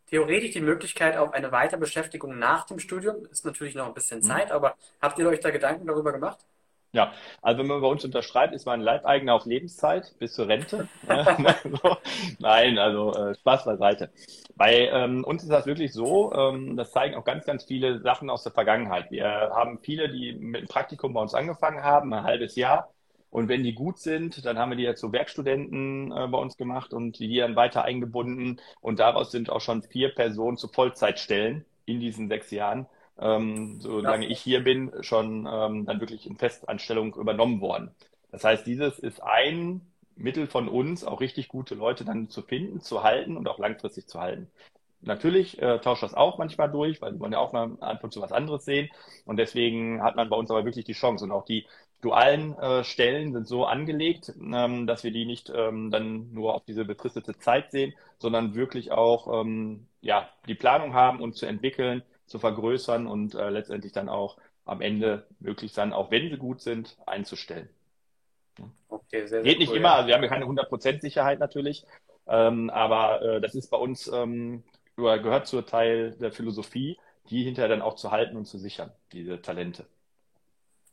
theoretisch 0.06 0.52
die 0.52 0.60
Möglichkeit 0.60 1.16
auf 1.16 1.32
eine 1.32 1.50
Weiterbeschäftigung 1.50 2.38
nach 2.38 2.66
dem 2.66 2.78
Studium? 2.78 3.26
Ist 3.30 3.44
natürlich 3.44 3.74
noch 3.74 3.86
ein 3.86 3.94
bisschen 3.94 4.20
mhm. 4.20 4.24
Zeit, 4.24 4.50
aber 4.50 4.76
habt 5.00 5.18
ihr 5.18 5.28
euch 5.28 5.40
da 5.40 5.50
Gedanken 5.50 5.86
darüber 5.86 6.12
gemacht? 6.12 6.38
Ja, 6.92 7.12
also 7.42 7.58
wenn 7.58 7.66
man 7.66 7.82
bei 7.82 7.86
uns 7.86 8.02
unterschreibt, 8.04 8.54
ist 8.54 8.64
man 8.64 8.80
Leibeigener 8.80 9.34
auf 9.34 9.44
Lebenszeit 9.44 10.14
bis 10.18 10.32
zur 10.32 10.48
Rente. 10.48 10.88
Nein, 12.38 12.78
also 12.78 13.12
äh, 13.12 13.34
Spaß 13.34 13.66
beiseite. 13.66 14.10
Bei 14.56 14.88
ähm, 14.88 15.22
uns 15.24 15.42
ist 15.42 15.50
das 15.50 15.66
wirklich 15.66 15.92
so, 15.92 16.32
ähm, 16.32 16.76
das 16.76 16.92
zeigen 16.92 17.14
auch 17.14 17.24
ganz, 17.24 17.44
ganz 17.44 17.64
viele 17.64 18.00
Sachen 18.00 18.30
aus 18.30 18.42
der 18.42 18.52
Vergangenheit. 18.52 19.10
Wir 19.10 19.28
haben 19.28 19.80
viele, 19.82 20.08
die 20.08 20.32
mit 20.32 20.62
dem 20.62 20.68
Praktikum 20.68 21.12
bei 21.12 21.20
uns 21.20 21.34
angefangen 21.34 21.82
haben, 21.82 22.14
ein 22.14 22.22
halbes 22.22 22.56
Jahr, 22.56 22.90
und 23.30 23.48
wenn 23.48 23.62
die 23.62 23.74
gut 23.74 23.98
sind, 23.98 24.44
dann 24.44 24.58
haben 24.58 24.70
wir 24.70 24.76
die 24.76 24.84
ja 24.84 24.94
zu 24.94 25.12
Werkstudenten 25.12 26.12
äh, 26.12 26.28
bei 26.28 26.38
uns 26.38 26.56
gemacht 26.56 26.94
und 26.94 27.18
die 27.18 27.36
dann 27.36 27.56
weiter 27.56 27.84
eingebunden. 27.84 28.60
Und 28.80 29.00
daraus 29.00 29.30
sind 29.30 29.50
auch 29.50 29.60
schon 29.60 29.82
vier 29.82 30.14
Personen 30.14 30.56
zu 30.56 30.68
Vollzeitstellen 30.68 31.64
in 31.84 32.00
diesen 32.00 32.28
sechs 32.28 32.50
Jahren, 32.50 32.86
ähm, 33.18 33.80
solange 33.80 34.24
ja. 34.24 34.30
ich 34.30 34.40
hier 34.40 34.64
bin, 34.64 34.92
schon 35.00 35.46
ähm, 35.50 35.84
dann 35.84 36.00
wirklich 36.00 36.26
in 36.26 36.36
Festanstellung 36.36 37.14
übernommen 37.16 37.60
worden. 37.60 37.94
Das 38.30 38.44
heißt, 38.44 38.66
dieses 38.66 38.98
ist 38.98 39.22
ein 39.22 39.82
Mittel 40.16 40.46
von 40.46 40.68
uns, 40.68 41.04
auch 41.04 41.20
richtig 41.20 41.48
gute 41.48 41.74
Leute 41.74 42.04
dann 42.04 42.28
zu 42.28 42.42
finden, 42.42 42.80
zu 42.80 43.02
halten 43.02 43.36
und 43.36 43.48
auch 43.48 43.58
langfristig 43.58 44.06
zu 44.08 44.20
halten. 44.20 44.50
Natürlich 45.00 45.62
äh, 45.62 45.78
tauscht 45.78 46.02
das 46.02 46.14
auch 46.14 46.38
manchmal 46.38 46.70
durch, 46.70 47.00
weil 47.00 47.12
die 47.12 47.20
wollen 47.20 47.32
ja 47.32 47.38
auch 47.38 47.52
mal 47.52 47.76
Anfang 47.80 48.10
zu 48.10 48.20
was 48.20 48.32
anderes 48.32 48.64
sehen. 48.64 48.88
Und 49.26 49.36
deswegen 49.36 50.02
hat 50.02 50.16
man 50.16 50.28
bei 50.28 50.36
uns 50.36 50.50
aber 50.50 50.64
wirklich 50.64 50.86
die 50.86 50.92
Chance. 50.92 51.24
Und 51.24 51.30
auch 51.30 51.44
die 51.44 51.66
dualen 52.00 52.56
äh, 52.58 52.84
Stellen 52.84 53.32
sind 53.32 53.48
so 53.48 53.64
angelegt, 53.64 54.32
ähm, 54.40 54.86
dass 54.86 55.04
wir 55.04 55.10
die 55.10 55.26
nicht 55.26 55.52
ähm, 55.54 55.90
dann 55.90 56.32
nur 56.32 56.54
auf 56.54 56.64
diese 56.64 56.84
befristete 56.84 57.36
Zeit 57.38 57.70
sehen, 57.70 57.94
sondern 58.18 58.54
wirklich 58.54 58.92
auch 58.92 59.42
ähm, 59.42 59.86
ja, 60.00 60.28
die 60.46 60.54
Planung 60.54 60.94
haben, 60.94 61.20
uns 61.20 61.36
zu 61.36 61.46
entwickeln, 61.46 62.02
zu 62.26 62.38
vergrößern 62.38 63.06
und 63.06 63.34
äh, 63.34 63.50
letztendlich 63.50 63.92
dann 63.92 64.08
auch 64.08 64.36
am 64.64 64.80
Ende 64.80 65.26
möglichst 65.40 65.78
dann, 65.78 65.92
auch 65.92 66.10
wenn 66.10 66.30
sie 66.30 66.36
gut 66.36 66.60
sind, 66.60 66.96
einzustellen. 67.06 67.68
Okay, 68.88 69.26
sehr, 69.26 69.28
sehr 69.28 69.42
Geht 69.42 69.58
nicht 69.58 69.70
cool, 69.70 69.78
immer, 69.78 69.88
ja. 69.88 69.94
also 69.96 70.08
wir 70.08 70.14
haben 70.14 70.22
ja 70.22 70.28
keine 70.28 70.44
100% 70.44 71.00
Sicherheit 71.00 71.38
natürlich, 71.38 71.84
ähm, 72.26 72.70
aber 72.70 73.22
äh, 73.22 73.40
das 73.40 73.54
ist 73.54 73.70
bei 73.70 73.78
uns, 73.78 74.08
ähm, 74.08 74.62
gehört 74.96 75.46
zur 75.46 75.64
Teil 75.64 76.12
der 76.20 76.32
Philosophie, 76.32 76.98
die 77.30 77.44
hinterher 77.44 77.68
dann 77.68 77.82
auch 77.82 77.94
zu 77.94 78.10
halten 78.10 78.36
und 78.36 78.46
zu 78.46 78.58
sichern, 78.58 78.90
diese 79.12 79.40
Talente. 79.40 79.86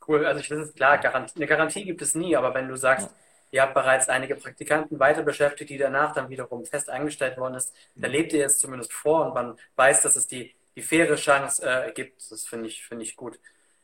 Cool, 0.08 0.26
also 0.26 0.40
ich, 0.40 0.48
das 0.48 0.60
ist 0.60 0.76
klar, 0.76 0.98
Garantie, 1.00 1.36
eine 1.38 1.48
Garantie 1.48 1.84
gibt 1.84 2.02
es 2.02 2.16
nie, 2.16 2.36
aber 2.36 2.54
wenn 2.54 2.68
du 2.68 2.76
sagst, 2.76 3.10
ihr 3.52 3.62
habt 3.62 3.74
bereits 3.74 4.10
einige 4.10 4.36
Praktikanten 4.36 5.00
weiter 5.00 5.24
beschäftigt, 5.24 5.70
die 5.70 5.78
danach 5.78 6.14
dann 6.14 6.30
wiederum 6.30 6.66
fest 6.66 6.90
eingestellt 6.90 7.38
worden 7.38 7.56
ist. 7.56 7.74
Da 7.96 8.08
lebt 8.08 8.34
ihr 8.34 8.40
jetzt 8.40 8.60
zumindest 8.60 8.94
vor 8.94 9.26
und 9.26 9.34
man 9.34 9.58
weiß, 9.76 10.02
dass 10.02 10.16
es 10.16 10.28
die, 10.28 10.54
die 10.76 10.82
faire 10.82 11.16
Chance 11.16 11.66
äh, 11.66 11.92
gibt. 11.94 12.32
Das 12.32 12.46
finde 12.46 12.68
ich, 12.68 12.86
finde 12.86 13.04
ich 13.04 13.16
gut. 13.16 13.40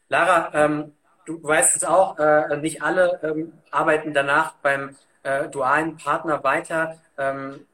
Lara, 0.09 0.51
ähm, 0.53 0.93
du 1.25 1.41
weißt 1.41 1.75
es 1.75 1.83
auch, 1.85 2.19
äh, 2.19 2.57
nicht 2.57 2.81
alle 2.81 3.19
ähm, 3.23 3.53
arbeiten 3.71 4.13
danach 4.13 4.53
beim 4.61 4.95
äh, 5.23 5.47
dualen 5.47 5.97
Partner 5.97 6.43
weiter. 6.43 6.99
Ähm, 7.17 7.65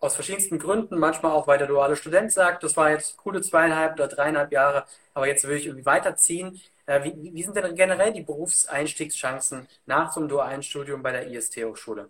aus 0.00 0.14
verschiedensten 0.14 0.58
Gründen, 0.58 0.98
manchmal 0.98 1.32
auch, 1.32 1.46
weil 1.46 1.58
der 1.58 1.66
duale 1.66 1.96
Student 1.96 2.32
sagt, 2.32 2.62
das 2.62 2.76
war 2.76 2.90
jetzt 2.90 3.16
coole 3.16 3.40
zweieinhalb 3.40 3.94
oder 3.94 4.08
dreieinhalb 4.08 4.52
Jahre, 4.52 4.84
aber 5.14 5.26
jetzt 5.26 5.46
will 5.46 5.56
ich 5.56 5.66
irgendwie 5.66 5.86
weiterziehen. 5.86 6.60
Äh, 6.86 7.04
wie, 7.04 7.34
wie, 7.34 7.42
sind 7.42 7.56
denn 7.56 7.74
generell 7.74 8.12
die 8.12 8.22
Berufseinstiegschancen 8.22 9.68
nach 9.86 10.16
einem 10.16 10.28
dualen 10.28 10.62
Studium 10.62 11.02
bei 11.02 11.12
der 11.12 11.28
IST-Hochschule? 11.28 12.08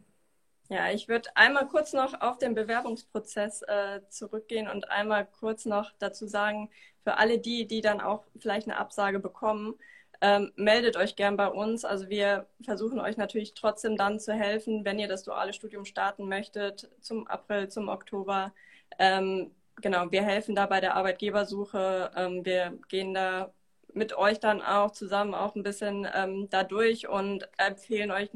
Ja, 0.71 0.91
ich 0.91 1.09
würde 1.09 1.31
einmal 1.35 1.67
kurz 1.67 1.95
noch 1.95 2.21
auf 2.21 2.37
den 2.37 2.55
Bewerbungsprozess 2.55 3.63
äh, 3.63 4.03
zurückgehen 4.11 4.69
und 4.69 4.91
einmal 4.91 5.27
kurz 5.27 5.65
noch 5.65 5.93
dazu 5.99 6.27
sagen, 6.27 6.71
für 7.05 7.17
alle 7.17 7.39
die, 7.39 7.67
die 7.67 7.81
dann 7.81 8.03
auch 8.03 8.25
vielleicht 8.39 8.69
eine 8.69 8.77
Absage 8.77 9.19
bekommen, 9.19 9.75
ähm, 10.21 10.53
meldet 10.57 10.97
euch 10.97 11.17
gern 11.17 11.37
bei 11.37 11.49
uns. 11.49 11.85
Also 11.85 12.09
wir 12.09 12.47
versuchen 12.65 13.01
euch 13.01 13.17
natürlich 13.17 13.55
trotzdem 13.55 13.97
dann 13.97 14.19
zu 14.21 14.33
helfen, 14.33 14.85
wenn 14.85 14.99
ihr 14.99 15.09
das 15.09 15.23
duale 15.25 15.53
Studium 15.53 15.85
starten 15.85 16.29
möchtet, 16.29 16.91
zum 17.01 17.27
April, 17.29 17.69
zum 17.69 17.89
Oktober. 17.89 18.53
Ähm, 18.99 19.53
genau, 19.81 20.11
wir 20.11 20.23
helfen 20.23 20.55
da 20.55 20.67
bei 20.67 20.81
der 20.81 20.97
Arbeitgebersuche. 20.97 22.11
Ähm, 22.17 22.45
wir 22.45 22.79
gehen 22.89 23.15
da 23.15 23.53
mit 23.95 24.17
euch 24.17 24.41
dann 24.41 24.63
auch 24.63 24.91
zusammen 24.93 25.35
auch 25.35 25.55
ein 25.55 25.63
bisschen 25.63 26.07
ähm, 26.15 26.49
da 26.51 26.65
durch 26.65 27.09
und 27.09 27.49
empfehlen 27.59 28.11
euch, 28.11 28.31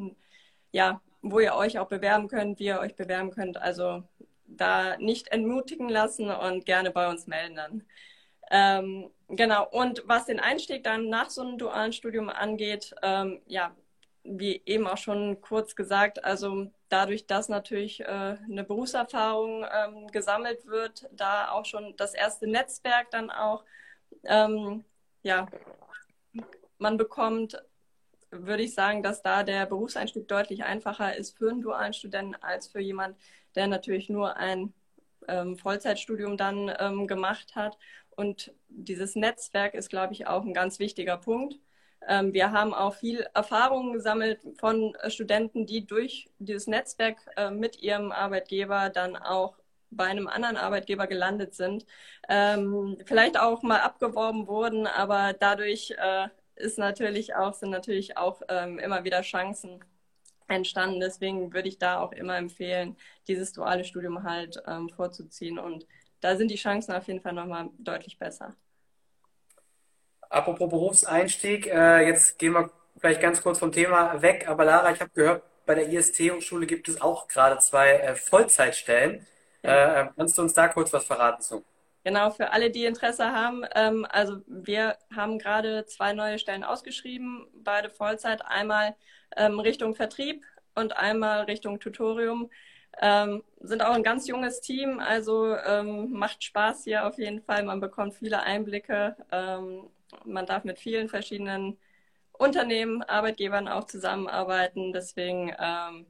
ja, 0.72 1.00
wo 1.22 1.40
ihr 1.40 1.54
euch 1.54 1.78
auch 1.78 1.88
bewerben 1.88 2.28
könnt, 2.28 2.58
wie 2.58 2.66
ihr 2.66 2.80
euch 2.80 2.96
bewerben 2.96 3.30
könnt. 3.30 3.56
Also 3.58 4.04
da 4.46 4.96
nicht 4.98 5.28
entmutigen 5.28 5.88
lassen 5.88 6.30
und 6.30 6.66
gerne 6.66 6.90
bei 6.90 7.08
uns 7.08 7.26
melden 7.26 7.56
dann. 7.56 7.84
Ähm, 8.54 9.10
genau, 9.28 9.66
und 9.70 10.02
was 10.06 10.26
den 10.26 10.38
Einstieg 10.38 10.84
dann 10.84 11.08
nach 11.08 11.30
so 11.30 11.40
einem 11.40 11.56
dualen 11.56 11.94
Studium 11.94 12.28
angeht, 12.28 12.94
ähm, 13.02 13.40
ja, 13.46 13.74
wie 14.24 14.60
eben 14.66 14.86
auch 14.86 14.98
schon 14.98 15.40
kurz 15.40 15.74
gesagt, 15.74 16.22
also 16.22 16.66
dadurch, 16.90 17.26
dass 17.26 17.48
natürlich 17.48 18.00
äh, 18.00 18.04
eine 18.04 18.62
Berufserfahrung 18.62 19.64
ähm, 19.64 20.06
gesammelt 20.08 20.66
wird, 20.66 21.08
da 21.12 21.50
auch 21.50 21.64
schon 21.64 21.96
das 21.96 22.12
erste 22.12 22.46
Netzwerk 22.46 23.10
dann 23.10 23.30
auch, 23.30 23.64
ähm, 24.24 24.84
ja, 25.22 25.46
man 26.76 26.98
bekommt, 26.98 27.56
würde 28.30 28.64
ich 28.64 28.74
sagen, 28.74 29.02
dass 29.02 29.22
da 29.22 29.44
der 29.44 29.64
Berufseinstieg 29.64 30.28
deutlich 30.28 30.64
einfacher 30.64 31.16
ist 31.16 31.38
für 31.38 31.50
einen 31.50 31.62
dualen 31.62 31.94
Studenten 31.94 32.34
als 32.42 32.68
für 32.68 32.80
jemand, 32.80 33.16
der 33.54 33.66
natürlich 33.66 34.10
nur 34.10 34.36
ein 34.36 34.74
ähm, 35.28 35.56
Vollzeitstudium 35.56 36.36
dann 36.36 36.70
ähm, 36.78 37.06
gemacht 37.06 37.54
hat 37.54 37.78
und 38.16 38.52
dieses 38.68 39.16
Netzwerk 39.16 39.74
ist, 39.74 39.88
glaube 39.88 40.12
ich, 40.12 40.26
auch 40.26 40.44
ein 40.44 40.54
ganz 40.54 40.78
wichtiger 40.78 41.16
Punkt. 41.16 41.58
Ähm, 42.08 42.32
wir 42.32 42.52
haben 42.52 42.74
auch 42.74 42.94
viel 42.94 43.26
Erfahrung 43.34 43.92
gesammelt 43.92 44.40
von 44.58 44.94
äh, 44.96 45.10
Studenten, 45.10 45.66
die 45.66 45.86
durch 45.86 46.30
dieses 46.38 46.66
Netzwerk 46.66 47.18
äh, 47.36 47.50
mit 47.50 47.80
ihrem 47.82 48.12
Arbeitgeber 48.12 48.90
dann 48.90 49.16
auch 49.16 49.56
bei 49.90 50.04
einem 50.04 50.26
anderen 50.26 50.56
Arbeitgeber 50.56 51.06
gelandet 51.06 51.54
sind. 51.54 51.86
Ähm, 52.28 52.98
vielleicht 53.04 53.38
auch 53.38 53.62
mal 53.62 53.80
abgeworben 53.80 54.46
wurden, 54.46 54.86
aber 54.86 55.34
dadurch 55.38 55.94
äh, 55.98 56.28
ist 56.56 56.78
natürlich 56.78 57.34
auch, 57.34 57.54
sind 57.54 57.70
natürlich 57.70 58.16
auch 58.16 58.42
ähm, 58.48 58.78
immer 58.78 59.04
wieder 59.04 59.22
Chancen 59.22 59.84
entstanden. 60.52 61.00
Deswegen 61.00 61.52
würde 61.52 61.68
ich 61.68 61.78
da 61.78 62.00
auch 62.00 62.12
immer 62.12 62.36
empfehlen, 62.36 62.96
dieses 63.28 63.52
duale 63.52 63.84
Studium 63.84 64.22
halt 64.22 64.62
ähm, 64.66 64.88
vorzuziehen 64.88 65.58
und 65.58 65.86
da 66.20 66.36
sind 66.36 66.50
die 66.50 66.56
Chancen 66.56 66.92
auf 66.92 67.06
jeden 67.08 67.20
Fall 67.20 67.32
nochmal 67.32 67.68
deutlich 67.78 68.18
besser. 68.18 68.54
Apropos 70.30 70.70
Berufseinstieg, 70.70 71.66
äh, 71.66 72.06
jetzt 72.06 72.38
gehen 72.38 72.52
wir 72.52 72.70
vielleicht 72.96 73.20
ganz 73.20 73.42
kurz 73.42 73.58
vom 73.58 73.72
Thema 73.72 74.22
weg. 74.22 74.48
Aber 74.48 74.64
Lara, 74.64 74.92
ich 74.92 75.00
habe 75.00 75.10
gehört, 75.10 75.42
bei 75.66 75.74
der 75.74 75.88
IST-Hochschule 75.88 76.66
gibt 76.66 76.88
es 76.88 77.00
auch 77.00 77.28
gerade 77.28 77.58
zwei 77.58 77.90
äh, 77.90 78.14
Vollzeitstellen. 78.14 79.26
Äh, 79.62 80.06
kannst 80.16 80.38
du 80.38 80.42
uns 80.42 80.54
da 80.54 80.68
kurz 80.68 80.92
was 80.92 81.04
verraten 81.04 81.42
zu? 81.42 81.64
Genau, 82.04 82.30
für 82.30 82.50
alle, 82.52 82.70
die 82.70 82.84
Interesse 82.84 83.32
haben. 83.32 83.64
Ähm, 83.74 84.06
also 84.10 84.38
wir 84.46 84.98
haben 85.14 85.38
gerade 85.38 85.86
zwei 85.86 86.12
neue 86.12 86.38
Stellen 86.38 86.64
ausgeschrieben, 86.64 87.46
beide 87.54 87.90
Vollzeit. 87.90 88.44
Einmal 88.44 88.96
ähm, 89.36 89.60
Richtung 89.60 89.94
Vertrieb 89.94 90.44
und 90.74 90.96
einmal 90.96 91.42
Richtung 91.44 91.78
Tutorium. 91.78 92.50
Ähm, 93.00 93.42
sind 93.60 93.82
auch 93.82 93.94
ein 93.94 94.02
ganz 94.02 94.26
junges 94.26 94.60
Team, 94.60 94.98
also 94.98 95.56
ähm, 95.56 96.10
macht 96.12 96.42
Spaß 96.44 96.84
hier 96.84 97.06
auf 97.06 97.18
jeden 97.18 97.40
Fall. 97.42 97.62
Man 97.62 97.80
bekommt 97.80 98.14
viele 98.14 98.42
Einblicke. 98.42 99.16
Ähm, 99.30 99.88
man 100.24 100.44
darf 100.46 100.64
mit 100.64 100.78
vielen 100.80 101.08
verschiedenen 101.08 101.78
Unternehmen, 102.32 103.02
Arbeitgebern 103.04 103.68
auch 103.68 103.84
zusammenarbeiten. 103.84 104.92
Deswegen, 104.92 105.54
ähm, 105.58 106.06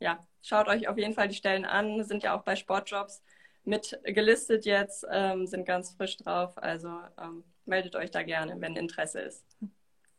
ja, 0.00 0.18
schaut 0.42 0.68
euch 0.68 0.88
auf 0.88 0.96
jeden 0.98 1.14
Fall 1.14 1.28
die 1.28 1.34
Stellen 1.34 1.64
an. 1.66 2.04
Sind 2.04 2.22
ja 2.22 2.36
auch 2.36 2.42
bei 2.42 2.56
Sportjobs 2.56 3.22
mit 3.64 3.98
gelistet 4.04 4.64
jetzt, 4.64 5.06
ähm, 5.10 5.46
sind 5.46 5.64
ganz 5.64 5.90
frisch 5.92 6.16
drauf. 6.16 6.52
Also 6.56 6.88
ähm, 7.20 7.44
meldet 7.66 7.96
euch 7.96 8.10
da 8.10 8.22
gerne, 8.22 8.56
wenn 8.58 8.76
Interesse 8.76 9.20
ist. 9.20 9.44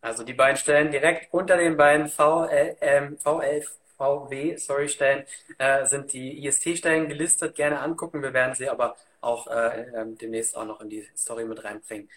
Also 0.01 0.23
die 0.23 0.33
beiden 0.33 0.57
Stellen 0.57 0.91
direkt 0.91 1.31
unter 1.33 1.57
den 1.57 1.77
beiden 1.77 2.07
VL, 2.07 2.75
ähm, 2.81 3.17
V11 3.17 3.67
VW, 4.01 4.57
sorry, 4.57 4.89
Stellen 4.89 5.25
äh, 5.59 5.85
sind 5.85 6.11
die 6.13 6.43
IST-Stellen 6.43 7.07
gelistet. 7.07 7.55
Gerne 7.55 7.79
angucken. 7.79 8.23
Wir 8.23 8.33
werden 8.33 8.55
sie 8.55 8.67
aber 8.67 8.95
auch 9.21 9.45
äh, 9.45 9.81
äh, 9.81 10.05
demnächst 10.19 10.57
auch 10.57 10.65
noch 10.65 10.81
in 10.81 10.89
die 10.89 11.07
Story 11.15 11.45
mit 11.45 11.63
reinbringen. 11.63 12.09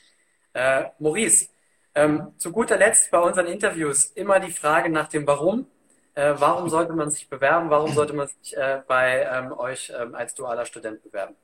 Äh, 0.54 0.84
Maurice, 0.98 1.48
ähm, 1.94 2.32
zu 2.38 2.52
guter 2.52 2.78
Letzt 2.78 3.10
bei 3.10 3.18
unseren 3.18 3.46
Interviews 3.46 4.06
immer 4.06 4.40
die 4.40 4.50
Frage 4.50 4.88
nach 4.88 5.08
dem 5.08 5.26
Warum. 5.26 5.66
Äh, 6.14 6.34
warum 6.38 6.68
sollte 6.68 6.92
man 6.92 7.10
sich 7.10 7.28
bewerben? 7.28 7.70
Warum 7.70 7.92
sollte 7.92 8.12
man 8.14 8.28
sich 8.28 8.56
äh, 8.56 8.82
bei 8.86 9.22
ähm, 9.32 9.52
euch 9.52 9.92
ähm, 9.96 10.14
als 10.14 10.34
dualer 10.34 10.64
Student 10.66 11.02
bewerben? 11.02 11.36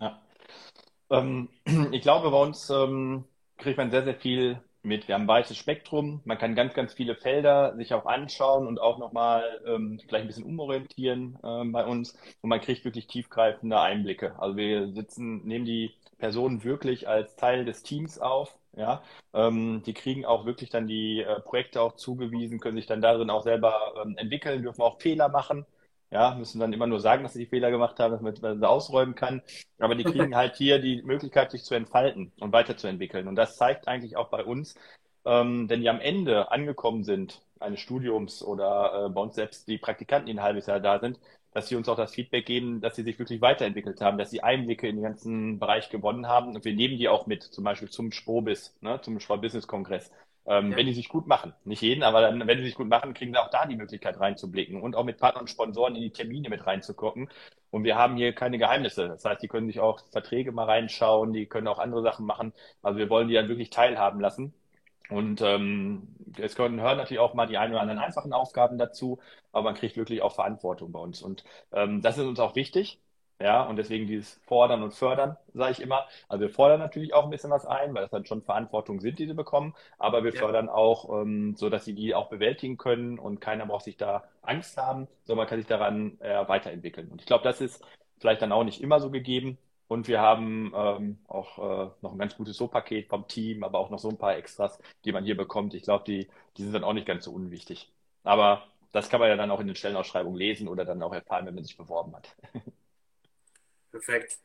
Ja. 0.00 0.22
Ähm, 1.10 1.48
ich 1.92 2.02
glaube, 2.02 2.30
bei 2.30 2.38
uns 2.42 2.70
ähm, 2.70 3.24
kriegt 3.58 3.78
man 3.78 3.90
sehr, 3.90 4.04
sehr 4.04 4.16
viel 4.16 4.62
mit. 4.82 5.08
Wir 5.08 5.14
haben 5.14 5.22
ein 5.24 5.28
weites 5.28 5.56
Spektrum. 5.56 6.22
Man 6.24 6.38
kann 6.38 6.54
ganz, 6.54 6.74
ganz 6.74 6.94
viele 6.94 7.16
Felder 7.16 7.76
sich 7.76 7.92
auch 7.94 8.06
anschauen 8.06 8.66
und 8.66 8.80
auch 8.80 8.98
nochmal 8.98 9.60
ähm, 9.66 10.00
vielleicht 10.06 10.24
ein 10.24 10.28
bisschen 10.28 10.44
umorientieren 10.44 11.38
ähm, 11.44 11.72
bei 11.72 11.84
uns. 11.84 12.14
Und 12.42 12.50
man 12.50 12.60
kriegt 12.60 12.84
wirklich 12.84 13.06
tiefgreifende 13.08 13.80
Einblicke. 13.80 14.38
Also 14.38 14.56
wir 14.56 14.92
sitzen, 14.92 15.44
nehmen 15.46 15.64
die 15.66 15.94
Personen 16.18 16.64
wirklich 16.64 17.08
als 17.08 17.36
Teil 17.36 17.64
des 17.64 17.82
Teams 17.82 18.18
auf. 18.18 18.56
Ja, 18.76 19.02
ähm, 19.32 19.82
die 19.86 19.94
kriegen 19.94 20.26
auch 20.26 20.44
wirklich 20.44 20.68
dann 20.70 20.86
die 20.86 21.22
äh, 21.22 21.40
Projekte 21.40 21.80
auch 21.80 21.96
zugewiesen, 21.96 22.60
können 22.60 22.76
sich 22.76 22.86
dann 22.86 23.00
darin 23.00 23.30
auch 23.30 23.42
selber 23.42 23.94
ähm, 24.04 24.16
entwickeln, 24.18 24.62
dürfen 24.62 24.82
auch 24.82 25.00
Fehler 25.00 25.28
machen. 25.30 25.64
Ja, 26.10 26.34
müssen 26.34 26.60
dann 26.60 26.72
immer 26.74 26.86
nur 26.86 27.00
sagen, 27.00 27.22
dass 27.22 27.32
sie 27.32 27.40
die 27.40 27.46
Fehler 27.50 27.70
gemacht 27.70 27.98
haben, 27.98 28.12
damit 28.16 28.42
man 28.42 28.60
sie 28.60 28.68
ausräumen 28.68 29.14
kann. 29.14 29.42
Aber 29.78 29.94
die 29.94 30.04
kriegen 30.04 30.36
halt 30.36 30.56
hier 30.56 30.78
die 30.78 31.02
Möglichkeit, 31.02 31.50
sich 31.50 31.64
zu 31.64 31.74
entfalten 31.74 32.32
und 32.38 32.52
weiterzuentwickeln. 32.52 33.28
Und 33.28 33.36
das 33.36 33.56
zeigt 33.56 33.88
eigentlich 33.88 34.16
auch 34.16 34.28
bei 34.28 34.44
uns, 34.44 34.74
ähm, 35.24 35.68
wenn 35.68 35.80
die 35.80 35.88
am 35.88 36.00
Ende 36.00 36.50
angekommen 36.52 37.02
sind, 37.04 37.42
eines 37.58 37.80
Studiums 37.80 38.42
oder 38.42 39.06
äh, 39.06 39.08
bei 39.10 39.20
uns 39.22 39.34
selbst 39.34 39.66
die 39.68 39.78
Praktikanten, 39.78 40.26
die 40.26 40.34
ein 40.34 40.42
halbes 40.42 40.66
Jahr 40.66 40.80
da 40.80 41.00
sind, 41.00 41.18
dass 41.56 41.68
sie 41.68 41.76
uns 41.76 41.88
auch 41.88 41.96
das 41.96 42.14
Feedback 42.14 42.44
geben, 42.44 42.82
dass 42.82 42.96
sie 42.96 43.02
sich 43.02 43.18
wirklich 43.18 43.40
weiterentwickelt 43.40 44.02
haben, 44.02 44.18
dass 44.18 44.30
sie 44.30 44.42
Einblicke 44.42 44.88
in 44.88 44.96
den 44.96 45.04
ganzen 45.04 45.58
Bereich 45.58 45.88
gewonnen 45.88 46.28
haben. 46.28 46.54
Und 46.54 46.66
wir 46.66 46.74
nehmen 46.74 46.98
die 46.98 47.08
auch 47.08 47.26
mit, 47.26 47.42
zum 47.44 47.64
Beispiel 47.64 47.88
zum 47.88 48.12
Sprobis, 48.12 48.76
ne, 48.82 49.00
zum 49.00 49.18
Sport 49.20 49.40
Business 49.40 49.66
Kongress. 49.66 50.10
Ähm, 50.44 50.72
ja. 50.72 50.76
Wenn 50.76 50.84
die 50.84 50.92
sich 50.92 51.08
gut 51.08 51.26
machen. 51.26 51.54
Nicht 51.64 51.80
jeden, 51.80 52.02
aber 52.02 52.20
dann, 52.20 52.46
wenn 52.46 52.58
sie 52.58 52.64
sich 52.66 52.74
gut 52.74 52.88
machen, 52.88 53.14
kriegen 53.14 53.32
sie 53.32 53.38
auch 53.38 53.48
da 53.48 53.64
die 53.64 53.74
Möglichkeit 53.74 54.20
reinzublicken 54.20 54.82
und 54.82 54.96
auch 54.96 55.04
mit 55.04 55.16
Partnern 55.16 55.44
und 55.44 55.48
Sponsoren 55.48 55.96
in 55.96 56.02
die 56.02 56.10
Termine 56.10 56.50
mit 56.50 56.66
reinzugucken. 56.66 57.30
Und 57.70 57.84
wir 57.84 57.96
haben 57.96 58.16
hier 58.16 58.34
keine 58.34 58.58
Geheimnisse. 58.58 59.08
Das 59.08 59.24
heißt, 59.24 59.42
die 59.42 59.48
können 59.48 59.68
sich 59.68 59.80
auch 59.80 60.00
Verträge 60.12 60.52
mal 60.52 60.64
reinschauen, 60.64 61.32
die 61.32 61.46
können 61.46 61.68
auch 61.68 61.78
andere 61.78 62.02
Sachen 62.02 62.26
machen. 62.26 62.52
Also 62.82 62.98
wir 62.98 63.08
wollen 63.08 63.28
die 63.28 63.34
dann 63.34 63.48
wirklich 63.48 63.70
teilhaben 63.70 64.20
lassen. 64.20 64.52
Und 65.08 65.40
ähm, 65.40 66.08
es 66.38 66.56
können 66.56 66.80
hören 66.80 66.98
natürlich 66.98 67.20
auch 67.20 67.34
mal 67.34 67.46
die 67.46 67.58
ein 67.58 67.70
oder 67.70 67.80
anderen 67.80 68.00
einfachen 68.00 68.32
Aufgaben 68.32 68.78
dazu, 68.78 69.20
aber 69.52 69.64
man 69.64 69.74
kriegt 69.74 69.96
wirklich 69.96 70.22
auch 70.22 70.34
Verantwortung 70.34 70.92
bei 70.92 71.00
uns. 71.00 71.22
Und 71.22 71.44
ähm, 71.72 72.02
das 72.02 72.18
ist 72.18 72.24
uns 72.24 72.40
auch 72.40 72.56
wichtig. 72.56 73.00
Ja, 73.38 73.64
und 73.64 73.76
deswegen 73.76 74.06
dieses 74.06 74.40
Fordern 74.46 74.82
und 74.82 74.94
Fördern, 74.94 75.36
sage 75.52 75.72
ich 75.72 75.82
immer. 75.82 76.06
Also 76.26 76.40
wir 76.40 76.50
fordern 76.50 76.80
natürlich 76.80 77.12
auch 77.12 77.24
ein 77.24 77.30
bisschen 77.30 77.50
was 77.50 77.66
ein, 77.66 77.94
weil 77.94 78.02
das 78.02 78.10
dann 78.10 78.24
schon 78.24 78.42
Verantwortung 78.42 79.00
sind, 79.00 79.18
die 79.18 79.26
sie 79.26 79.34
bekommen, 79.34 79.74
aber 79.98 80.24
wir 80.24 80.32
ja. 80.32 80.38
fördern 80.40 80.70
auch, 80.70 81.20
ähm, 81.20 81.54
so 81.54 81.68
dass 81.68 81.84
sie 81.84 81.94
die 81.94 82.14
auch 82.14 82.30
bewältigen 82.30 82.78
können 82.78 83.18
und 83.18 83.40
keiner 83.42 83.66
braucht 83.66 83.84
sich 83.84 83.98
da 83.98 84.24
Angst 84.40 84.78
haben, 84.78 85.06
sondern 85.24 85.42
man 85.42 85.48
kann 85.48 85.58
sich 85.58 85.66
daran 85.66 86.18
äh, 86.20 86.48
weiterentwickeln. 86.48 87.08
Und 87.10 87.20
ich 87.20 87.26
glaube, 87.26 87.44
das 87.44 87.60
ist 87.60 87.84
vielleicht 88.20 88.40
dann 88.40 88.52
auch 88.52 88.64
nicht 88.64 88.80
immer 88.80 89.00
so 89.00 89.10
gegeben. 89.10 89.58
Und 89.88 90.08
wir 90.08 90.20
haben 90.20 90.72
ähm, 90.74 91.18
auch 91.28 91.58
äh, 91.58 91.90
noch 92.02 92.12
ein 92.12 92.18
ganz 92.18 92.36
gutes 92.36 92.56
So-Paket 92.56 93.08
vom 93.08 93.28
Team, 93.28 93.62
aber 93.62 93.78
auch 93.78 93.90
noch 93.90 94.00
so 94.00 94.08
ein 94.08 94.18
paar 94.18 94.36
Extras, 94.36 94.78
die 95.04 95.12
man 95.12 95.24
hier 95.24 95.36
bekommt. 95.36 95.74
Ich 95.74 95.84
glaube, 95.84 96.04
die, 96.04 96.28
die 96.56 96.62
sind 96.62 96.72
dann 96.72 96.84
auch 96.84 96.92
nicht 96.92 97.06
ganz 97.06 97.24
so 97.24 97.32
unwichtig. 97.32 97.92
Aber 98.24 98.64
das 98.92 99.08
kann 99.08 99.20
man 99.20 99.28
ja 99.28 99.36
dann 99.36 99.50
auch 99.50 99.60
in 99.60 99.68
den 99.68 99.76
Stellenausschreibungen 99.76 100.38
lesen 100.38 100.68
oder 100.68 100.84
dann 100.84 101.02
auch 101.02 101.12
erfahren, 101.14 101.46
wenn 101.46 101.54
man 101.54 101.64
sich 101.64 101.76
beworben 101.76 102.16
hat. 102.16 102.34
Perfekt. 103.92 104.38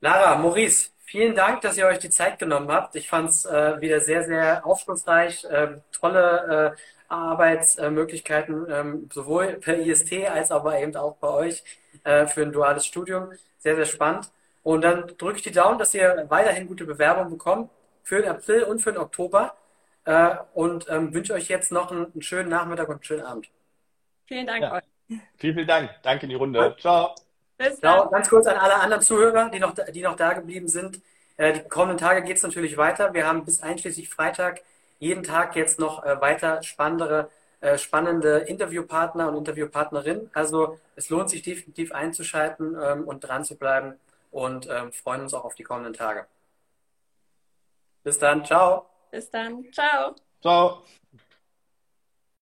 Lara, 0.00 0.36
Maurice, 0.38 0.90
vielen 1.04 1.34
Dank, 1.34 1.60
dass 1.60 1.76
ihr 1.76 1.86
euch 1.86 1.98
die 1.98 2.10
Zeit 2.10 2.38
genommen 2.38 2.72
habt. 2.72 2.96
Ich 2.96 3.08
fand 3.08 3.30
es 3.30 3.44
äh, 3.44 3.80
wieder 3.80 4.00
sehr, 4.00 4.24
sehr 4.24 4.66
aufschlussreich. 4.66 5.44
Äh, 5.44 5.80
tolle 5.92 6.74
äh, 6.76 6.80
Arbeitsmöglichkeiten, 7.08 8.66
ähm, 8.70 9.10
sowohl 9.12 9.54
per 9.54 9.78
IST 9.78 10.12
als 10.28 10.50
aber 10.50 10.80
eben 10.80 10.96
auch 10.96 11.16
bei 11.16 11.28
euch 11.28 11.64
äh, 12.04 12.26
für 12.26 12.42
ein 12.42 12.52
duales 12.52 12.86
Studium. 12.86 13.32
Sehr, 13.58 13.76
sehr 13.76 13.86
spannend. 13.86 14.30
Und 14.62 14.82
dann 14.82 15.06
drücke 15.16 15.36
ich 15.36 15.42
die 15.42 15.52
Daumen, 15.52 15.78
dass 15.78 15.94
ihr 15.94 16.26
weiterhin 16.28 16.66
gute 16.66 16.84
Bewerbungen 16.84 17.30
bekommt 17.30 17.70
für 18.02 18.20
den 18.20 18.30
April 18.30 18.64
und 18.64 18.80
für 18.80 18.92
den 18.92 19.00
Oktober. 19.00 19.54
Äh, 20.04 20.36
und 20.54 20.86
ähm, 20.88 21.12
wünsche 21.12 21.34
euch 21.34 21.48
jetzt 21.48 21.72
noch 21.72 21.90
einen, 21.90 22.12
einen, 22.12 22.22
schönen 22.22 22.48
Nachmittag 22.48 22.88
und 22.88 22.96
einen 22.96 23.04
schönen 23.04 23.24
Abend. 23.24 23.50
Vielen 24.26 24.46
Dank 24.46 24.62
ja. 24.62 24.72
euch. 24.74 24.84
Vielen, 25.36 25.54
vielen 25.54 25.66
Dank. 25.66 25.90
Danke 26.02 26.24
in 26.24 26.30
die 26.30 26.36
Runde. 26.36 26.76
Ciao. 26.78 27.14
Bis 27.58 27.80
dann. 27.80 27.98
Ciao. 27.98 28.10
Ganz 28.10 28.28
kurz 28.28 28.46
an 28.46 28.56
alle 28.56 28.76
anderen 28.76 29.02
Zuhörer, 29.02 29.50
die 29.50 29.58
noch, 29.58 29.74
die 29.74 30.02
noch 30.02 30.16
da 30.16 30.32
geblieben 30.32 30.68
sind. 30.68 31.00
Äh, 31.36 31.52
die 31.52 31.68
kommenden 31.68 31.98
Tage 31.98 32.22
geht 32.22 32.38
es 32.38 32.42
natürlich 32.42 32.76
weiter. 32.76 33.12
Wir 33.12 33.26
haben 33.26 33.44
bis 33.44 33.62
einschließlich 33.62 34.08
Freitag 34.08 34.62
jeden 34.98 35.22
Tag 35.22 35.56
jetzt 35.56 35.78
noch 35.78 36.04
äh, 36.04 36.20
weiter 36.20 36.62
spannendere, 36.62 37.30
spannende 37.76 38.38
Interviewpartner 38.38 39.28
und 39.28 39.36
Interviewpartnerinnen. 39.36 40.30
Also 40.32 40.78
es 40.96 41.10
lohnt 41.10 41.28
sich 41.28 41.42
definitiv 41.42 41.92
einzuschalten 41.92 42.74
ähm, 42.82 43.06
und 43.06 43.20
dran 43.20 43.44
zu 43.44 43.54
bleiben 43.54 43.98
und 44.30 44.68
ähm, 44.68 44.92
freuen 44.92 45.22
uns 45.22 45.34
auch 45.34 45.44
auf 45.44 45.54
die 45.54 45.62
kommenden 45.62 45.92
Tage. 45.92 46.26
Bis 48.02 48.18
dann, 48.18 48.44
ciao. 48.44 48.86
Bis 49.10 49.30
dann, 49.30 49.64
ciao. 49.72 50.14
Ciao. 50.40 50.82